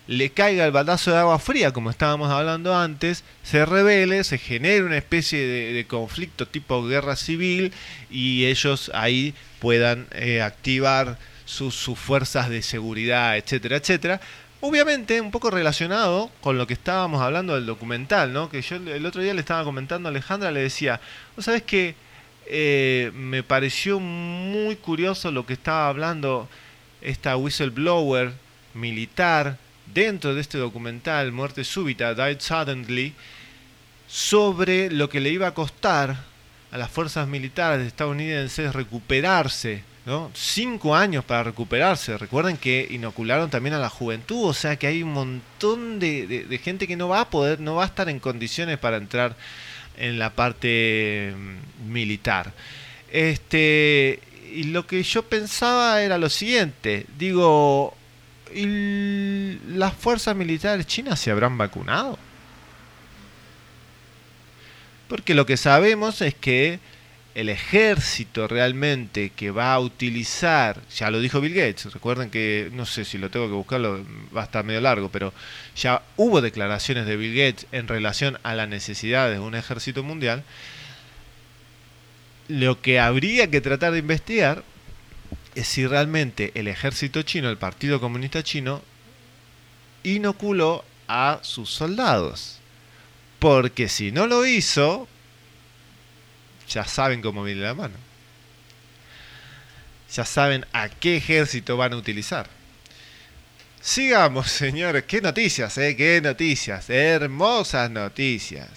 [0.07, 4.85] le caiga el baldazo de agua fría, como estábamos hablando antes, se revele, se genere
[4.85, 7.73] una especie de, conflicto tipo guerra civil
[8.11, 14.21] y ellos ahí puedan eh, activar sus, fuerzas de seguridad, etcétera, etcétera.
[14.61, 18.49] Obviamente, un poco relacionado con lo que estábamos hablando del documental, ¿no?
[18.49, 21.01] Que yo el otro día le estaba comentando a Alejandra, le decía,
[21.37, 21.97] vos sabés que
[22.47, 26.49] eh, me pareció muy curioso lo que estaba hablando
[27.01, 28.33] esta whistleblower
[28.75, 29.59] militar
[29.93, 33.15] dentro de este documental, Muerte Súbita, Died Suddenly,
[34.07, 36.17] sobre lo que le iba a costar
[36.71, 40.31] a las fuerzas militares estadounidenses recuperarse ¿no?
[40.35, 42.19] Cinco años para recuperarse.
[42.19, 46.89] Recuerden que inocularon también a la juventud, o sea que hay un montón de, gente
[46.89, 49.37] que no va a poder, no va a estar en condiciones para entrar
[49.97, 52.53] en la parte mm, militar.
[53.11, 54.21] Este,
[54.53, 57.97] y lo que yo pensaba era lo siguiente, digo,
[58.55, 62.19] ¿las fuerzas militares chinas se habrán vacunado?
[65.09, 66.81] Porque lo que sabemos es que
[67.35, 72.85] el ejército realmente que va a utilizar, ya lo dijo Bill Gates, recuerden que, no
[72.85, 74.05] sé si lo tengo que buscarlo,
[74.37, 75.33] va a estar medio largo, pero
[75.75, 80.45] ya hubo declaraciones de Bill Gates en relación a la necesidad de un ejército mundial,
[82.49, 84.72] lo que habría que tratar de investigar es
[85.57, 88.83] si realmente el ejército chino, el Partido Comunista Chino,
[90.03, 92.59] inoculó a sus soldados.
[93.39, 95.09] Porque si no lo hizo,
[96.69, 97.95] ya saben cómo viene la mano.
[100.15, 102.49] Ya saben a qué ejército van a utilizar.
[103.81, 105.05] Sigamos, señores.
[105.05, 106.89] Qué noticias, eh, qué noticias.
[106.89, 108.69] Hermosas noticias.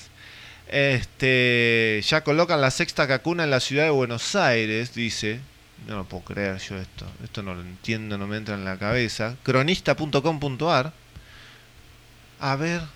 [0.68, 5.40] Este, ya colocan la sexta cacuna en la ciudad de Buenos Aires, dice.
[5.88, 7.06] No lo puedo creer yo esto.
[7.24, 9.36] Esto no lo entiendo, no me entra en la cabeza.
[9.44, 10.94] Cronista.com.ar.
[12.40, 12.82] A ver.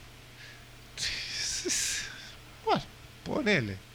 [2.65, 2.83] Bueno,
[3.23, 3.89] ponele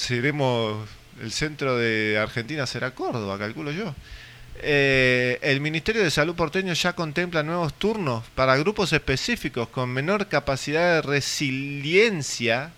[0.00, 0.88] seremos,
[1.20, 3.94] el centro de Argentina será Córdoba, calculo yo.
[4.62, 10.26] Eh, el Ministerio de Salud porteño ya contempla nuevos turnos para grupos específicos con menor
[10.28, 12.72] capacidad de resiliencia.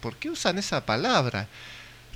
[0.00, 1.46] ¿Por qué usan esa palabra?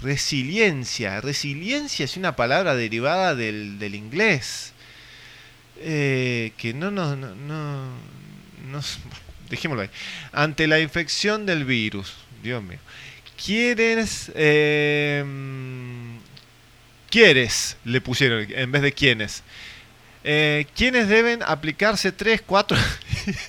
[0.03, 1.21] Resiliencia.
[1.21, 4.73] Resiliencia es una palabra derivada del, del inglés.
[5.81, 7.17] Eh, que no nos...
[7.17, 7.85] No, no,
[8.71, 8.81] no,
[9.49, 9.91] dejémoslo ahí.
[10.33, 12.15] Ante la infección del virus.
[12.43, 12.79] Dios mío.
[13.43, 14.31] ¿Quieres?
[14.35, 15.25] Eh,
[17.11, 17.77] ¿Quieres?
[17.85, 19.43] Le pusieron en vez de quiénes.
[20.23, 22.77] Eh, ¿Quiénes deben aplicarse 3, 4,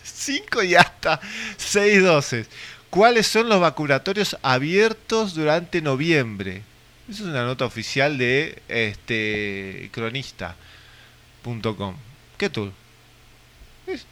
[0.03, 1.19] 5 y hasta
[1.57, 2.47] 6 dosis?
[2.91, 6.61] ¿Cuáles son los vacunatorios abiertos durante noviembre?
[7.09, 10.55] Esa es una nota oficial de este cronista.com.
[12.37, 12.69] ¿Qué tú?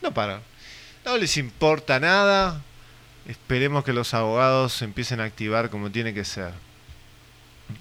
[0.01, 0.41] No para.
[1.03, 2.61] No les importa nada.
[3.27, 6.53] Esperemos que los abogados empiecen a activar como tiene que ser.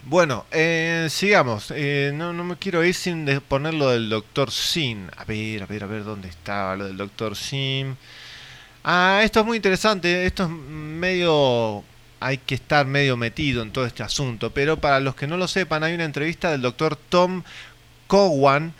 [0.02, 1.72] Bueno, eh, sigamos.
[1.76, 5.06] Eh, no, no, me quiero ir sin poner lo del doctor Sim.
[5.16, 7.94] A ver, a ver, a ver dónde estaba lo del doctor Sim.
[8.90, 10.24] Ah, esto es muy interesante.
[10.24, 11.84] Esto es medio...
[12.20, 14.50] Hay que estar medio metido en todo este asunto.
[14.54, 17.42] Pero para los que no lo sepan, hay una entrevista del doctor Tom
[18.06, 18.72] Cowan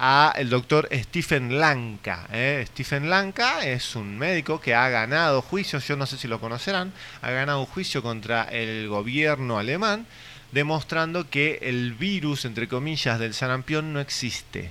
[0.00, 2.26] a el doctor Stephen Lanka.
[2.32, 2.64] ¿eh?
[2.66, 6.92] Stephen Lanka es un médico que ha ganado juicios, yo no sé si lo conocerán,
[7.20, 10.06] ha ganado un juicio contra el gobierno alemán,
[10.50, 14.70] demostrando que el virus, entre comillas, del sarampión no existe,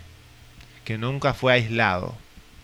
[0.84, 2.18] que nunca fue aislado.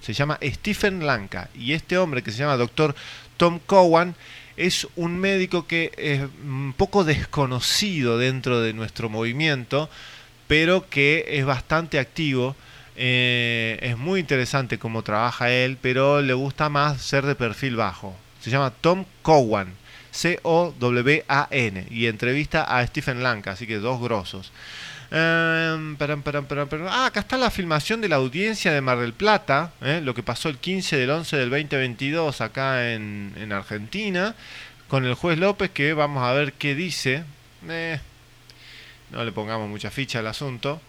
[0.07, 2.95] Se llama Stephen Lanka y este hombre que se llama doctor
[3.35, 4.15] Tom Cowan
[4.55, 9.89] es un médico que es un poco desconocido dentro de nuestro movimiento,
[10.47, 12.55] pero que es bastante activo.
[12.95, 18.15] Eh, es muy interesante cómo trabaja él, pero le gusta más ser de perfil bajo.
[18.39, 19.73] Se llama Tom Cowan,
[20.11, 24.53] C-O-W-A-N, y entrevista a Stephen Lanka, así que dos grosos.
[25.09, 25.95] Eh,
[26.89, 30.23] ah, acá está la filmación de la audiencia de Mar del Plata, eh, lo que
[30.23, 34.35] pasó el 15 del 11 del 2022 acá en, en Argentina,
[34.89, 37.23] con el juez López, que vamos a ver qué dice.
[37.69, 37.99] Eh,
[39.11, 40.81] no le pongamos mucha ficha al asunto.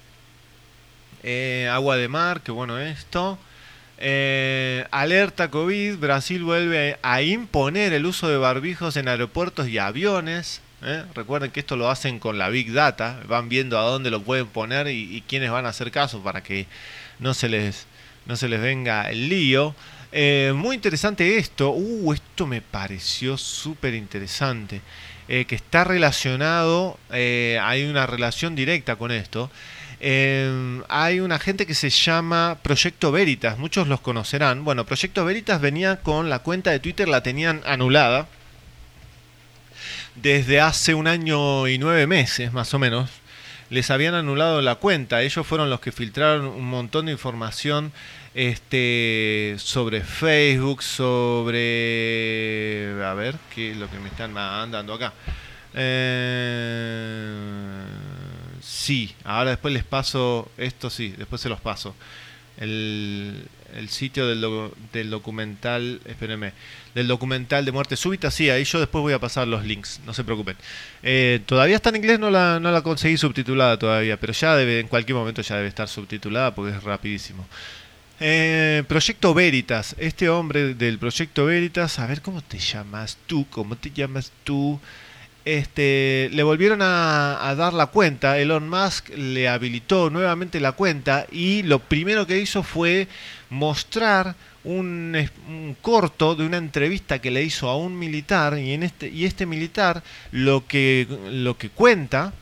[1.23, 3.39] Eh, agua de mar, que bueno esto.
[4.91, 10.61] Alerta COVID, Brasil vuelve a imponer el uso de barbijos en aeropuertos y aviones.
[10.83, 11.05] ¿Eh?
[11.15, 14.47] Recuerden que esto lo hacen con la Big Data, van viendo a dónde lo pueden
[14.47, 16.67] poner y, quiénes van a hacer caso para que
[17.19, 17.87] no se les,
[18.27, 19.75] no se les venga el lío.
[20.13, 24.81] Eh, muy interesante esto, uh, esto me pareció súper interesante,
[25.29, 29.51] eh, que está relacionado, hay una relación directa con esto.
[30.01, 34.65] Hay una gente que se llama Proyecto Veritas, muchos los conocerán.
[34.65, 38.29] Bueno, Proyecto Veritas venía con la cuenta de Twitter, la tenían anulada
[40.23, 43.11] desde hace un año y nueve meses, más o menos.
[43.71, 45.23] Les habían anulado la cuenta.
[45.23, 47.93] Ellos fueron los que filtraron un montón de información
[48.35, 51.55] este, sobre Facebook, sobre...
[53.05, 55.13] A ver, ¿qué es lo que me están mandando acá?
[55.75, 57.35] Eh,
[58.63, 61.95] sí, ahora después les paso, esto sí, después se los paso.
[62.59, 63.45] El,
[63.75, 66.53] el sitio del, del documental, espérenme,
[66.95, 70.15] del documental de muerte súbita, sí, ahí yo después voy a pasar los links, no
[70.15, 70.57] se preocupen.
[71.03, 74.81] Eh, todavía está en inglés, no la, no la conseguí subtitulada todavía, pero ya debe,
[74.81, 77.47] en cualquier momento ya debe estar subtitulada porque es rapidísimo.
[78.21, 83.77] Eh, Proyecto Veritas, este hombre del Proyecto Veritas, a ver cómo te llamas tú, cómo
[83.77, 84.81] te llamas tú.
[85.49, 91.63] Este, le volvieron a, dar la cuenta, Elon Musk le habilitó nuevamente la cuenta y
[91.63, 93.09] lo primero que hizo fue
[93.49, 95.17] mostrar un,
[95.81, 99.47] corto de una entrevista que le hizo a un militar y en este y este
[99.47, 100.03] militar
[100.33, 101.07] lo que
[101.75, 102.35] cuenta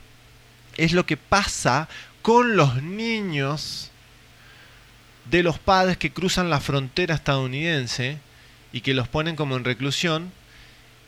[0.75, 1.87] es lo que pasa
[2.21, 3.89] con los niños
[5.31, 8.17] de los padres que cruzan la frontera estadounidense
[8.73, 10.33] y que los ponen como en reclusión.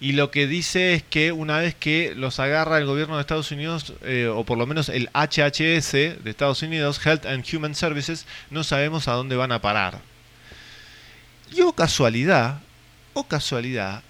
[0.01, 3.51] Y lo que dice es que una vez que los agarra el gobierno de Estados
[3.51, 8.25] Unidos, eh, o por lo menos el HHS de Estados Unidos, Health and Human Services,
[8.49, 9.99] no sabemos a dónde van a parar.
[11.53, 12.61] Y o casualidad,
[13.13, 14.03] o casualidad,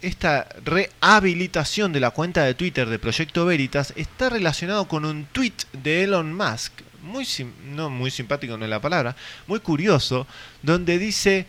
[0.00, 5.52] esta rehabilitación de la cuenta de Twitter de Proyecto Veritas está relacionado con un tweet
[5.74, 6.72] de Elon Musk,
[7.02, 9.16] muy sim- no muy simpático no es la palabra,
[9.46, 10.26] muy curioso,
[10.62, 11.46] donde dice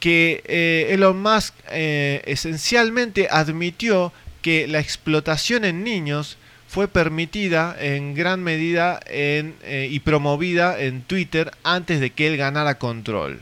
[0.00, 4.12] que eh, Elon Musk eh, esencialmente admitió
[4.42, 6.36] que la explotación en niños
[6.68, 12.78] fue permitida en gran medida eh, y promovida en Twitter antes de que él ganara
[12.78, 13.40] control.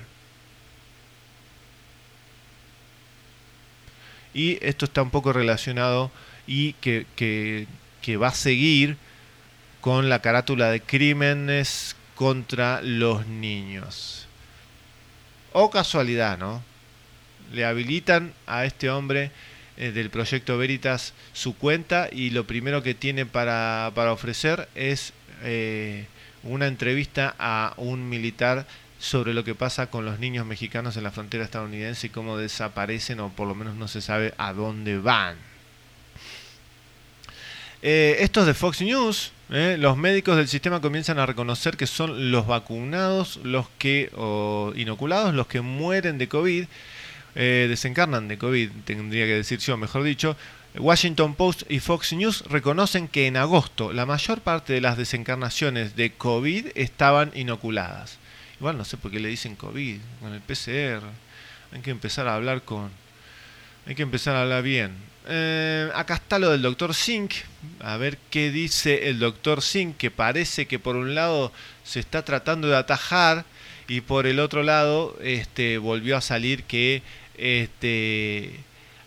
[4.35, 6.11] y esto está un poco relacionado
[6.47, 8.97] y que- que va a seguir
[9.81, 14.27] con la carátula de crímenes contra los niños.
[15.53, 16.63] O casualidad, ¿no?
[17.53, 19.31] Le habilitan a este hombre
[19.77, 25.13] eh, del proyecto Veritas su cuenta y lo primero que tiene para, para ofrecer es
[25.43, 26.07] eh,
[26.43, 28.67] una entrevista a un militar
[28.99, 33.19] sobre lo que pasa con los niños mexicanos en la frontera estadounidense y cómo desaparecen
[33.21, 35.37] o por lo menos no se sabe a dónde van.
[37.83, 42.31] Eh, estos de Fox News, eh, los médicos del sistema comienzan a reconocer que son
[42.31, 46.65] los vacunados, los que, o inoculados, los que mueren de COVID,
[47.35, 50.39] eh, desencarnan de COVID, tendría que decir yo, mejor dicho.
[50.75, 55.97] Washington Post y Fox News reconocen que en agosto la mayor parte de las desencarnaciones
[55.97, 58.17] de COVID estaban inoculadas.
[58.59, 61.05] Igual no sé por qué le dicen COVID, con el PCR.
[61.73, 62.91] Hay que empezar a hablar con...
[63.87, 65.12] Hay que empezar a hablar bien.
[65.29, 67.33] Eh, acá está lo del doctor Sink.
[67.81, 71.53] A ver qué dice el doctor Sink, que parece que por un lado
[71.85, 73.45] se está tratando de atajar
[73.89, 77.03] y por el otro lado este, volvió a salir que
[77.37, 78.61] este,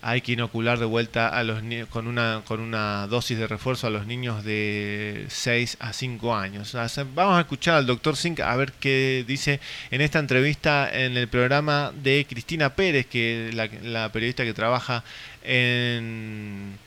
[0.07, 3.90] hay que inocular de vuelta a los con una con una dosis de refuerzo a
[3.90, 6.77] los niños de 6 a 5 años.
[7.15, 9.60] Vamos a escuchar al doctor Sink a ver qué dice
[9.90, 15.03] en esta entrevista en el programa de Cristina Pérez, que la, la periodista que trabaja
[15.44, 16.77] en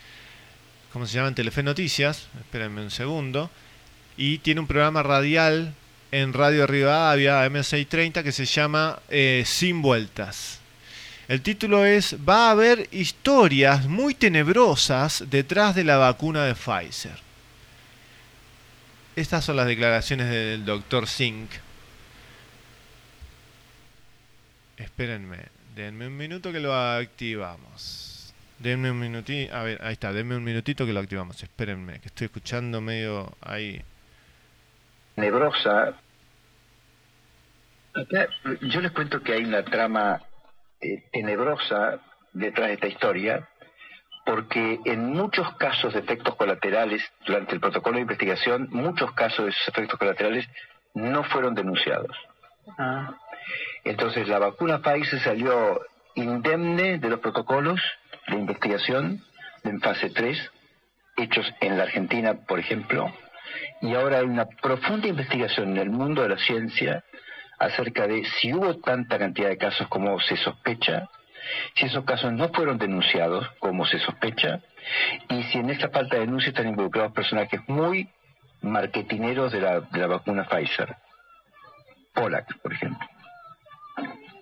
[0.93, 1.27] ¿cómo se llama?
[1.27, 2.29] En Telefe Noticias.
[2.39, 3.51] Espérenme un segundo.
[4.17, 5.75] Y tiene un programa radial
[6.13, 10.58] en Radio Rivadavia, M630, que se llama eh, Sin Vueltas.
[11.29, 17.19] El título es Va a haber historias muy tenebrosas detrás de la vacuna de Pfizer.
[19.15, 21.51] Estas son las declaraciones del doctor Sink.
[24.79, 25.39] Espérenme,
[25.75, 28.33] denme un minuto que lo activamos.
[28.59, 31.43] Denme un minutito, a ver, ahí está, denme un minutito que lo activamos.
[31.43, 33.83] Espérenme, que estoy escuchando medio ahí.
[35.15, 35.93] tenebrosa.
[38.63, 40.23] Yo les cuento que hay una trama
[40.81, 42.01] eh, tenebrosa
[42.33, 43.49] detrás de esta historia,
[44.25, 49.51] porque en muchos casos de efectos colaterales, durante el protocolo de investigación, muchos casos de
[49.51, 50.47] esos efectos colaterales
[50.95, 52.17] no fueron denunciados.
[52.79, 53.15] Ah.
[53.85, 55.81] Entonces la vacuna Pfizer salió
[56.15, 57.81] indemne de los protocolos
[58.27, 59.25] de investigación
[59.65, 60.51] en fase 3,
[61.17, 63.13] hechos en la Argentina, por ejemplo,
[63.81, 67.05] y ahora hay una profunda investigación en el mundo de la ciencia
[67.59, 71.09] acerca de si hubo tanta cantidad de casos como se sospecha,
[71.75, 74.61] si esos casos no fueron denunciados como se sospecha,
[75.29, 78.09] y si en esta falta de denuncia están involucrados personajes muy
[78.63, 80.97] marketineros de la, de la vacuna Pfizer.
[82.15, 83.07] Pollack, por ejemplo.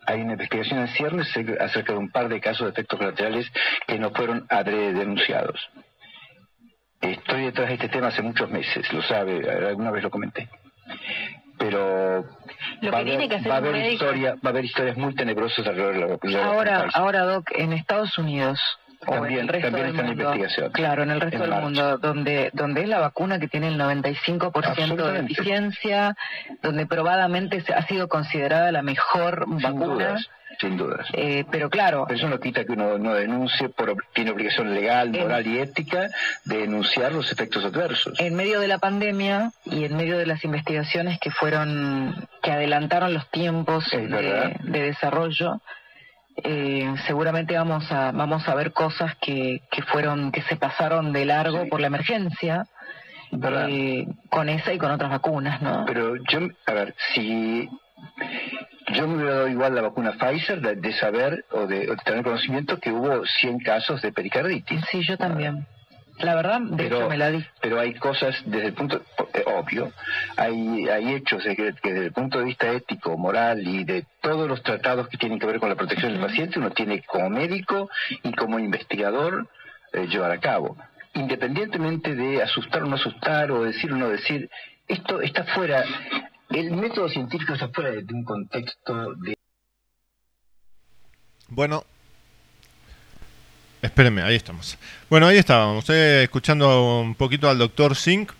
[0.07, 1.29] Hay una investigación en ciernes
[1.61, 3.51] acerca de un par de casos de efectos colaterales
[3.87, 5.61] que no fueron adrede denunciados.
[7.01, 10.49] Estoy detrás de este tema hace muchos meses, lo sabe, alguna vez lo comenté.
[11.59, 12.25] Pero
[12.83, 14.39] Lo va, a que tiene haber, que hacer va a un haber médico- historia, va
[14.45, 16.33] a haber historias muy tenebrosas alrededor de la vacuna.
[16.33, 18.61] de la Ahora, ahora, Doc, en Estados Unidos
[19.07, 20.73] o en También- el resto también del está en mundo, investigación.
[20.73, 21.65] claro, en el resto En del marcha.
[21.65, 26.15] mundo, donde donde es la vacuna que tiene el 95% de eficiencia,
[26.63, 29.85] donde probadamente se- ha sido considerada la mejor Sin vacuna.
[29.87, 30.29] dudas,
[30.61, 31.07] sin dudas.
[31.13, 35.47] Eh, pero claro, Eso no quita que uno no denuncie, por, tiene obligación legal, moral
[35.47, 36.09] y ética
[36.45, 38.19] de denunciar los efectos adversos.
[38.19, 43.13] en medio de la pandemia y en medio de las investigaciones que fueron que adelantaron
[43.13, 45.61] los tiempos de, desarrollo
[46.37, 51.25] eh, seguramente vamos a vamos a ver cosas que, que fueron que se pasaron de
[51.25, 52.67] largo por la emergencia
[53.33, 57.69] eh, con esa y con otras vacunas no Pero yo, a ver, si
[58.93, 62.79] yo me hubiera dado igual la vacuna Pfizer de, de saber o de, tener conocimiento
[62.79, 64.81] que hubo 100 casos de pericarditis.
[64.91, 65.67] sí yo también
[66.19, 69.03] la verdad de Pero- hecho me la di Pero hay cosas desde el punto
[69.35, 69.93] eh, obvio,
[70.37, 74.07] hay, hay hechos de que, que desde el punto de vista ético, moral y de
[74.23, 77.29] todos los tratados que tienen que ver con la protección del paciente, uno tiene como
[77.29, 77.91] médico
[78.23, 79.47] y como investigador
[79.93, 80.77] eh, llevar a cabo.
[81.13, 84.49] Independientemente de asustar o no asustar o decir o no decir,
[84.89, 85.85] esto está fuera,
[86.51, 89.37] el método científico está fuera de un contexto de
[91.49, 91.85] Bueno.
[93.83, 94.77] Espérenme, ahí estamos.
[95.09, 98.33] Bueno, ahí estábamos, eh, escuchando un poquito al doctor Sink.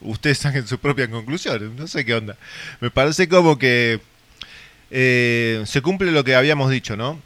[0.00, 2.36] Ustedes saquen sus propias conclusiones, no sé qué onda.
[2.80, 4.00] Me parece como que
[4.90, 7.18] eh, se cumple lo que habíamos dicho, ¿no?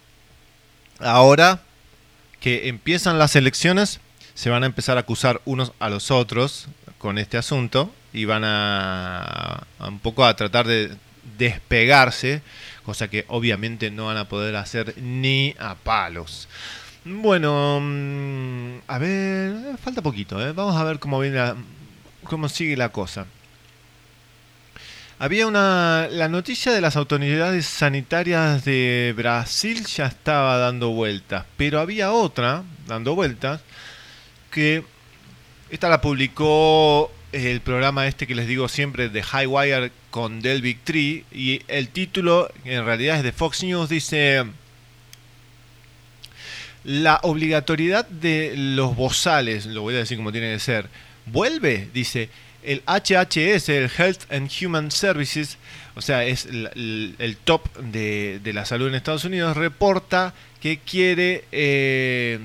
[1.01, 1.61] Ahora
[2.41, 4.01] que empiezan las elecciones,
[4.35, 6.69] se van a empezar a acusar unos a los otros
[6.99, 10.97] con este asunto y van a, un poco a tratar de
[11.39, 12.43] despegarse,
[12.85, 16.49] cosa que obviamente no van a poder hacer ni a palos.
[17.05, 20.53] Bueno, mm, a ver, falta poquito, ¿eh?
[20.53, 21.57] vamos a ver cómo viene la-
[22.25, 23.27] cómo sigue la cosa.
[25.20, 26.07] Había una.
[26.11, 32.62] La noticia de las autoridades sanitarias de Brasil ya estaba dando vueltas, pero había otra
[32.87, 33.61] dando vueltas
[34.51, 34.85] que.
[35.70, 40.62] Esta la publicó el programa este que les digo siempre de High Wire con Del
[40.62, 40.78] Big
[41.31, 44.47] y el título en realidad es de Fox News dice
[46.85, 50.89] la obligatoriedad de los bozales, lo voy a decir como tiene que ser,
[51.27, 52.31] vuelve, dice,
[52.62, 55.59] el HHS, el Health and Human Services,
[55.97, 60.32] o sea, es el top de, de la salud en Estados Unidos, reporta
[60.62, 62.39] que quiere eh,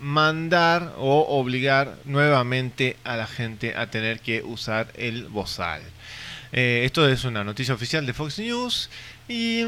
[0.00, 5.82] mandar o obligar nuevamente a la gente a tener que usar el bozal.
[6.52, 8.90] Eh, esto es una noticia oficial de Fox News.
[9.28, 9.64] Y.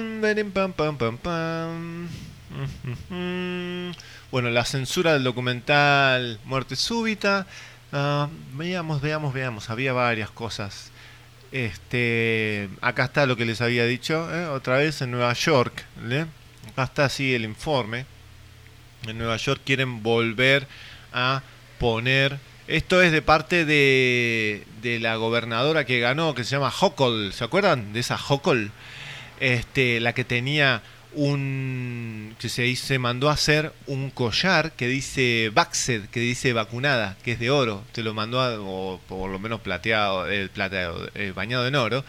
[0.62, 2.08] pam.
[2.50, 3.92] Ujujú.
[4.30, 7.46] Bueno, la censura del documental Muerte Súbita.
[7.92, 9.70] Ah, veamos, veamos, veamos.
[9.70, 10.90] Había varias cosas.
[11.52, 14.28] Este, acá está lo que les había dicho.
[14.34, 14.46] ¿eh?
[14.46, 15.84] Otra vez en Nueva York.
[16.72, 18.06] Acá está así el informe.
[19.06, 20.66] En Nueva York quieren volver
[21.12, 21.42] a
[21.78, 22.38] poner.
[22.68, 27.32] Esto es de parte de, de la gobernadora que ganó, que se llama Hochul.
[27.32, 28.70] ¿Se acuerdan de esa Hochul?
[29.40, 30.82] Este, la que tenía
[31.14, 32.36] un.
[32.38, 37.32] que se, se mandó a hacer un collar que dice Baxed, que dice vacunada, que
[37.32, 37.82] es de oro.
[37.92, 42.04] Se lo mandó, a- o por lo menos plateado, eh, plateado eh, bañado en oro.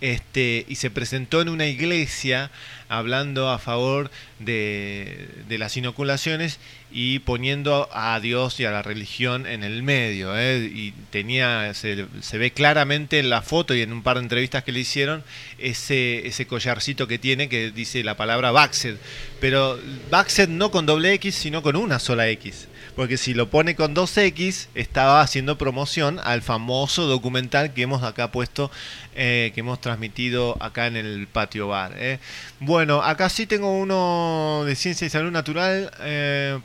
[0.00, 2.52] Este, y se presentó en una iglesia
[2.88, 6.60] hablando a favor de, las inoculaciones
[6.90, 10.38] y poniendo a Dios y a la religión en el medio.
[10.38, 10.70] ¿eh?
[10.72, 14.62] Y tenía, se, se ve claramente en la foto y en un par de entrevistas
[14.62, 15.24] que le hicieron
[15.58, 18.96] ese, ese collarcito que tiene que dice la palabra Baxed.
[19.40, 19.78] Pero
[20.10, 22.68] Baxed no con doble X, sino con una sola X.
[22.98, 28.32] Porque si lo pone con 2X, estaba haciendo promoción al famoso documental que hemos acá
[28.32, 28.72] puesto,
[29.20, 31.92] eh, que hemos transmitido acá en el patio bar.
[31.96, 32.20] eh.
[32.60, 36.56] Bueno, acá sí tengo uno de ciencia y salud natural eh.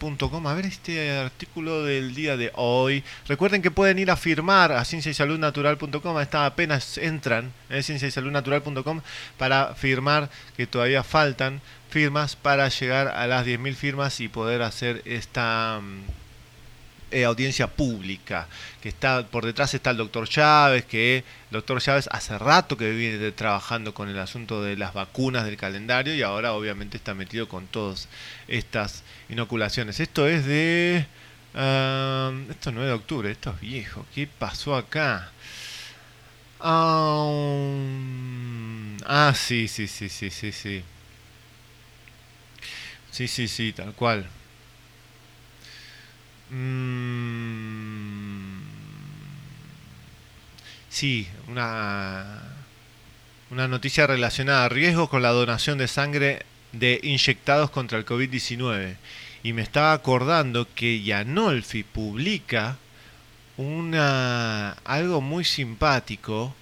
[0.46, 3.04] A ver este artículo del día de hoy.
[3.28, 6.20] Recuerden que pueden ir a firmar a ciencia y salud natural.com.
[6.20, 9.02] Está apenas entran en ciencia y salud natural.com
[9.40, 11.60] para firmar que todavía faltan
[11.90, 16.23] firmas para llegar a las 10.000 firmas y poder hacer esta mm,
[17.14, 18.48] eh, audiencia pública.
[18.82, 22.92] Que está por detrás está el doctor Chávez, que el doctor Chávez hace rato que
[22.92, 27.48] viene trabajando con el asunto de las vacunas del calendario y ahora obviamente está metido
[27.48, 28.08] con todas
[28.48, 30.00] estas inoculaciones.
[30.00, 31.06] Esto es de...
[31.56, 34.06] ah, esto es 9 de octubre, esto es viejo.
[34.14, 35.32] ¿Qué pasó acá?
[36.60, 40.84] Ah, um, ah, sí, sí, sí, sí, sí, sí.
[43.12, 44.28] Sí, sí, sí, tal cual.
[46.54, 48.44] Mm,
[50.90, 52.44] sí, una,
[53.50, 58.98] una noticia relacionada a riesgos con la donación de sangre de inyectados contra el COVID-19.
[59.44, 62.78] Y me estaba acordando que Yanolfi publica
[63.58, 66.56] una algo muy simpático.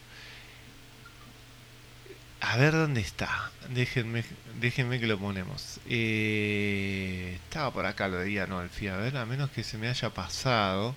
[2.39, 3.51] A ver dónde está.
[3.69, 4.23] Déjenme,
[4.61, 5.79] déjenme que lo ponemos.
[5.89, 8.87] Eh, estaba por acá lo de Yanolfi.
[8.87, 10.95] A ver, a menos que se me haya pasado.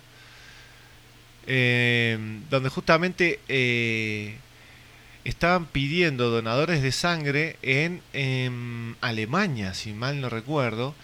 [1.47, 2.17] Eh,
[2.49, 4.37] donde justamente eh,
[5.23, 10.95] estaban pidiendo donadores de sangre en, em, Alemania, si mal no recuerdo,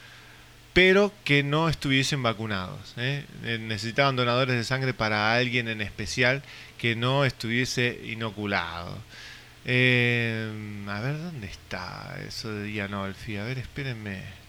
[0.73, 2.93] pero que no estuviesen vacunados.
[2.97, 3.25] ¿eh?
[3.43, 6.43] Eh, Necesitaban donadores de sangre para alguien en especial
[6.77, 8.97] que no estuviese inoculado.
[9.63, 13.37] Em, a ver, ¿dónde está eso de Dianolfi?
[13.37, 14.40] A ver, espérenme.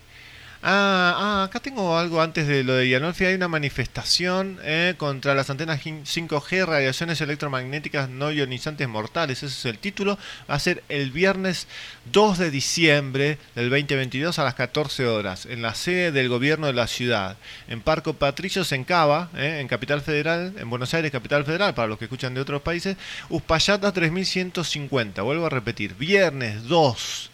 [0.65, 3.25] Ah, ah, acá tengo algo antes de lo de Yanolfi.
[3.25, 9.43] Hay una manifestación eh, contra las antenas 5G, radiaciones electromagnéticas no ionizantes mortales.
[9.43, 10.19] Ese es el título.
[10.49, 11.67] Va a ser el viernes
[12.13, 16.75] 2 de diciembre del 2022 a las 14 horas en la sede del gobierno de
[16.75, 17.37] la ciudad.
[17.67, 21.89] En Parco Patricios, en Cava, eh, en Capital Federal, en Buenos Aires, Capital Federal, para
[21.89, 22.97] los que escuchan de otros países.
[23.31, 25.23] Uspallata 3150.
[25.23, 25.97] Vuelvo a repetir.
[25.97, 27.32] Viernes 2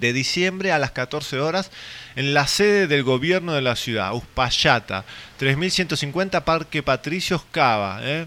[0.00, 1.70] de diciembre a las 14 horas
[2.14, 5.04] en la sede del gobierno de la ciudad, Uspallata,
[5.38, 8.00] 3150 Parque Patricios Cava.
[8.02, 8.26] ¿eh?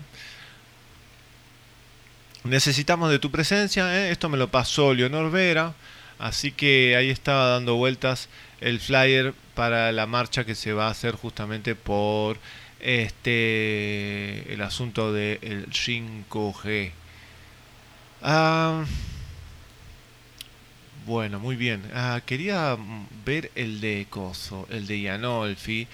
[2.44, 4.12] Necesitamos de tu presencia, ¿eh?
[4.12, 5.74] esto me lo pasó Leonor Vera,
[6.18, 8.30] así que ahí estaba dando vueltas
[8.62, 12.38] el flyer para la marcha que se va a hacer justamente por
[12.80, 16.91] este el asunto del 5G.
[18.22, 18.86] Ah,
[21.10, 21.81] bueno, muy bien.
[21.95, 25.88] Ah, quería mm, ver el de Coso, el de Yanolfi,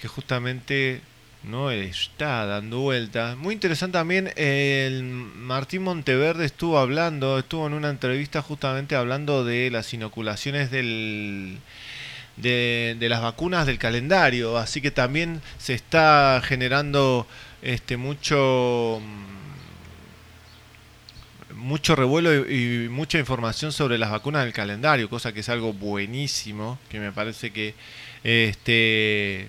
[0.00, 1.00] que justamente
[1.42, 3.36] no está dando vueltas.
[3.36, 9.70] Muy interesante también, el Martín Monteverde estuvo hablando, estuvo en una entrevista justamente hablando de
[9.72, 11.58] las inoculaciones del,
[12.36, 17.26] de, de las vacunas del calendario, así que también se está generando
[17.62, 19.02] este mucho
[21.60, 26.78] mucho revuelo y, mucha información sobre las vacunas del calendario, cosa que es algo buenísimo,
[26.88, 27.74] que me parece que
[28.24, 29.48] este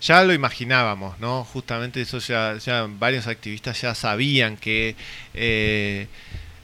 [0.00, 1.44] ya lo imaginábamos, ¿no?
[1.44, 2.58] Justamente eso ya,
[2.98, 4.96] varios activistas ya sabían que
[5.32, 6.08] eh,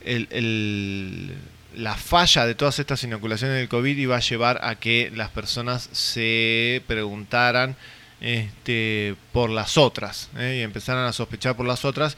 [0.05, 1.37] el,
[1.77, 5.89] la falla de todas estas inoculaciones del COVID iba a llevar a que las personas
[5.93, 7.77] se preguntaran
[8.21, 10.57] este, por las otras ¿eh?
[10.59, 12.17] y empezaran a sospechar por las otras.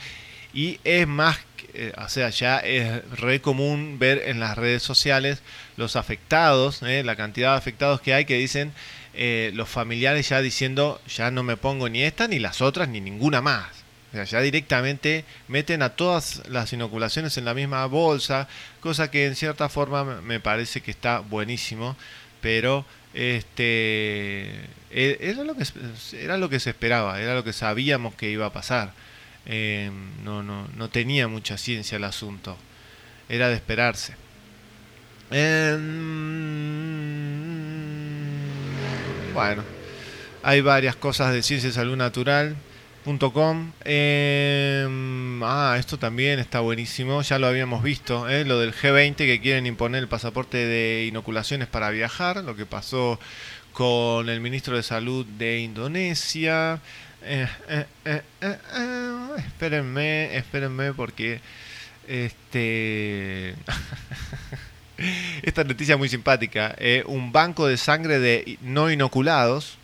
[0.52, 1.38] Y es más,
[1.74, 5.40] eh, o sea, ya es re común ver en las redes sociales
[5.76, 7.02] los afectados, ¿eh?
[7.04, 8.72] la cantidad de afectados que hay que dicen
[9.14, 13.00] eh, los familiares ya diciendo ya no me pongo ni esta ni las otras ni
[13.00, 13.66] ninguna más.
[14.10, 18.48] O sea, ya directamente meten a todas las inoculaciones en la misma bolsa,
[18.80, 21.96] cosa que en cierta forma me- parece que está buenísimo,
[22.40, 22.84] pero
[23.14, 24.50] este
[24.90, 25.64] e- era lo que
[26.16, 28.92] era lo que se esperaba, era lo que sabíamos que iba a pasar.
[29.46, 29.90] Eh,
[30.24, 32.56] no, no, no tenía mucha ciencia el asunto,
[33.28, 34.14] era de esperarse.
[35.30, 35.80] Em,
[39.32, 39.62] bueno,
[40.42, 42.56] hay varias cosas de ciencia y salud natural.
[43.32, 43.72] .com.
[43.84, 47.22] Em, ah, esto también está buenísimo.
[47.22, 48.44] Ya lo habíamos visto, ¿eh?
[48.44, 52.44] lo del G20 que quieren imponer el pasaporte de inoculaciones para viajar.
[52.44, 53.18] Lo que pasó
[53.72, 56.80] con el ministro de Salud de Indonesia.
[57.22, 58.22] Eh, eh, eh,
[59.38, 61.40] espérenme, espérenme porque
[62.08, 63.54] este
[65.42, 66.76] esta noticia es muy simpática.
[67.06, 69.76] un banco de sangre de no inoculados.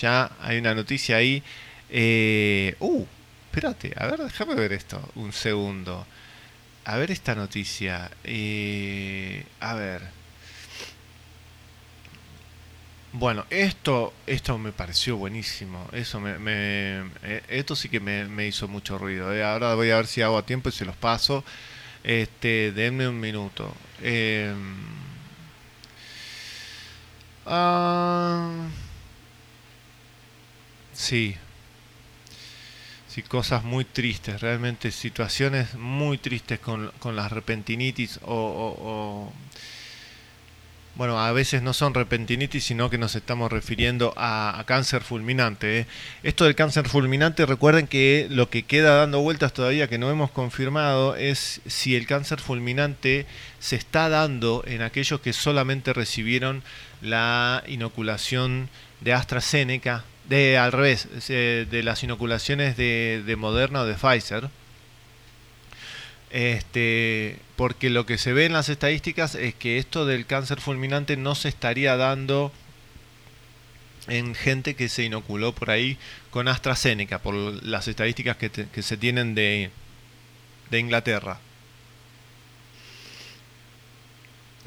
[0.00, 1.42] Ya hay una noticia ahí.
[2.80, 3.06] Uh,
[3.46, 6.06] espérate, a ver, déjame ver esto un segundo.
[6.84, 8.10] A ver esta noticia.
[9.60, 10.23] A ver.
[13.16, 15.88] Bueno, esto, esto me pareció buenísimo.
[15.92, 16.34] Eso me,
[17.22, 19.32] eh, esto sí que me, hizo mucho ruido.
[19.32, 19.42] eh.
[19.44, 21.44] Ahora voy a ver si hago a tiempo y se los paso.
[22.04, 23.72] Este, denme un minuto.
[24.02, 24.56] Em,
[27.46, 28.68] ah,
[30.92, 31.36] sí.
[33.08, 39.32] Sí, cosas muy tristes, realmente situaciones muy tristes con, con las repentinitis o-
[40.96, 45.80] Bueno, a veces no son repentinitis, sino que nos estamos refiriendo a, cáncer fulminante.
[45.80, 45.86] ¿eh?
[46.22, 50.30] Esto del cáncer fulminante, recuerden que lo que queda dando vueltas todavía que no hemos
[50.30, 53.26] confirmado es si el cáncer fulminante
[53.58, 56.62] se está dando en aquellos que solamente recibieron
[57.02, 58.68] la inoculación
[59.00, 64.48] de AstraZeneca, de al revés, eh, de las inoculaciones de, de Moderna o de Pfizer.
[66.34, 71.16] Este, porque lo que se ve en las estadísticas es que esto del cáncer fulminante
[71.16, 72.50] no se estaría dando
[74.08, 75.96] en gente que se inoculó por ahí
[76.32, 79.70] con AstraZeneca, por las estadísticas que, que se tienen de,
[80.70, 81.38] de Inglaterra.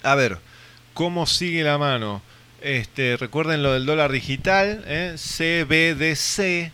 [0.03, 0.39] A ver,
[0.93, 2.21] ¿cómo sigue la mano?
[2.61, 5.15] Este, recuerden lo del dólar digital, ¿eh?
[5.17, 6.71] CBDC,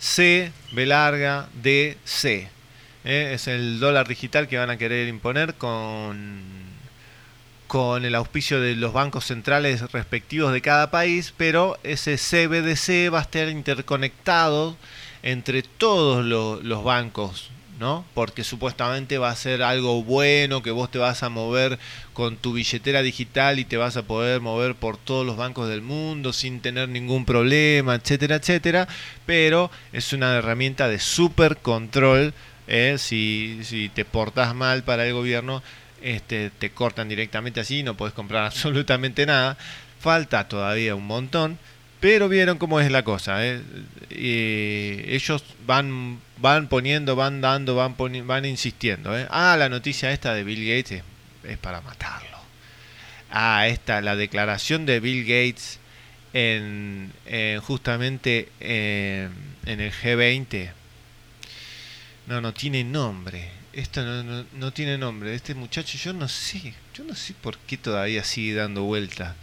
[0.00, 2.53] C, B larga, D, C.
[3.04, 3.32] ¿eh?
[3.34, 6.40] Es el dólar digital que van a querer imponer con,
[7.66, 13.18] con el auspicio de los bancos centrales respectivos de cada país, pero ese CBDC va
[13.20, 14.76] a estar interconectado
[15.22, 17.50] entre todos lo- los bancos,
[17.80, 18.04] ¿no?
[18.14, 21.78] Porque supuestamente va a ser algo bueno, que vos te vas a mover
[22.12, 25.80] con tu billetera digital y te vas a poder mover por todos los bancos del
[25.82, 28.86] mundo sin tener ningún problema, etcétera, etcétera,
[29.26, 32.34] pero es una herramienta de super control,
[32.66, 32.96] ¿eh?
[32.98, 35.62] si, si te portas mal para el gobierno,
[36.02, 39.56] este, te cortan directamente así, no puedes comprar absolutamente nada,
[40.00, 41.58] falta todavía un montón,
[42.00, 43.38] pero vieron cómo es la cosa.
[43.46, 43.62] ¿eh?
[44.10, 47.96] Ellos van, van poniendo, van dando, van,
[48.26, 49.18] van insistiendo.
[49.18, 49.26] ¿eh?
[49.30, 51.02] Ah, la noticia esta de Bill Gates
[51.44, 52.36] es, para matarlo.
[53.30, 55.78] Ah, esta, la declaración de Bill Gates
[56.34, 60.83] en, en justamente en el G20.
[62.26, 63.50] No, no tiene nombre.
[63.72, 65.34] Esto no, no, no tiene nombre.
[65.34, 66.74] Este muchacho, yo no sé.
[66.94, 69.34] Yo no sé por qué todavía sigue dando vueltas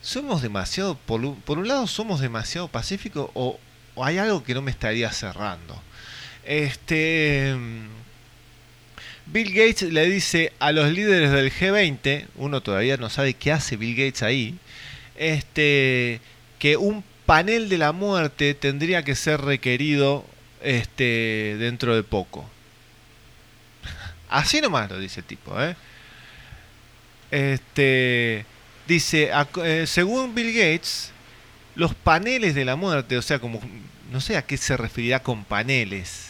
[0.00, 3.58] somos demasiado, por, un- por un lado somos demasiado pacíficos o,
[3.94, 5.82] o hay algo que no me estaría cerrando.
[6.44, 7.86] Este mm,
[9.26, 13.76] Bill Gates le dice a los líderes del G20, uno todavía no sabe qué hace
[13.76, 14.56] Bill Gates ahí,
[15.16, 16.20] este
[16.58, 20.24] que un panel de la muerte tendría que ser requerido
[20.62, 22.48] este dentro de poco.
[24.28, 25.76] Así nomás lo dice el tipo, ¿eh?
[27.30, 28.44] Este
[28.86, 29.30] dice,
[29.62, 31.12] eh, según Bill Gates,
[31.74, 33.60] los paneles de la muerte, o sea, como
[34.10, 36.28] no sé a qué se referirá con paneles.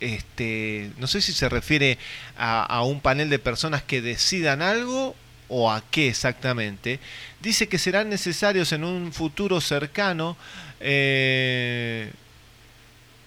[0.00, 1.98] Este, no sé si se refiere
[2.36, 5.14] a, a un panel de personas que decidan algo
[5.48, 6.98] o a qué exactamente.
[7.40, 10.36] Dice que serán necesarios en un futuro cercano
[10.80, 12.10] eh,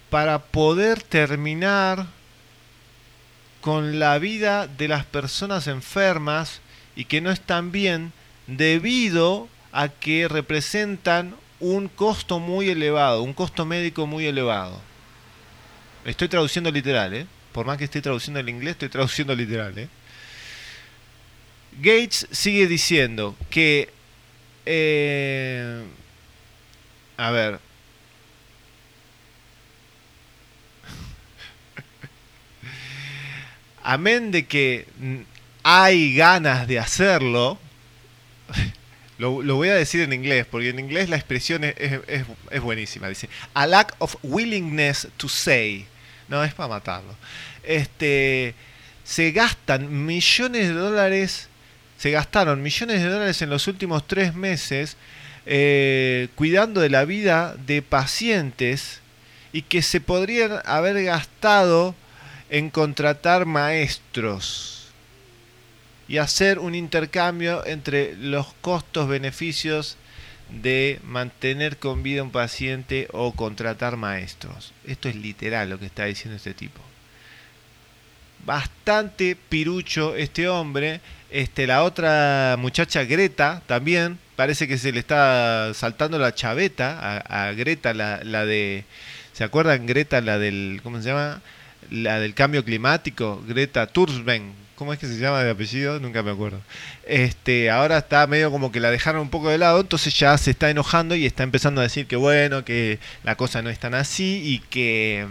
[0.09, 2.07] para poder terminar
[3.61, 6.61] con la vida de las personas enfermas
[6.95, 8.13] y que no están bien
[8.47, 14.81] debido a que representan un costo muy elevado, un costo médico muy elevado.
[16.05, 17.27] Estoy traduciendo literal, ¿eh?
[17.51, 19.89] Por más que esté traduciendo el inglés, estoy traduciendo literal, ¿eh?
[21.81, 23.89] Gates sigue diciendo que...
[24.65, 25.83] eh,
[27.17, 27.68] a ver.
[33.91, 34.85] Amén de que
[35.63, 37.57] hay ganas de hacerlo,
[39.17, 42.61] lo, voy a decir en inglés, porque en inglés la expresión es, es- es- es
[42.61, 43.07] buenísima.
[43.09, 45.85] Dice, a lack of willingness to say.
[46.27, 47.15] No, es para matarlo.
[47.63, 48.53] Este,
[49.03, 51.49] se gastan millones de dólares,
[51.97, 54.97] se gastaron millones de dólares en los últimos tres meses
[55.47, 59.01] eh, cuidando de la vida de pacientes
[59.51, 61.95] y que se podrían haber gastado
[62.49, 64.87] en contratar maestros
[66.07, 69.97] y hacer un intercambio entre los costos-beneficios
[70.49, 74.73] de mantener con vida un paciente o contratar maestros.
[74.85, 76.81] Esto es literal lo que está diciendo este tipo.
[78.45, 81.01] Bastante pirucho este hombre.
[81.29, 87.49] Este, la otra muchacha Greta también, parece que se le está saltando la chaveta a,
[87.49, 88.85] a Greta, la, la de...
[89.33, 90.79] ¿Se acuerdan Greta, la del...
[90.81, 91.43] ¿Cómo se llama?
[91.91, 94.43] La del cambio climático, Greta Thunberg.
[94.75, 95.99] ¿Cómo es que se llama de apellido?
[95.99, 96.61] Nunca me acuerdo.
[97.05, 100.51] Este, ahora está medio como que la dejaron un poco de lado, entonces ya se
[100.51, 103.93] está enojando y está empezando a decir que bueno, que la cosa no es tan
[103.93, 105.27] así y que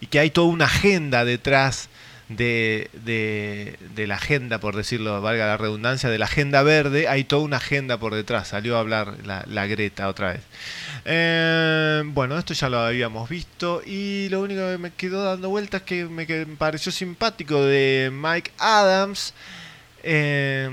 [0.00, 1.88] y que hay toda una agenda detrás
[2.28, 7.42] de, de, la agenda, por decirlo, valga la redundancia, de la agenda verde, hay toda
[7.42, 8.48] una agenda por detrás.
[8.48, 10.40] Salió a hablar la, Greta otra vez.
[11.04, 15.82] Eh, bueno, esto ya lo habíamos visto y lo único que me quedó dando vueltas
[16.10, 19.32] me, que me pareció simpático de Mike Adams.
[20.02, 20.68] Eh,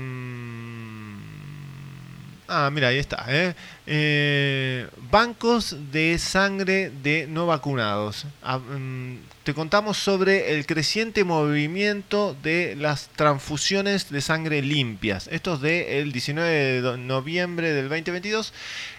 [2.48, 3.24] ah, mira, ahí está.
[3.28, 3.54] ¿eh?
[3.86, 8.26] Eh, bancos de sangre de no vacunados.
[8.42, 15.28] Ah, mm, te contamos sobre el creciente movimiento de las transfusiones de sangre limpias.
[15.30, 18.54] Esto es del 19 de noviembre del 2022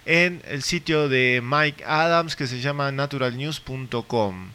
[0.05, 4.49] en el sitio de Mike Adams que se llama naturalnews.com.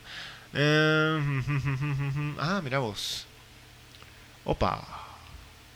[0.55, 1.21] Eh,
[2.39, 3.27] ah, mira vos.
[4.45, 4.87] Opa.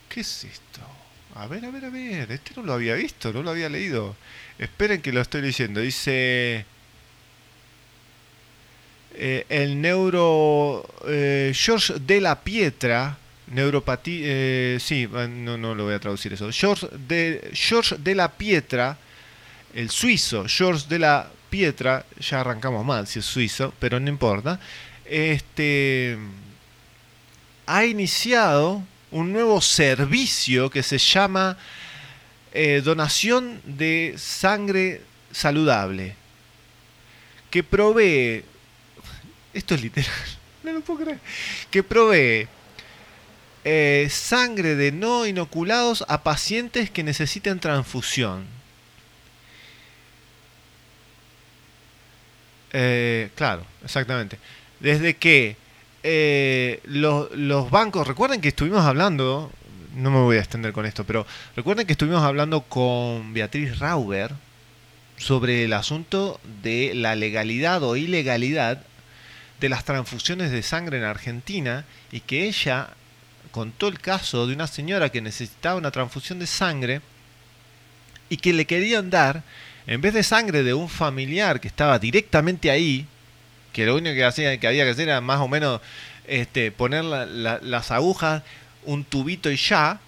[0.09, 0.81] ¿Qué es esto?
[1.35, 2.31] A ver, a ver, a ver.
[2.31, 4.15] Este no lo había visto, no lo había leído.
[4.59, 5.81] Esperen que lo estoy leyendo.
[5.81, 6.67] Dice...
[9.17, 13.17] Eh, el neuro eh, George de la Pietra,
[13.47, 16.51] neuropatía, eh, sí, no, no lo voy a traducir eso.
[16.51, 18.99] George de, George de la Pietra,
[19.73, 24.59] el suizo George de la Pietra, ya arrancamos mal si es suizo, pero no importa.
[25.05, 26.19] Este
[27.67, 28.83] ha iniciado
[29.13, 31.57] un nuevo servicio que se llama
[32.57, 35.01] eh, donación de sangre
[35.33, 36.15] saludable,
[37.51, 38.45] que provee
[39.53, 40.11] esto es literal.
[40.63, 41.19] No lo puedo creer.
[41.71, 42.49] Que provee
[43.65, 48.47] eh, sangre de no inoculados a pacientes que necesiten transfusión.
[52.73, 54.39] Eh, claro, exactamente.
[54.81, 55.59] Desde que
[56.85, 59.53] los, los bancos, recuerden que estuvimos hablando,
[59.95, 61.27] no me voy a extender con esto, pero
[61.57, 64.33] recuerden que estuvimos hablando con Beatriz Rauber
[65.17, 68.83] sobre el asunto de la legalidad o ilegalidad
[69.61, 72.91] de las transfusiones de sangre en Argentina y que ella
[73.51, 77.01] contó el caso de una señora que necesitaba una transfusión de sangre
[78.29, 79.43] y que le querían dar,
[79.87, 83.07] en vez de sangre de un familiar que estaba directamente ahí,
[83.73, 85.81] que lo único que, hacía, que había que hacer era más o menos
[86.27, 88.43] este, poner las agujas,
[88.85, 90.01] un tubito y ya,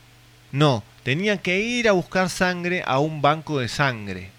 [0.53, 4.31] no, tenían que ir a buscar sangre a un banco de sangre.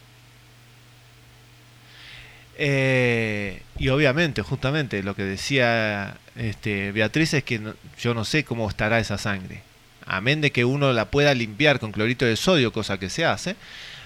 [2.60, 7.62] Eh, y obviamente, justamente, lo que decía este, Beatriz es que
[8.00, 9.62] yo no sé cómo estará esa sangre.
[10.06, 13.56] Amén de que uno la pueda limpiar con clorito de sodio, cosa que se hace.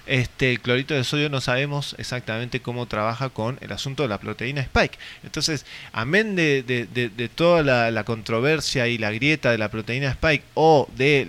[0.06, 4.18] Este, el clorito de sodio no sabemos exactamente cómo trabaja con el asunto de la
[4.18, 4.98] proteína Spike.
[5.22, 10.88] Entonces, amén de, de, toda la, controversia y la grieta de la proteína Spike o
[10.96, 11.22] de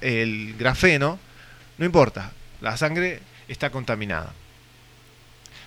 [0.00, 1.18] el grafeno,
[1.78, 4.32] no importa, la sangre está contaminada.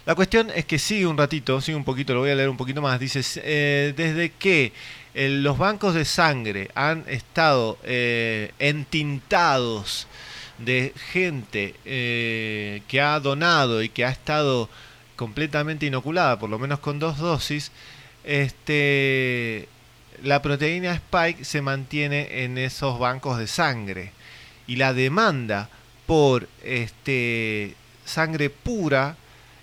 [0.05, 2.57] La cuestión es que sigue un ratito, sigue un poquito, lo voy a leer un
[2.57, 2.99] poquito más.
[2.99, 4.73] Dice, eh, desde que
[5.13, 10.07] eh, los bancos de sangre han estado eh, entintados
[10.59, 14.69] de gente que ha donado y que ha estado
[15.15, 17.71] completamente inoculada, por lo menos con dos dosis,
[18.23, 19.67] este,
[20.23, 24.11] la proteína Spike se mantiene en esos bancos de sangre.
[24.67, 25.69] Y la demanda
[26.05, 27.75] por este,
[28.05, 29.15] sangre pura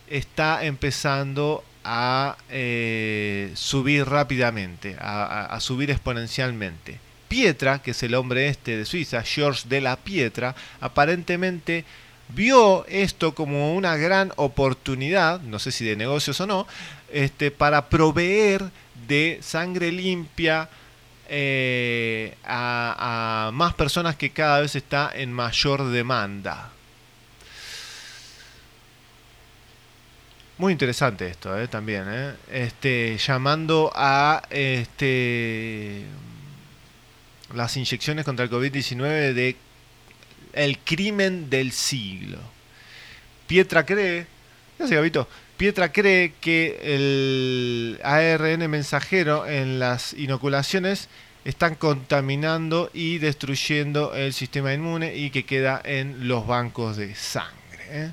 [0.09, 6.99] está empezando a eh, subir rápidamente, a, subir exponencialmente.
[7.29, 11.85] Pietra, que es el hombre este de Suiza, George de la Pietra, aparentemente
[12.29, 16.67] vio esto como una gran oportunidad, no sé si de negocios o no,
[17.13, 18.71] este, para proveer
[19.07, 20.69] de sangre limpia
[21.29, 26.71] eh, a, más personas que cada vez está en mayor demanda.
[30.59, 32.35] Muy interesante esto, eh, también, eh.
[32.51, 36.05] Este, llamando a este,
[37.55, 39.57] las inyecciones contra el COVID-19 de
[40.53, 42.39] el crimen del siglo.
[43.47, 44.27] Pietra cree,
[45.57, 51.09] Pietra cree que el ARN mensajero en las inoculaciones
[51.45, 57.55] están contaminando y destruyendo el sistema inmune y que queda en los bancos de sangre.
[57.89, 58.13] ¿eh?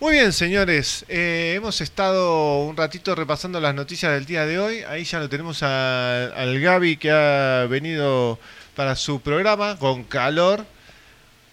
[0.00, 4.78] Muy bien, señores, eh, hemos estado un ratito repasando las noticias del día de hoy.
[4.88, 8.38] Ahí ya lo tenemos al Gaby que ha venido
[8.76, 10.64] para su programa con calor.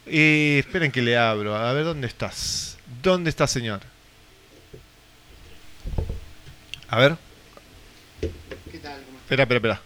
[0.06, 1.56] Y esperen que le abro.
[1.56, 2.78] A ver, ¿dónde estás?
[3.02, 3.80] ¿Dónde está, señor?
[6.88, 7.16] A ver.
[8.22, 9.00] ¿Qué tal?
[9.24, 9.82] Espera, espera, espera.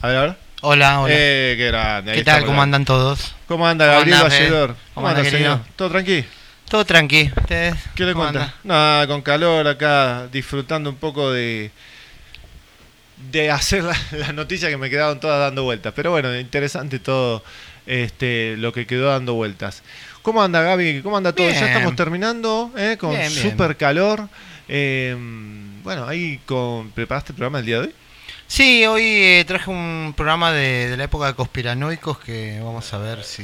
[0.00, 0.36] A ver, a ver.
[0.62, 1.14] Hola, hola.
[1.16, 2.10] Eh, qué grande.
[2.10, 2.38] ahí ¿Qué tal?
[2.38, 3.36] estamos ¿Cómo andan todos?
[3.46, 4.50] ¿Cómo anda ¿Cómo Gabriel Fede?
[4.50, 4.68] Valledor?
[4.68, 5.60] ¿Cómo ¿Cómo anda, señor?
[5.76, 6.24] ¿Todo tranqui?
[6.68, 7.30] Todo tranqui.
[7.36, 7.74] ¿Ustedes?
[7.94, 8.42] ¿Qué le cómo cuenta?
[8.44, 8.54] andan?
[8.64, 11.70] Nada, con calor acá, disfrutando un poco de
[13.30, 15.92] de hacer la- las noticias que me quedaron todas dando vueltas.
[15.94, 17.44] Pero bueno, interesante todo
[17.86, 19.82] este lo que quedó dando vueltas.
[20.22, 21.02] ¿Cómo anda Gaby?
[21.02, 21.48] ¿Cómo anda todo?
[21.50, 22.96] Ya estamos terminando, ¿eh?
[22.98, 23.50] con Bien, bien.
[23.50, 24.28] super calor.
[24.68, 25.14] Eh,
[25.82, 27.94] bueno, ahí con, ¿preparaste el programa el día de hoy?
[28.46, 32.98] Sí, hoy eh, traje un programa de, de la época de conspiranoicos que vamos a
[32.98, 33.42] ver si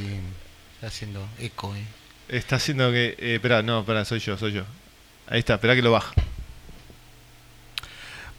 [0.75, 1.73] está haciendo eco.
[2.31, 3.17] Está haciendo que...
[3.19, 4.63] Eh, espera, no, espera, soy yo, soy yo.
[5.27, 6.13] Ahí está, espera que lo baja.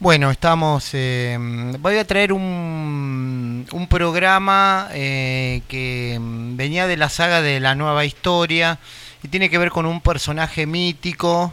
[0.01, 0.89] Bueno, estamos.
[0.94, 1.36] eh,
[1.78, 8.06] voy a traer un, un programa eh, que venía de la saga de la nueva
[8.06, 8.78] historia
[9.23, 11.52] y tiene que ver con un personaje mítico,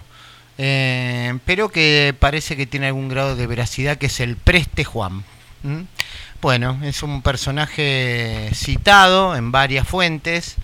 [0.58, 5.26] eh, pero que parece que tiene algún grado de veracidad, que es el Preste Juan.
[6.42, 10.56] Bueno, es un personaje citado en varias fuentes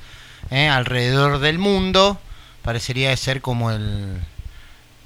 [0.51, 2.19] eh, alrededor del mundo.
[2.61, 4.19] Parecería ser como el,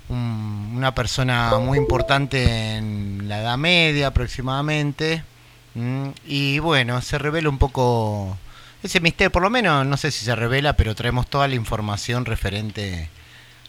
[0.10, 5.24] un- una persona muy importante en la Edad Media aproximadamente.
[6.26, 8.38] Y bueno, se revela un poco
[8.84, 12.26] ese misterio, por lo menos no sé si se revela, pero traemos toda la información
[12.26, 13.10] referente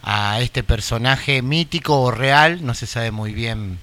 [0.03, 3.79] a este personaje mítico o real, no se sabe muy bien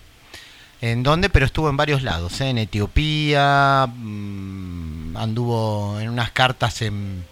[0.82, 2.50] en dónde, pero estuvo en varios lados, ¿eh?
[2.50, 7.24] en Etiopía, mm, anduvo en unas cartas en,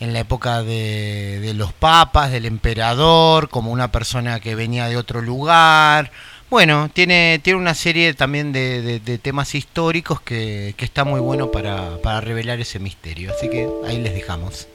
[0.00, 4.96] en la época de, de los papas, del emperador, como una persona que venía de
[4.96, 6.10] otro lugar.
[6.50, 11.20] Bueno, tiene, tiene una serie también de, de- de temas históricos que, que está muy
[11.20, 13.32] bueno para, para revelar ese misterio.
[13.36, 14.66] Así que ahí les dejamos.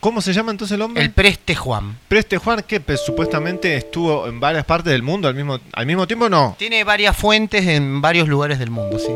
[0.00, 1.02] ¿Cómo se llama entonces el hombre?
[1.02, 1.96] El Preste Juan.
[2.08, 6.06] Preste Juan, que pues, supuestamente estuvo en varias partes del mundo al mismo, al mismo
[6.06, 6.56] tiempo, no.
[6.58, 9.08] Tiene varias fuentes en varios lugares del mundo, sí.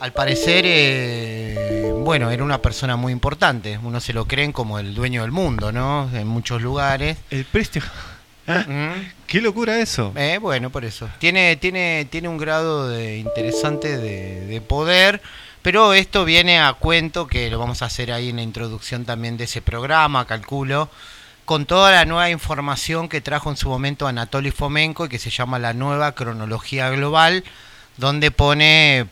[0.00, 3.78] Al parecer, eh, bueno, era una persona muy importante.
[3.82, 6.08] Uno se lo creen como el dueño del mundo, ¿no?
[6.14, 7.18] En muchos lugares.
[7.30, 7.82] El Preste
[9.26, 10.12] Qué locura eso.
[10.16, 11.08] Eh, bueno, por eso.
[11.18, 15.20] Tiene, tiene, tiene un grado de interesante de, de poder,
[15.62, 19.36] pero esto viene a cuento, que lo vamos a hacer ahí en la introducción también
[19.36, 20.88] de ese programa, calculo,
[21.44, 25.30] con toda la nueva información que trajo en su momento Anatoly Fomenko y que se
[25.30, 27.44] llama la nueva cronología global,
[27.96, 29.08] donde pone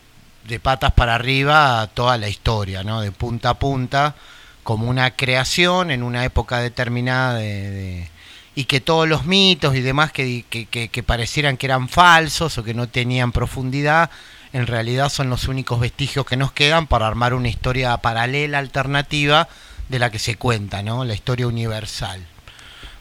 [0.47, 3.01] de patas para arriba toda la historia, ¿no?
[3.01, 4.15] De punta a punta,
[4.63, 8.09] como una creación en una época determinada de-
[8.55, 12.57] y que todos los mitos y demás que, que, que- que parecieran que eran falsos
[12.57, 14.09] o que no tenían profundidad,
[14.53, 19.47] en realidad son los únicos vestigios que nos quedan para armar una historia paralela, alternativa,
[19.89, 21.05] de la que se cuenta, ¿no?
[21.05, 22.25] La historia universal.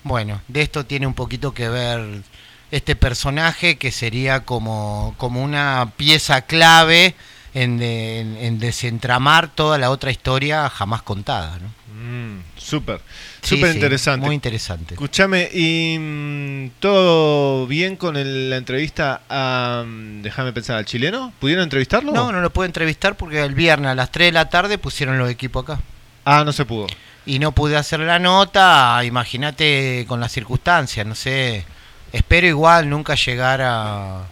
[0.03, 2.23] Bueno, de esto tiene un poquito que ver
[2.71, 7.15] este personaje que sería como, como una pieza clave
[7.57, 11.69] en, de- en- en desentramar toda la otra historia jamás contada, ¿no?
[11.99, 13.01] Mm, súper,
[13.43, 14.27] súper sí, interesante.
[14.27, 14.95] muy interesante.
[14.95, 21.33] Escúchame, ¿y mm, todo bien con el- la entrevista a, mm, déjame pensar, al chileno?
[21.41, 22.13] ¿Pudieron entrevistarlo?
[22.13, 25.19] No, no lo puedo entrevistar porque el viernes a las 3 de la tarde pusieron
[25.19, 25.81] los equipos acá.
[26.25, 26.87] Ah, no se pudo.
[27.25, 31.65] Y no pude hacer la nota, imagínate con las circunstancias, no sé.
[32.13, 34.23] Espero igual nunca llegar a,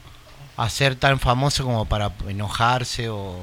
[0.56, 3.38] a ser tan famoso como para enojarse o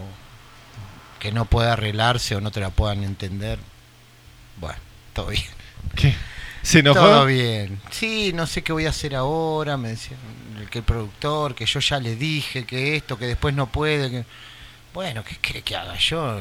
[1.20, 3.60] que no pueda arreglarse o no te la puedan entender.
[4.58, 4.80] Bueno,
[5.14, 5.44] todo bien.
[5.96, 6.16] ¿Qué?
[6.64, 7.00] ¿Se enojó?
[7.00, 7.80] Todo bien.
[7.90, 10.16] Sí, no sé qué voy a hacer ahora, me decía
[10.60, 14.10] el que el productor, que yo ya le dije que esto, que después no puede.
[14.12, 14.26] que-
[14.94, 15.96] Bueno, ¿qué quiere que haga?
[15.98, 16.38] Yo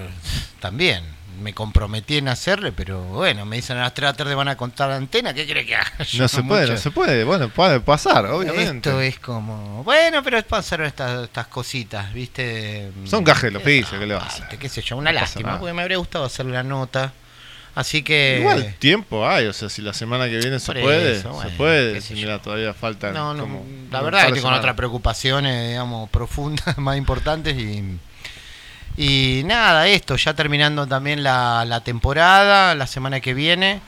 [0.61, 1.05] también
[1.41, 4.49] me comprometí en hacerle, pero bueno, me dicen a las 3 de la tarde van
[4.49, 6.05] a contar la antena, ¿qué quiere que haga?
[6.05, 7.25] Yo No se puede, no se puede.
[7.25, 8.91] Bueno, puede pasar, obviamente.
[8.91, 12.93] Esto es como, bueno, pero pasaron estas, estas cositas, ¿viste?
[13.05, 14.59] Son gajes del oficio, ¿qué le vas a hacer?
[14.59, 17.13] Qué sé yo, una No lástima, porque me habría gustado hacer la nota.
[17.75, 18.39] Así que...
[18.41, 21.57] Igual tiempo hay, o sea, si la semana que viene se puede, eso, bueno, se
[21.57, 22.01] puede.
[22.11, 23.47] Mira, todavía falta No, no,
[23.91, 27.99] la verdad par que con otras preocupaciones, digamos, profundas, más importantes y,
[29.03, 33.81] y nada, esto, ya terminando también la, la temporada, la semana que viene,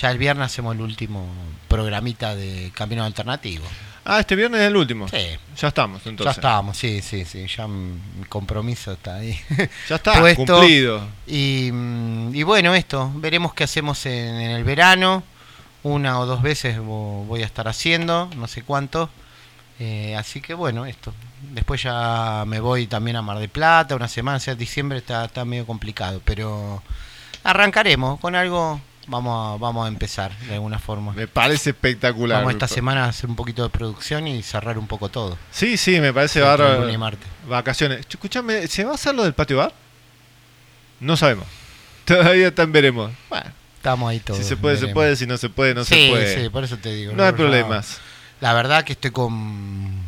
[0.00, 1.26] ya el viernes hacemos el último
[1.68, 3.64] programita de Camino Alternativo.
[4.04, 5.08] Ah, este viernes es el último.
[5.08, 5.18] Sí.
[5.56, 6.24] Ya estamos, entonces.
[6.34, 9.38] Ya estamos, sí, sí, sí, ya mi compromiso está ahí.
[9.88, 11.06] Ya está, cumplido.
[11.26, 15.22] Y, mm, y bueno, esto, veremos qué hacemos en, en el verano.
[15.82, 19.08] Una o dos veces vo- voy a estar haciendo, no sé cuánto.
[19.80, 21.12] Eh, así que bueno, esto.
[21.52, 25.24] Después ya me voy también a Mar de Plata, una semana, o sea, diciembre está,
[25.24, 26.82] está medio complicado, pero
[27.42, 28.80] arrancaremos con algo.
[29.06, 31.12] Vamos a, vamos a empezar de alguna forma.
[31.14, 32.38] Me parece espectacular.
[32.38, 35.36] Vamos esta semana a hacer un poquito de producción y cerrar un poco todo.
[35.50, 36.82] Sí, sí, me parece bárbaro.
[37.48, 38.00] Vacaciones.
[38.06, 39.72] Ch- Escúchame, ¿se va a hacer lo del patio bar?
[41.00, 41.46] No sabemos.
[42.04, 43.10] Todavía están veremos.
[43.30, 44.38] Bueno, Estamos ahí todos.
[44.38, 46.42] si se puede, se puede, si no se puede, no sí, se puede.
[46.44, 47.12] Sí, por eso te digo.
[47.14, 47.98] No hay problemas.
[48.40, 50.00] La verdad que estoy con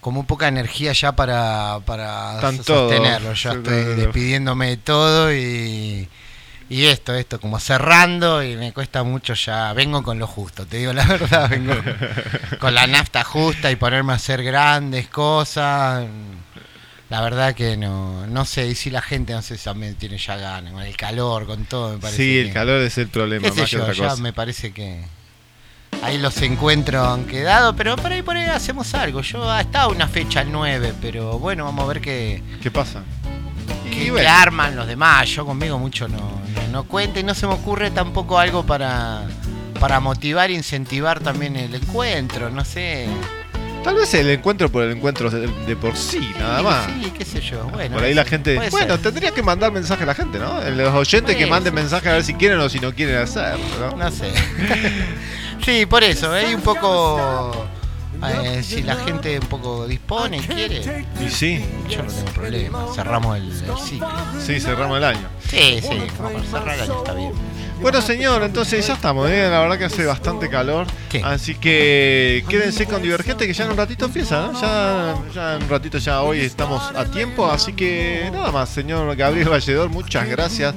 [0.00, 3.26] con muy poca energía ya para, para Están sostenerlo.
[3.28, 3.42] todos.
[3.42, 6.08] Ya estoy despidiéndome de todo y,
[6.68, 9.72] y esto, esto, como cerrando y me cuesta mucho ya.
[9.74, 11.48] Vengo con lo justo, te digo la verdad.
[11.48, 11.74] Vengo
[12.58, 16.04] con la nafta justa y ponerme a hacer grandes cosas.
[17.08, 20.16] La verdad que no, no sé, y si la gente no sé si también tiene
[20.18, 22.16] ya ganas, con el calor, con todo, me parece.
[22.16, 24.22] Sí, el que- calor es el problema, más que yo, otra ya cosa.
[24.22, 25.04] me parece que
[26.02, 29.20] ahí los encuentros han quedado, pero por ahí por ahí hacemos algo.
[29.22, 33.02] Yo ha estado una fecha el 9, pero bueno, vamos a ver qué, ¿Qué pasa?
[33.90, 34.24] qué, Y bueno.
[34.24, 35.28] qué arman los demás.
[35.28, 39.22] Yo conmigo mucho no, no, no cuenta y no se me ocurre tampoco algo para,
[39.80, 43.08] para motivar e incentivar también el encuentro, no sé.
[43.84, 46.86] Tal vez el encuentro por el encuentro de, de por sí, nada Sí, más.
[46.86, 47.64] Sí, qué sé yo.
[47.64, 48.54] Bueno, por ahí la gente.
[48.70, 49.02] Bueno, ser.
[49.02, 50.60] tendría que mandar mensaje a la gente, ¿no?
[50.70, 51.82] Los oyentes que manden ser.
[51.82, 53.96] mensaje a ver si quieren o si no quieren hacerlo, ¿no?
[53.96, 54.32] No sé.
[55.64, 57.66] sí, por eso, hay un poco.
[58.44, 62.86] eh, si la gente un poco dispone y quiere, Y sí, yo no tengo problema.
[62.94, 64.08] Cerramos el, el ciclo.
[64.44, 65.28] sí, cerramos el año.
[65.48, 67.32] Sí, sí, como para cerrar el año está bien.
[67.82, 69.48] Bueno, señor, entonces ya estamos, ¿eh?
[69.50, 70.86] la verdad que hace bastante calor.
[71.24, 74.60] Así que quédense con Divergente que ya en un ratito empieza, ¿no?
[74.60, 77.50] Ya, ya en un ratito, ya hoy estamos a tiempo.
[77.50, 80.76] Así que nada más, señor Gabriel Valledor, muchas gracias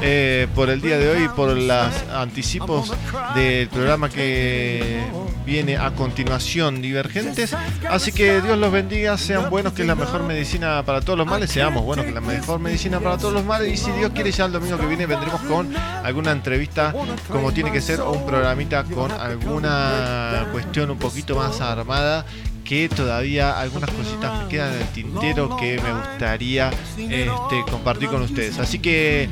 [0.00, 2.92] eh, por el día de hoy por los anticipos
[3.34, 5.02] del programa que
[5.44, 7.54] viene a continuación, Divergentes.
[7.90, 11.26] Así que Dios los bendiga, sean buenos, que es la mejor medicina para todos los
[11.26, 11.50] males.
[11.50, 13.72] Seamos buenos, que es la mejor medicina para todos los males.
[13.72, 16.94] Y si Dios quiere, ya el domingo que viene vendremos con alguna entrevista
[17.32, 22.26] como tiene que ser o un programita con alguna cuestión un poquito más armada
[22.64, 28.22] que todavía algunas cositas me quedan en el tintero que me gustaría este, compartir con
[28.22, 28.58] ustedes.
[28.58, 29.28] Así que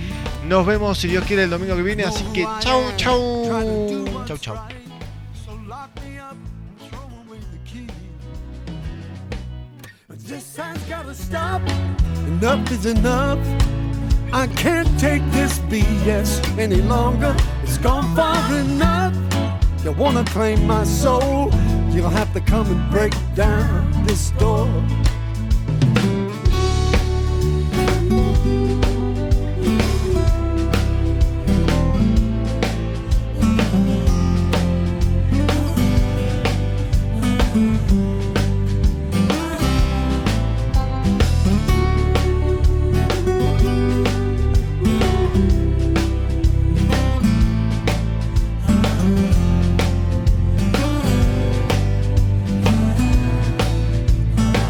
[0.47, 2.05] nos vemos si Dios quiere el domingo que viene.
[2.05, 4.25] Así que chau, chau.
[4.27, 4.57] Chau, chau.
[10.27, 11.13] This has gotta
[12.73, 13.82] is enough.
[14.35, 17.37] I can't take this BS any longer.
[17.63, 19.15] It's gone far enough.
[19.85, 21.53] You wanna claim my soul?
[21.91, 24.69] You'll have to come and break down this door.